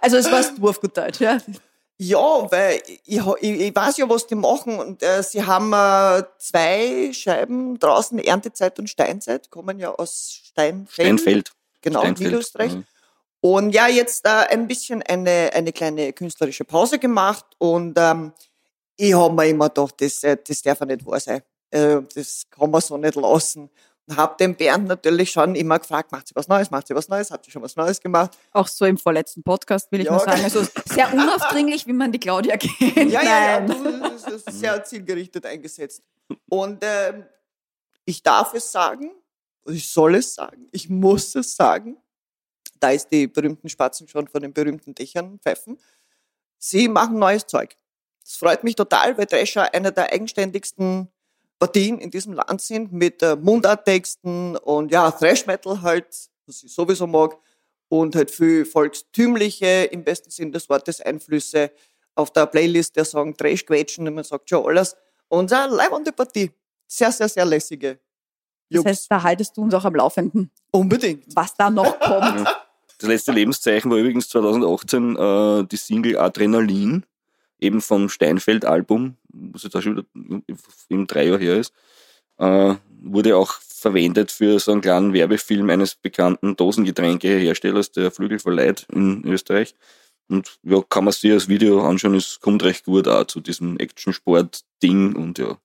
Also 0.01 0.19
es 0.19 0.27
auf 0.61 0.81
gut 0.83 0.95
Deutsch, 0.95 1.21
ja? 1.21 1.39
Ja, 1.97 2.19
weil 2.51 2.83
ich, 3.07 3.19
ich, 3.41 3.61
ich 3.61 3.75
weiß 3.75 3.97
ja, 3.97 4.07
was 4.07 4.27
die 4.27 4.35
machen. 4.35 4.79
Und 4.79 5.03
äh, 5.03 5.23
sie 5.23 5.43
haben 5.43 5.73
äh, 5.73 6.25
zwei 6.37 7.11
Scheiben 7.15 7.79
draußen, 7.79 8.19
Erntezeit 8.19 8.79
und 8.79 8.91
Steinzeit, 8.91 9.51
kommen 9.51 9.79
ja 9.79 9.95
aus 9.95 10.41
Steinfeld. 10.45 10.93
Steinfeld. 10.93 11.53
Genau, 11.81 12.01
Steinfeld, 12.01 12.27
Niederösterreich. 12.27 12.73
ja. 12.73 12.83
Und 13.45 13.75
ja, 13.75 13.89
jetzt 13.89 14.25
äh, 14.25 14.31
ein 14.55 14.67
bisschen 14.67 15.03
eine, 15.03 15.51
eine 15.53 15.71
kleine 15.71 16.15
künstlerische 16.15 16.65
Pause 16.65 16.99
gemacht 16.99 17.45
und 17.59 17.93
ähm, 17.99 18.33
ich 18.97 19.13
habe 19.13 19.35
mir 19.35 19.47
immer 19.47 19.69
gedacht, 19.69 20.01
das, 20.01 20.23
äh, 20.23 20.39
das 20.43 20.63
darf 20.63 20.81
ja 20.81 20.87
nicht 20.87 21.05
wahr 21.05 21.21
sein. 21.21 21.43
Äh, 21.71 22.01
das 22.15 22.47
kann 22.49 22.71
man 22.71 22.81
so 22.81 22.97
nicht 22.97 23.17
lassen. 23.17 23.69
Und 24.07 24.17
habe 24.17 24.35
den 24.41 24.57
Bernd 24.57 24.89
natürlich 24.89 25.31
schon 25.31 25.57
immer 25.57 25.79
gefragt, 25.79 26.11
macht 26.11 26.29
sie 26.29 26.35
was 26.35 26.49
Neues, 26.49 26.71
macht 26.71 26.87
sie 26.87 26.95
was 26.95 27.07
Neues, 27.11 27.31
habt 27.31 27.47
ihr 27.47 27.53
schon 27.53 27.61
was 27.61 27.77
Neues 27.77 28.01
gemacht? 28.01 28.31
Auch 28.51 28.67
so 28.67 28.87
im 28.87 28.97
vorletzten 28.97 29.43
Podcast, 29.43 29.93
will 29.93 30.01
ich 30.01 30.07
Ja, 30.07 30.13
mal 30.13 30.21
sagen. 30.21 30.43
Also 30.43 30.67
sehr 30.87 31.13
unaufdringlich, 31.13 31.87
wie 31.87 31.93
man 31.93 32.13
die 32.13 32.21
Claudia 32.21 32.57
kennt. 32.57 32.97
Ja, 32.97 33.23
ja, 33.23 33.23
ja, 33.23 33.61
Nein. 33.61 33.67
du, 33.67 34.01
das 34.01 34.25
ist 34.25 34.59
sehr 34.59 34.83
zielgerichtet 34.85 35.45
eingesetzt. 35.45 36.03
Und 36.49 36.79
ähm, 36.81 37.27
ich 38.07 38.23
darf 38.23 38.55
es 38.55 38.73
sagen, 38.73 39.11
ich 39.67 39.91
soll 39.91 40.15
es 40.15 40.35
sagen, 40.35 40.67
ich 40.73 40.89
muss 40.89 41.35
es 41.35 41.55
sagen. 41.55 41.99
Da 42.85 42.91
ist 42.91 43.11
die 43.11 43.27
berühmten 43.27 43.71
Spatzen 43.71 44.07
schon 44.07 44.29
von 44.29 44.43
den 44.43 44.53
berühmten 44.53 44.95
Dächern 44.95 45.39
pfeifen. 45.41 45.79
Sie 46.59 46.87
machen 46.87 47.19
neues 47.19 47.47
Zeug. 47.47 47.79
Das 48.23 48.37
freut 48.37 48.63
mich 48.63 48.75
total, 48.77 49.17
weil 49.17 49.25
Drescher 49.25 49.73
einer 49.73 49.91
der 49.91 50.13
eigenständigsten 50.13 51.09
Partien 51.59 51.99
in 51.99 52.11
diesem 52.11 52.35
Land 52.35 52.61
sind 52.61 52.93
mit 52.93 53.23
äh, 53.23 53.37
Mundarttexten 53.37 54.59
und 54.59 54.93
ja, 54.93 55.11
Thrash 55.11 55.47
Metal 55.47 55.81
halt, 55.81 56.29
was 56.45 56.63
ich 56.63 56.75
sowieso 56.75 57.07
mag, 57.07 57.39
und 57.89 58.15
halt 58.15 58.31
viel 58.31 58.67
volkstümliche, 58.67 59.85
im 59.85 60.05
besten 60.05 60.31
Sinn 60.31 60.53
des 60.53 60.69
Wortes, 60.69 61.01
Einflüsse 61.01 61.71
auf 62.15 62.35
der 62.35 62.45
Playlist 62.45 62.97
der 62.97 63.07
Song 63.07 63.35
Trash 63.35 63.65
Quetschen, 63.65 64.07
und 64.07 64.15
man 64.17 64.25
sagt 64.25 64.51
schon 64.51 64.63
alles. 64.67 64.95
Und 65.29 65.51
eine 65.55 65.75
leibende 65.75 66.13
Partie. 66.13 66.51
Sehr, 66.87 67.11
sehr, 67.11 67.31
sehr 67.31 67.47
lässige. 67.47 67.95
Das 67.95 68.77
Jungs. 68.77 68.87
heißt, 68.89 69.11
da 69.11 69.23
haltest 69.23 69.57
du 69.57 69.63
uns 69.63 69.73
auch 69.73 69.85
am 69.87 69.95
Laufenden, 69.95 70.51
Unbedingt. 70.71 71.35
was 71.35 71.55
da 71.55 71.71
noch 71.71 71.99
kommt. 71.99 72.47
Das 72.99 73.09
letzte 73.09 73.33
Lebenszeichen 73.33 73.91
war 73.91 73.99
übrigens 73.99 74.29
2018 74.29 75.17
äh, 75.17 75.65
die 75.65 75.77
Single 75.77 76.19
Adrenalin, 76.19 77.05
eben 77.59 77.81
vom 77.81 78.09
Steinfeld-Album, 78.09 79.17
was 79.29 79.65
jetzt 79.65 79.77
auch 79.77 79.83
schon 79.83 79.97
wieder 79.97 80.43
im 80.89 81.07
drei 81.07 81.27
Jahr 81.27 81.39
her 81.39 81.57
ist, 81.57 81.73
äh, 82.39 82.75
wurde 83.01 83.37
auch 83.37 83.53
verwendet 83.61 84.33
für 84.33 84.59
so 84.59 84.73
einen 84.73 84.81
kleinen 84.81 85.13
Werbefilm 85.13 85.69
eines 85.71 85.95
bekannten 85.95 86.57
Dosengetränkeherstellers, 86.57 87.93
der 87.93 88.11
Flügel 88.11 88.39
verleiht 88.39 88.87
in 88.93 89.25
Österreich. 89.27 89.75
Und 90.29 90.59
ja, 90.63 90.81
kann 90.89 91.05
man 91.05 91.13
sich 91.13 91.31
das 91.31 91.49
Video 91.49 91.83
anschauen, 91.83 92.15
es 92.15 92.41
kommt 92.41 92.63
recht 92.65 92.87
gut 92.87 93.09
auch 93.09 93.25
zu 93.25 93.41
diesem 93.41 93.79
Action-Sport-Ding 93.79 95.15
und 95.17 95.39
ja. 95.39 95.59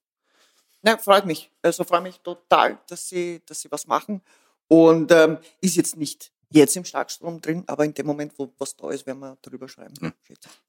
Nein, 0.82 0.98
freut 0.98 1.26
mich. 1.26 1.50
Also 1.62 1.84
freue 1.84 2.02
mich 2.02 2.18
total, 2.20 2.78
dass 2.88 3.08
sie, 3.08 3.40
dass 3.46 3.60
sie 3.60 3.70
was 3.70 3.86
machen. 3.86 4.22
Und 4.68 5.10
ähm, 5.12 5.38
ist 5.60 5.76
jetzt 5.76 5.96
nicht 5.96 6.30
jetzt 6.50 6.76
im 6.76 6.84
Starkstrom 6.84 7.40
drin, 7.40 7.64
aber 7.66 7.84
in 7.84 7.94
dem 7.94 8.06
Moment, 8.06 8.32
wo 8.38 8.52
was 8.58 8.76
da 8.76 8.90
ist, 8.90 9.06
werden 9.06 9.20
wir 9.20 9.38
darüber 9.42 9.68
schreiben. 9.68 9.94
Ja. 10.00 10.12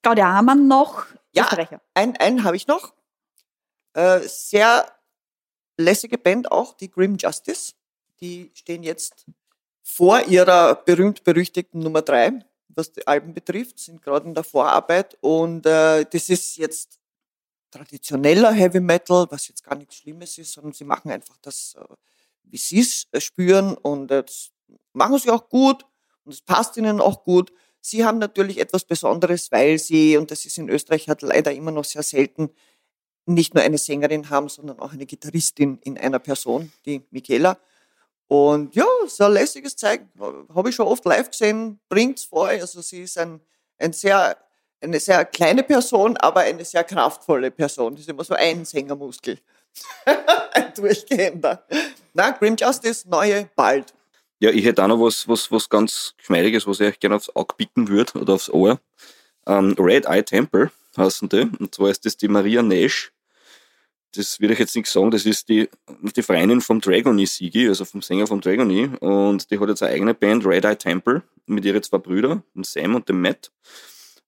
Claudia 0.01 0.33
Hamann 0.33 0.67
noch 0.67 1.05
Ja. 1.33 1.43
Österreicher. 1.43 1.81
Ein, 1.93 2.15
einen 2.17 2.43
habe 2.43 2.55
ich 2.55 2.67
noch. 2.67 2.93
Äh, 3.93 4.19
sehr 4.21 4.85
lässige 5.77 6.17
Band 6.17 6.51
auch, 6.51 6.73
die 6.73 6.89
Grim 6.89 7.17
Justice. 7.17 7.73
Die 8.21 8.51
stehen 8.53 8.83
jetzt 8.83 9.25
vor 9.81 10.21
ihrer 10.27 10.75
berühmt-berüchtigten 10.75 11.81
Nummer 11.81 12.01
drei, 12.01 12.45
was 12.69 12.91
die 12.91 13.05
Alben 13.07 13.33
betrifft, 13.33 13.79
sind 13.79 14.01
gerade 14.01 14.27
in 14.27 14.33
der 14.33 14.43
Vorarbeit. 14.43 15.17
Und 15.21 15.65
äh, 15.65 16.05
das 16.05 16.29
ist 16.29 16.57
jetzt 16.57 16.99
traditioneller 17.71 18.51
Heavy 18.51 18.79
Metal, 18.79 19.25
was 19.29 19.47
jetzt 19.47 19.63
gar 19.63 19.75
nichts 19.75 19.95
Schlimmes 19.95 20.37
ist, 20.37 20.53
sondern 20.53 20.73
sie 20.73 20.83
machen 20.83 21.11
einfach 21.11 21.37
das, 21.41 21.75
äh, 21.77 21.95
wie 22.43 22.57
sie 22.57 22.79
es 22.81 23.07
äh, 23.11 23.19
spüren 23.19 23.75
und 23.75 24.11
äh, 24.11 24.23
das 24.23 24.51
machen 24.93 25.17
sie 25.19 25.29
auch 25.29 25.49
gut 25.49 25.85
und 26.25 26.33
es 26.33 26.41
passt 26.41 26.77
ihnen 26.77 27.01
auch 27.01 27.23
gut. 27.23 27.51
Sie 27.81 28.05
haben 28.05 28.19
natürlich 28.19 28.59
etwas 28.59 28.83
Besonderes, 28.85 29.51
weil 29.51 29.79
sie, 29.79 30.17
und 30.17 30.29
das 30.29 30.45
ist 30.45 30.57
in 30.57 30.69
Österreich 30.69 31.09
halt 31.09 31.23
leider 31.23 31.51
immer 31.51 31.71
noch 31.71 31.85
sehr 31.85 32.03
selten, 32.03 32.51
nicht 33.25 33.53
nur 33.53 33.63
eine 33.63 33.77
Sängerin 33.77 34.29
haben, 34.29 34.49
sondern 34.49 34.79
auch 34.79 34.93
eine 34.93 35.05
Gitarristin 35.05 35.79
in 35.83 35.97
einer 35.97 36.19
Person, 36.19 36.71
die 36.85 37.03
Michaela. 37.11 37.57
Und 38.27 38.75
ja, 38.75 38.85
so 39.07 39.25
ein 39.25 39.33
lässiges 39.33 39.75
Zeug, 39.75 40.01
habe 40.53 40.69
ich 40.69 40.75
schon 40.75 40.87
oft 40.87 41.03
live 41.05 41.29
gesehen, 41.29 41.79
bringt's 41.89 42.25
vor. 42.25 42.47
Also 42.47 42.81
sie 42.81 43.03
ist 43.03 43.17
ein, 43.17 43.41
ein 43.77 43.93
sehr, 43.93 44.37
eine 44.79 44.99
sehr 44.99 45.25
kleine 45.25 45.63
Person, 45.63 46.17
aber 46.17 46.41
eine 46.41 46.63
sehr 46.63 46.83
kraftvolle 46.83 47.51
Person. 47.51 47.93
Das 47.93 48.01
ist 48.01 48.09
immer 48.09 48.23
so 48.23 48.33
ein 48.33 48.63
Sängermuskel. 48.63 49.39
ein 50.53 50.73
durchgehender. 50.73 51.65
Na, 52.13 52.31
Grim 52.31 52.55
Justice, 52.57 53.07
neue, 53.07 53.49
bald. 53.55 53.93
Ja, 54.41 54.49
ich 54.49 54.65
hätte 54.65 54.83
auch 54.83 54.87
noch 54.87 54.99
was, 54.99 55.27
was, 55.27 55.51
was 55.51 55.69
ganz 55.69 56.15
Geschmeidiges, 56.17 56.65
was 56.65 56.79
ich 56.79 56.87
euch 56.87 56.99
gerne 56.99 57.15
aufs 57.15 57.29
Auge 57.35 57.53
bieten 57.57 57.87
würde 57.87 58.19
oder 58.19 58.33
aufs 58.33 58.49
Ohr. 58.49 58.79
Ähm, 59.45 59.75
Red 59.77 60.07
Eye 60.07 60.23
Temple 60.23 60.71
heißen 60.97 61.29
die. 61.29 61.47
Und 61.59 61.75
zwar 61.75 61.91
ist 61.91 62.03
das 62.05 62.17
die 62.17 62.27
Maria 62.27 62.63
Nash. 62.63 63.11
Das 64.15 64.39
will 64.39 64.49
ich 64.49 64.57
jetzt 64.57 64.75
nicht 64.75 64.87
sagen, 64.87 65.11
das 65.11 65.27
ist 65.27 65.47
die, 65.47 65.69
die 66.15 66.23
Freundin 66.23 66.59
vom 66.59 66.81
Dragony 66.81 67.27
Sigi, 67.27 67.67
also 67.67 67.85
vom 67.85 68.01
Sänger 68.01 68.25
vom 68.25 68.41
Dragony. 68.41 68.89
Und 68.99 69.51
die 69.51 69.59
hat 69.59 69.69
jetzt 69.69 69.83
eine 69.83 69.93
eigene 69.93 70.15
Band, 70.15 70.43
Red 70.43 70.65
Eye 70.65 70.75
Temple, 70.75 71.21
mit 71.45 71.63
ihren 71.63 71.83
zwei 71.83 71.99
Brüdern, 71.99 72.41
dem 72.55 72.63
Sam 72.63 72.95
und 72.95 73.07
dem 73.07 73.21
Matt. 73.21 73.51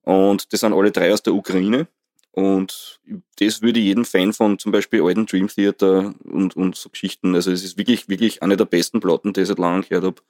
Und 0.03 0.53
das 0.53 0.59
sind 0.59 0.73
alle 0.73 0.91
drei 0.91 1.11
aus 1.11 1.23
der 1.23 1.33
Ukraine. 1.33 1.87
Und 2.33 2.99
das 3.39 3.61
würde 3.61 3.79
jedem 3.79 4.05
Fan 4.05 4.33
von 4.33 4.57
zum 4.57 4.71
Beispiel 4.71 5.03
alten 5.03 5.27
Dream 5.27 5.47
Theater 5.47 6.15
und, 6.23 6.55
und 6.55 6.75
so 6.75 6.89
Geschichten, 6.89 7.35
also 7.35 7.51
es 7.51 7.63
ist 7.63 7.77
wirklich, 7.77 8.09
wirklich 8.09 8.41
eine 8.41 8.57
der 8.57 8.65
besten 8.65 8.99
Platten, 8.99 9.33
die 9.33 9.41
ich 9.41 9.47
seit 9.47 9.59
langem 9.59 9.83
gehört 9.83 10.03
habe. 10.03 10.21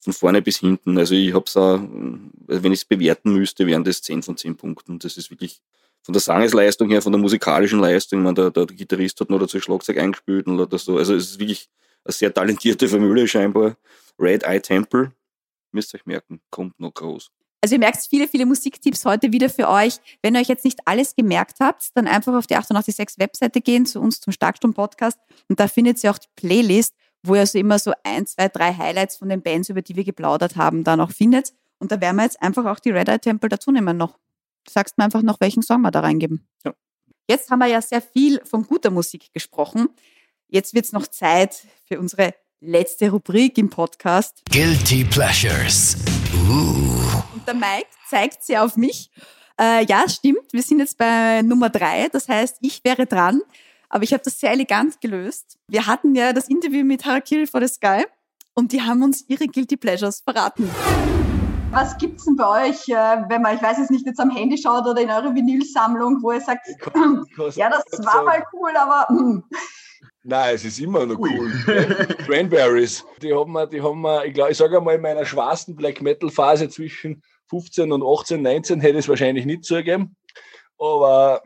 Von 0.00 0.12
vorne 0.12 0.42
bis 0.42 0.58
hinten. 0.58 0.98
Also 0.98 1.14
ich 1.14 1.32
hab's 1.32 1.56
auch, 1.56 1.80
also 1.80 2.62
wenn 2.62 2.72
ich 2.72 2.80
es 2.80 2.84
bewerten 2.84 3.32
müsste, 3.32 3.66
wären 3.66 3.84
das 3.84 4.02
10 4.02 4.22
von 4.22 4.36
10 4.36 4.56
Punkten. 4.58 4.98
Das 4.98 5.16
ist 5.16 5.30
wirklich 5.30 5.62
von 6.02 6.12
der 6.12 6.20
Sangesleistung 6.20 6.90
her, 6.90 7.00
von 7.00 7.12
der 7.12 7.20
musikalischen 7.20 7.80
Leistung, 7.80 8.20
ich 8.20 8.24
meine, 8.24 8.34
der, 8.34 8.50
der 8.50 8.66
Gitarrist 8.66 9.18
hat 9.20 9.30
noch 9.30 9.40
dazu 9.40 9.58
Schlagzeug 9.58 9.98
eingespielt 9.98 10.46
oder 10.46 10.78
so. 10.78 10.98
Also 10.98 11.14
es 11.14 11.30
ist 11.30 11.38
wirklich 11.38 11.70
eine 12.04 12.12
sehr 12.12 12.32
talentierte 12.32 12.86
Familie 12.86 13.26
scheinbar. 13.26 13.76
Red 14.18 14.44
Eye 14.44 14.60
Temple, 14.60 15.12
müsst 15.72 15.94
ihr 15.94 15.98
euch 15.98 16.06
merken, 16.06 16.40
kommt 16.50 16.78
noch 16.78 16.92
groß. 16.92 17.30
Also 17.66 17.74
ihr 17.74 17.80
merkt 17.80 18.06
viele, 18.08 18.28
viele 18.28 18.46
Musiktipps 18.46 19.04
heute 19.04 19.32
wieder 19.32 19.50
für 19.50 19.68
euch. 19.68 19.96
Wenn 20.22 20.36
ihr 20.36 20.40
euch 20.40 20.46
jetzt 20.46 20.64
nicht 20.64 20.78
alles 20.84 21.16
gemerkt 21.16 21.58
habt, 21.58 21.88
dann 21.96 22.06
einfach 22.06 22.32
auf 22.32 22.46
die 22.46 22.54
886 22.54 23.18
Webseite 23.18 23.60
gehen, 23.60 23.86
zu 23.86 24.00
uns 24.00 24.20
zum 24.20 24.32
Starksturm-Podcast 24.32 25.18
und 25.48 25.58
da 25.58 25.66
findet 25.66 26.04
ihr 26.04 26.12
auch 26.12 26.18
die 26.18 26.28
Playlist, 26.36 26.94
wo 27.24 27.34
ihr 27.34 27.44
so 27.44 27.58
immer 27.58 27.80
so 27.80 27.92
ein, 28.04 28.24
zwei, 28.24 28.46
drei 28.46 28.72
Highlights 28.72 29.16
von 29.16 29.28
den 29.28 29.42
Bands, 29.42 29.68
über 29.68 29.82
die 29.82 29.96
wir 29.96 30.04
geplaudert 30.04 30.54
haben, 30.54 30.84
da 30.84 30.96
noch 30.96 31.10
findet. 31.10 31.54
Und 31.80 31.90
da 31.90 32.00
werden 32.00 32.14
wir 32.14 32.22
jetzt 32.22 32.40
einfach 32.40 32.66
auch 32.66 32.78
die 32.78 32.92
Red 32.92 33.08
Eye 33.08 33.18
Temple 33.18 33.48
dazu 33.48 33.72
nehmen 33.72 33.96
noch. 33.96 34.12
Du 34.62 34.70
sagst 34.70 34.96
mir 34.96 35.02
einfach 35.02 35.22
noch, 35.22 35.40
welchen 35.40 35.64
Song 35.64 35.80
wir 35.80 35.90
da 35.90 35.98
reingeben. 35.98 36.46
Ja. 36.64 36.72
Jetzt 37.28 37.50
haben 37.50 37.58
wir 37.58 37.66
ja 37.66 37.82
sehr 37.82 38.00
viel 38.00 38.40
von 38.44 38.64
guter 38.64 38.92
Musik 38.92 39.34
gesprochen. 39.34 39.88
Jetzt 40.46 40.72
wird's 40.72 40.92
noch 40.92 41.08
Zeit 41.08 41.66
für 41.88 41.98
unsere 41.98 42.32
letzte 42.60 43.10
Rubrik 43.10 43.58
im 43.58 43.70
Podcast. 43.70 44.42
Guilty 44.52 45.02
Pleasures. 45.02 45.96
Uh. 46.48 47.05
Der 47.46 47.54
Mike 47.54 47.88
zeigt 48.08 48.42
sie 48.42 48.58
auf 48.58 48.76
mich. 48.76 49.10
Äh, 49.58 49.84
ja, 49.86 50.08
stimmt. 50.08 50.52
Wir 50.52 50.62
sind 50.62 50.80
jetzt 50.80 50.98
bei 50.98 51.42
Nummer 51.42 51.70
drei. 51.70 52.08
Das 52.08 52.28
heißt, 52.28 52.58
ich 52.60 52.82
wäre 52.84 53.06
dran. 53.06 53.40
Aber 53.88 54.02
ich 54.02 54.12
habe 54.12 54.22
das 54.22 54.40
sehr 54.40 54.50
elegant 54.50 55.00
gelöst. 55.00 55.58
Wir 55.68 55.86
hatten 55.86 56.14
ja 56.14 56.32
das 56.32 56.48
Interview 56.48 56.84
mit 56.84 57.04
Harakiri 57.04 57.46
for 57.46 57.60
the 57.60 57.68
Sky 57.68 58.04
und 58.54 58.72
die 58.72 58.82
haben 58.82 59.02
uns 59.02 59.24
ihre 59.28 59.46
Guilty 59.46 59.76
Pleasures 59.76 60.20
verraten. 60.20 60.68
Was 61.70 61.96
gibt's 61.98 62.24
denn 62.24 62.36
bei 62.36 62.68
euch, 62.68 62.88
äh, 62.88 62.94
wenn 63.28 63.42
man, 63.42 63.54
ich 63.54 63.62
weiß 63.62 63.78
es 63.78 63.90
nicht, 63.90 64.06
jetzt 64.06 64.18
am 64.18 64.30
Handy 64.30 64.58
schaut 64.58 64.86
oder 64.86 65.00
in 65.00 65.10
eurer 65.10 65.34
Vinylsammlung, 65.34 66.22
wo 66.22 66.32
ihr 66.32 66.40
sagt, 66.40 66.66
ja, 67.54 67.70
das 67.70 68.04
war 68.04 68.24
mal 68.24 68.42
cool, 68.52 68.70
aber 68.76 69.06
hm. 69.08 69.44
Nein, 70.28 70.56
es 70.56 70.64
ist 70.64 70.80
immer 70.80 71.06
noch 71.06 71.18
cool. 71.20 71.52
Cranberries, 72.26 73.04
die 73.22 73.32
haben 73.32 73.52
wir, 73.52 73.66
die 73.68 73.80
haben 73.80 74.00
wir, 74.00 74.24
ich 74.24 74.34
glaube, 74.34 74.50
ich 74.50 74.58
sage 74.58 74.76
einmal, 74.76 74.96
in 74.96 75.02
meiner 75.02 75.24
schwarzen 75.24 75.76
Black 75.76 76.02
Metal 76.02 76.28
Phase 76.30 76.68
zwischen 76.68 77.22
15 77.48 77.92
und 77.92 78.02
18, 78.02 78.42
19 78.42 78.80
hätte 78.80 78.98
ich 78.98 79.04
es 79.04 79.08
wahrscheinlich 79.08 79.46
nicht 79.46 79.64
zugegeben. 79.64 80.16
Aber 80.78 81.42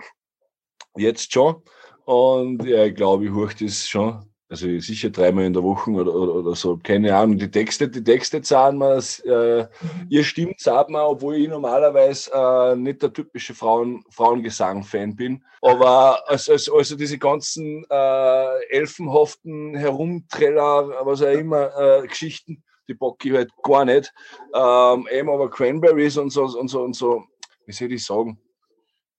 jetzt 0.97 1.33
schon. 1.33 1.63
Und 2.05 2.65
ja, 2.65 2.85
ich 2.85 2.95
glaube, 2.95 3.27
ich 3.27 3.31
höre 3.31 3.53
das 3.61 3.89
schon. 3.89 4.25
Also 4.51 4.67
sicher 4.81 5.11
dreimal 5.11 5.45
in 5.45 5.53
der 5.53 5.63
Woche 5.63 5.93
oder, 5.93 6.13
oder, 6.13 6.35
oder 6.35 6.57
so. 6.57 6.77
Keine 6.83 7.15
Ahnung. 7.15 7.39
Die 7.39 7.53
Texte, 7.53 7.89
die 7.89 8.03
Texte 8.03 8.43
zahlen 8.43 8.79
mir, 8.79 8.99
äh, 9.25 9.67
ihr 10.09 10.25
stimmt 10.25 10.59
zahlt 10.59 10.91
mir, 10.91 11.07
obwohl 11.07 11.37
ich 11.37 11.49
normalerweise 11.49 12.33
äh, 12.35 12.75
nicht 12.75 13.01
der 13.01 13.13
typische 13.13 13.55
Frauen, 13.55 14.03
Frauengesang-Fan 14.11 15.15
bin. 15.15 15.45
Aber 15.63 16.29
also, 16.29 16.51
also, 16.51 16.77
also 16.77 16.97
diese 16.97 17.17
ganzen 17.17 17.85
äh, 17.89 18.65
elfenhaften 18.71 19.77
Herumtreller, 19.77 21.07
was 21.07 21.23
auch 21.23 21.31
immer, 21.31 21.71
äh, 21.79 22.09
Geschichten, 22.09 22.65
die 22.89 22.95
bock 22.95 23.25
ich 23.25 23.33
halt 23.33 23.51
gar 23.63 23.85
nicht. 23.85 24.13
Ähm, 24.55 25.09
eben 25.11 25.31
aber 25.31 25.51
Cranberries 25.51 26.17
und 26.17 26.31
so 26.31 26.45
und 26.45 26.69
so 26.69 26.83
und 26.83 26.95
so, 26.95 27.25
wie 27.67 27.73
soll 27.73 27.93
ich 27.93 28.05
sagen? 28.05 28.39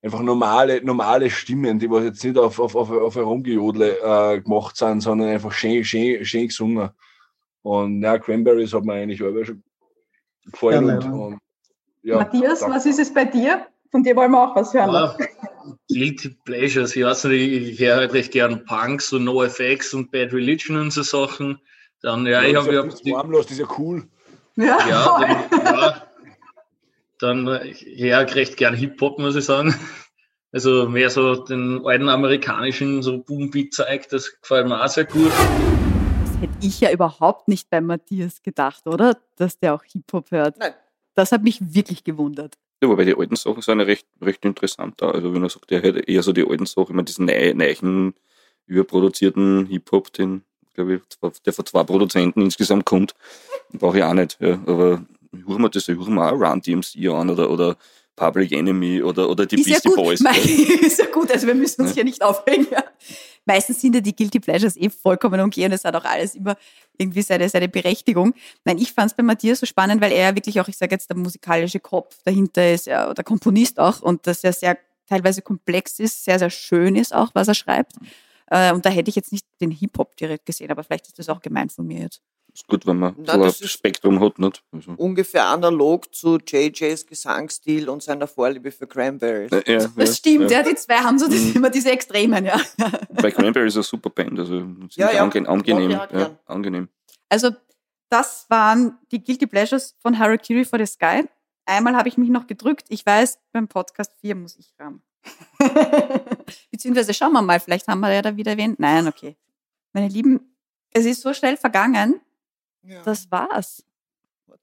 einfach 0.04 0.22
normale, 0.22 0.84
normale 0.84 1.30
Stimmen, 1.30 1.78
die 1.80 1.90
was 1.90 2.04
jetzt 2.04 2.24
nicht 2.24 2.38
auf, 2.38 2.60
auf, 2.60 2.76
auf, 2.76 2.90
auf 2.90 3.16
Herumgejodle 3.16 4.00
äh, 4.00 4.42
gemacht 4.42 4.76
sind, 4.76 5.02
sondern 5.02 5.30
einfach 5.30 5.52
schön, 5.52 5.84
schön, 5.84 6.26
schön 6.26 6.48
gesungen. 6.48 6.90
Und 7.62 8.02
ja, 8.02 8.18
Cranberries 8.18 8.74
hat 8.74 8.84
mir 8.84 8.94
eigentlich 8.94 9.22
auch 9.22 9.44
schon 9.44 9.64
gefallen. 10.52 10.88
Ja, 10.88 10.96
und, 10.96 11.14
und, 11.14 11.40
ja, 12.02 12.16
Matthias, 12.18 12.62
danke. 12.62 12.76
was 12.76 12.86
ist 12.88 13.00
es 13.00 13.14
bei 13.14 13.26
dir? 13.26 13.68
Von 13.92 14.04
dir 14.04 14.16
wollen 14.16 14.32
wir 14.32 14.50
auch 14.50 14.56
was 14.56 14.74
hören. 14.74 14.92
Ja, 14.92 15.16
Guilty 15.90 16.36
Pleasures. 16.46 16.96
Ich 16.96 17.04
weiß 17.04 17.26
nicht, 17.26 17.52
ich 17.52 17.80
höre 17.80 17.98
halt 17.98 18.14
recht 18.14 18.32
gern 18.32 18.66
Punks 18.66 19.14
und 19.14 19.26
NoFX 19.26 19.94
und 19.94 20.10
Bad 20.12 20.34
Religion 20.34 20.78
und 20.78 20.92
so 20.92 21.04
Sachen. 21.04 21.60
Dann, 22.02 22.26
ja, 22.26 22.42
ich 22.44 22.54
das 22.54 22.66
habe 22.66 22.76
ist 22.88 23.06
ja, 23.06 23.12
ja, 23.12 23.14
ist 23.14 23.18
harmlos, 23.18 23.46
das 23.46 23.54
ist 23.54 23.60
ja 23.60 23.76
cool. 23.78 24.08
Ja, 24.56 24.78
ja, 24.88 25.20
dann, 25.20 25.66
ja, 25.66 26.08
dann 27.20 27.48
äh, 27.48 27.74
ja, 27.86 28.20
recht 28.20 28.58
gern 28.58 28.76
Hip-Hop, 28.76 29.20
muss 29.20 29.36
ich 29.36 29.46
sagen. 29.46 29.74
Also 30.52 30.90
mehr 30.90 31.10
so 31.10 31.36
den 31.36 31.86
alten 31.86 32.10
amerikanischen, 32.10 33.02
so 33.04 33.20
Boom-Beat-Zeug, 33.20 34.10
das 34.10 34.42
gefällt 34.42 34.68
mir 34.68 34.84
auch 34.84 34.88
sehr 34.90 35.06
gut. 35.06 35.32
Das 36.26 36.42
hätte 36.42 36.58
ich 36.62 36.82
ja 36.82 36.92
überhaupt 36.92 37.48
nicht 37.48 37.70
bei 37.70 37.80
Matthias 37.80 38.42
gedacht, 38.42 38.86
oder? 38.88 39.18
Dass 39.38 39.60
der 39.60 39.76
auch 39.76 39.84
Hip-Hop 39.84 40.32
hört. 40.32 40.58
Nein. 40.58 40.74
Das 41.14 41.32
hat 41.32 41.44
mich 41.44 41.60
wirklich 41.74 42.04
gewundert. 42.04 42.56
Ja, 42.84 42.90
wobei 42.90 43.06
die 43.06 43.16
alten 43.16 43.36
Sachen 43.36 43.62
sind 43.62 43.80
ja 43.80 43.86
recht, 43.86 44.08
recht 44.22 44.44
interessant 44.44 44.96
da. 45.02 45.12
Also 45.12 45.34
wenn 45.34 45.44
er 45.44 45.50
sagt, 45.50 45.72
er 45.72 45.82
hätte 45.82 46.00
eher 46.00 46.24
so 46.24 46.34
die 46.34 46.46
alten 46.46 46.66
Sachen, 46.66 46.90
ich 46.90 46.96
meine, 46.96 47.06
diesen 47.06 47.26
neu, 47.28 47.54
neuen, 47.54 48.16
überproduzierten 48.66 49.68
Hip-Hop, 49.68 50.12
den, 50.14 50.44
glaube 50.74 50.96
ich, 50.96 51.32
der 51.46 51.54
von 51.54 51.66
zwei 51.66 51.84
Produzenten 51.84 52.42
insgesamt 52.42 52.86
kommt, 52.86 53.14
brauche 53.74 53.98
ich 53.98 54.04
auch 54.04 54.14
nicht. 54.14 54.38
Ja. 54.40 54.54
Aber 54.66 55.04
hören 55.48 55.62
wir 55.62 55.70
das, 55.70 55.88
hören 55.88 56.14
wir 56.16 56.32
auch 56.32 56.40
Run 56.40 56.62
DMC 56.62 57.08
an 57.10 57.30
oder, 57.30 57.50
oder 57.50 57.78
Public 58.16 58.52
Enemy 58.52 59.02
oder, 59.02 59.30
oder 59.30 59.46
die 59.46 59.56
ist 59.62 59.68
ja 59.68 59.74
Beastie 59.74 59.88
gut. 59.90 59.96
Boys. 59.98 60.20
Mei- 60.22 60.38
Ja. 60.38 60.86
ist 60.88 61.00
ja 61.00 61.06
gut, 61.08 61.32
also 61.32 61.48
wir 61.48 61.56
müssen 61.56 61.82
uns 61.82 61.92
Ja. 61.92 61.96
hier 61.96 62.04
nicht 62.04 62.22
aufregen. 62.22 62.68
Ja. 62.72 62.84
Meistens 63.46 63.82
sind 63.82 63.96
ja 63.96 64.02
die 64.02 64.16
Guilty 64.16 64.40
Pleasures 64.40 64.78
eh 64.78 64.90
vollkommen 64.90 65.40
okay 65.42 65.66
und 65.66 65.72
es 65.72 65.84
hat 65.84 65.96
auch 65.96 66.04
alles 66.06 66.36
immer 66.36 66.56
irgendwie 67.00 67.24
seine, 67.24 67.50
seine 67.50 67.68
Berechtigung. 67.70 68.36
Nein, 68.66 68.78
ich 68.78 68.92
fand 68.94 69.10
es 69.12 69.18
bei 69.18 69.24
Matthias 69.24 69.60
so 69.62 69.66
spannend, 69.66 70.00
weil 70.02 70.12
er 70.12 70.30
ja 70.30 70.36
wirklich 70.36 70.60
auch, 70.62 70.68
ich 70.68 70.78
sage 70.78 70.94
jetzt, 70.94 71.10
der 71.10 71.18
musikalische 71.18 71.80
Kopf 71.80 72.18
dahinter 72.24 72.72
ist, 72.72 72.86
ja, 72.86 73.10
oder 73.10 73.24
Komponist 73.24 73.80
auch 73.80 74.02
und 74.02 74.28
dass 74.28 74.44
er 74.44 74.54
sehr 74.54 74.78
teilweise 75.08 75.42
komplex 75.42 75.98
ist, 76.00 76.24
sehr, 76.24 76.38
sehr 76.38 76.52
schön 76.52 76.96
ist 76.96 77.16
auch, 77.16 77.32
was 77.34 77.48
er 77.48 77.56
schreibt. 77.56 77.94
Äh, 78.52 78.74
Und 78.74 78.86
da 78.86 78.90
hätte 78.90 79.10
ich 79.10 79.16
jetzt 79.16 79.32
nicht 79.32 79.46
den 79.62 79.72
Hip-Hop 79.72 80.16
direkt 80.18 80.46
gesehen, 80.46 80.70
aber 80.72 80.84
vielleicht 80.84 81.08
ist 81.08 81.18
das 81.18 81.30
auch 81.30 81.42
gemeint 81.42 81.72
von 81.72 81.88
mir 81.88 82.00
jetzt. 82.02 82.22
Ist 82.54 82.68
gut, 82.68 82.86
wenn 82.86 82.98
man 83.00 83.16
Na, 83.20 83.34
so 83.36 83.44
ein 83.64 83.70
Spektrum 83.70 84.20
hat, 84.20 84.38
nicht? 84.38 84.62
Also, 84.74 84.92
Ungefähr 84.98 85.46
analog 85.46 86.14
zu 86.14 86.38
JJs 86.38 87.06
Gesangsstil 87.08 87.88
und 87.88 88.04
seiner 88.04 88.28
Vorliebe 88.28 88.72
für 88.72 88.88
Cranberries. 88.88 89.54
äh, 89.54 89.72
ja, 89.80 89.88
Das 89.96 90.18
stimmt, 90.18 90.52
ja. 90.52 90.58
ja, 90.60 90.64
die 90.70 90.76
zwei 90.76 90.96
haben 90.98 91.18
so 91.18 91.30
Mhm. 91.30 91.54
immer 91.56 91.70
diese 91.70 91.92
Extremen, 91.92 92.44
ja. 92.44 92.60
Bei 93.14 93.32
Cranberry 93.32 93.68
ist 93.68 93.76
eine 93.78 93.84
super 93.84 94.10
Band, 94.10 94.38
also 94.38 94.66
Ja, 94.96 95.12
ja. 95.14 95.24
ange 95.24 95.48
angenehm. 95.48 95.92
Ja, 95.92 96.38
angenehm. 96.46 96.90
Also, 97.30 97.52
das 98.10 98.48
waren 98.50 98.98
die 99.14 99.24
Guilty 99.24 99.48
Pleasures 99.48 99.96
von 100.02 100.20
Harakiri 100.20 100.66
for 100.66 100.78
the 100.78 100.86
Sky. 100.86 101.24
Einmal 101.66 101.96
habe 101.96 102.10
ich 102.10 102.18
mich 102.18 102.30
noch 102.30 102.48
gedrückt. 102.48 102.88
Ich 102.90 103.06
weiß, 103.06 103.40
beim 103.54 103.70
Podcast 103.70 104.12
4 104.20 104.36
muss 104.36 104.58
ich 104.58 104.74
ran. 104.78 105.02
Beziehungsweise 106.72 107.14
schauen 107.14 107.34
wir 107.34 107.42
mal, 107.42 107.60
vielleicht 107.60 107.88
haben 107.88 108.00
wir 108.00 108.12
ja 108.14 108.22
da 108.22 108.36
wieder 108.36 108.58
wen. 108.58 108.76
Nein, 108.78 109.08
okay. 109.08 109.36
Meine 109.94 110.08
Lieben, 110.08 110.56
es 110.92 111.06
ist 111.06 111.22
so 111.22 111.34
schnell 111.34 111.58
vergangen. 111.58 112.20
Ja. 112.84 113.02
Das 113.04 113.30
war's. 113.32 113.84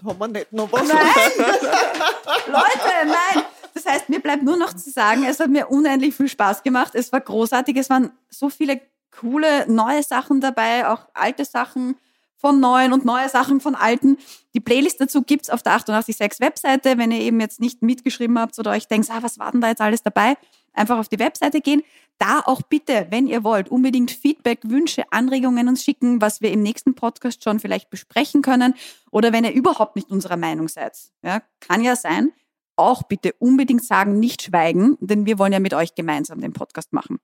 haben 0.05 0.19
wir 0.19 0.29
nicht 0.29 0.53
noch 0.53 0.71
was? 0.73 0.89
Leute, 2.47 3.07
nein! 3.07 3.45
Das 3.75 3.87
heißt, 3.87 4.09
mir 4.09 4.21
bleibt 4.21 4.43
nur 4.43 4.57
noch 4.57 4.75
zu 4.75 4.91
sagen, 4.91 5.25
es 5.25 5.39
hat 5.39 5.51
mir 5.51 5.71
unendlich 5.71 6.15
viel 6.15 6.29
Spaß 6.29 6.63
gemacht. 6.63 6.95
Es 6.95 7.13
war 7.13 7.21
großartig. 7.21 7.77
Es 7.77 7.91
waren 7.91 8.11
so 8.29 8.51
viele 8.51 8.81
coole 9.11 9.71
neue 9.71 10.03
Sachen 10.03 10.41
dabei, 10.41 10.89
auch 10.89 11.07
alte 11.15 11.45
Sachen 11.45 11.97
von 12.39 12.61
neuen 12.61 12.93
und 12.93 13.05
neue 13.05 13.29
Sachen 13.29 13.61
von 13.61 13.75
alten. 13.75 14.17
Die 14.55 14.61
Playlist 14.61 15.01
dazu 15.01 15.23
gibt's 15.23 15.51
auf 15.51 15.63
der 15.63 15.75
886 15.75 16.41
Webseite. 16.41 16.97
Wenn 16.97 17.11
ihr 17.11 17.21
eben 17.21 17.41
jetzt 17.41 17.61
nicht 17.61 17.83
mitgeschrieben 17.83 18.39
habt 18.39 18.59
oder 18.59 18.71
euch 18.71 18.87
denkt, 18.87 19.11
ah, 19.11 19.23
was 19.23 19.39
war 19.39 19.53
denn 19.53 19.61
da 19.61 19.69
jetzt 19.69 19.81
alles 19.81 20.03
dabei, 20.03 20.37
einfach 20.73 20.99
auf 20.99 21.09
die 21.09 21.19
Webseite 21.19 21.61
gehen. 21.61 21.83
Da 22.19 22.41
auch 22.41 22.63
bitte, 22.63 23.07
wenn 23.11 23.27
ihr 23.27 23.45
wollt, 23.45 23.69
unbedingt 23.69 24.11
Feedback, 24.11 24.61
Wünsche, 24.65 25.05
Anregungen 25.13 25.69
uns 25.69 25.85
schicken, 25.85 26.21
was 26.21 26.41
wir 26.41 26.51
im 26.51 26.63
nächsten 26.63 26.95
Podcast 26.95 27.45
schon 27.45 27.61
vielleicht 27.61 27.91
besprechen 27.91 28.43
können. 28.43 28.75
Oder 29.11 29.33
wenn 29.33 29.45
ihr 29.45 29.53
überhaupt 29.53 29.97
nicht 29.97 30.11
unserer 30.11 30.37
Meinung 30.37 30.69
seid. 30.69 30.97
Ja, 31.23 31.43
kann 31.61 31.83
ja 31.83 31.97
sein. 31.97 32.33
Auch 32.77 33.03
bitte 33.05 33.35
unbedingt 33.39 33.85
sagen, 33.85 34.19
nicht 34.21 34.43
schweigen, 34.43 34.97
denn 35.01 35.27
wir 35.27 35.39
wollen 35.39 35.53
ja 35.53 35.61
mit 35.61 35.75
euch 35.75 35.95
gemeinsam 35.95 36.41
den 36.41 36.53
Podcast 36.53 36.93
machen. 36.93 37.19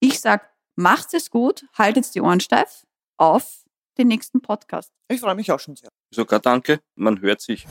Ich 0.00 0.20
sag, 0.20 0.50
macht's 0.76 1.14
es 1.14 1.30
gut, 1.30 1.64
haltet 1.76 2.14
die 2.14 2.20
Ohren 2.20 2.40
steif 2.40 2.86
auf 3.16 3.64
den 3.98 4.08
nächsten 4.08 4.40
Podcast. 4.40 4.90
Ich 5.08 5.20
freue 5.20 5.34
mich 5.34 5.50
auch 5.52 5.60
schon 5.60 5.76
sehr. 5.76 5.90
Sogar 6.10 6.40
danke, 6.40 6.80
man 6.94 7.20
hört 7.20 7.40
sich. 7.40 7.66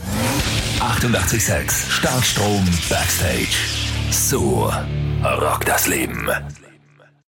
886 0.79 1.91
Starkstrom 1.91 2.65
Backstage. 2.89 3.57
So 4.11 4.71
rockt 5.23 5.67
das 5.67 5.87
Leben. 5.87 6.29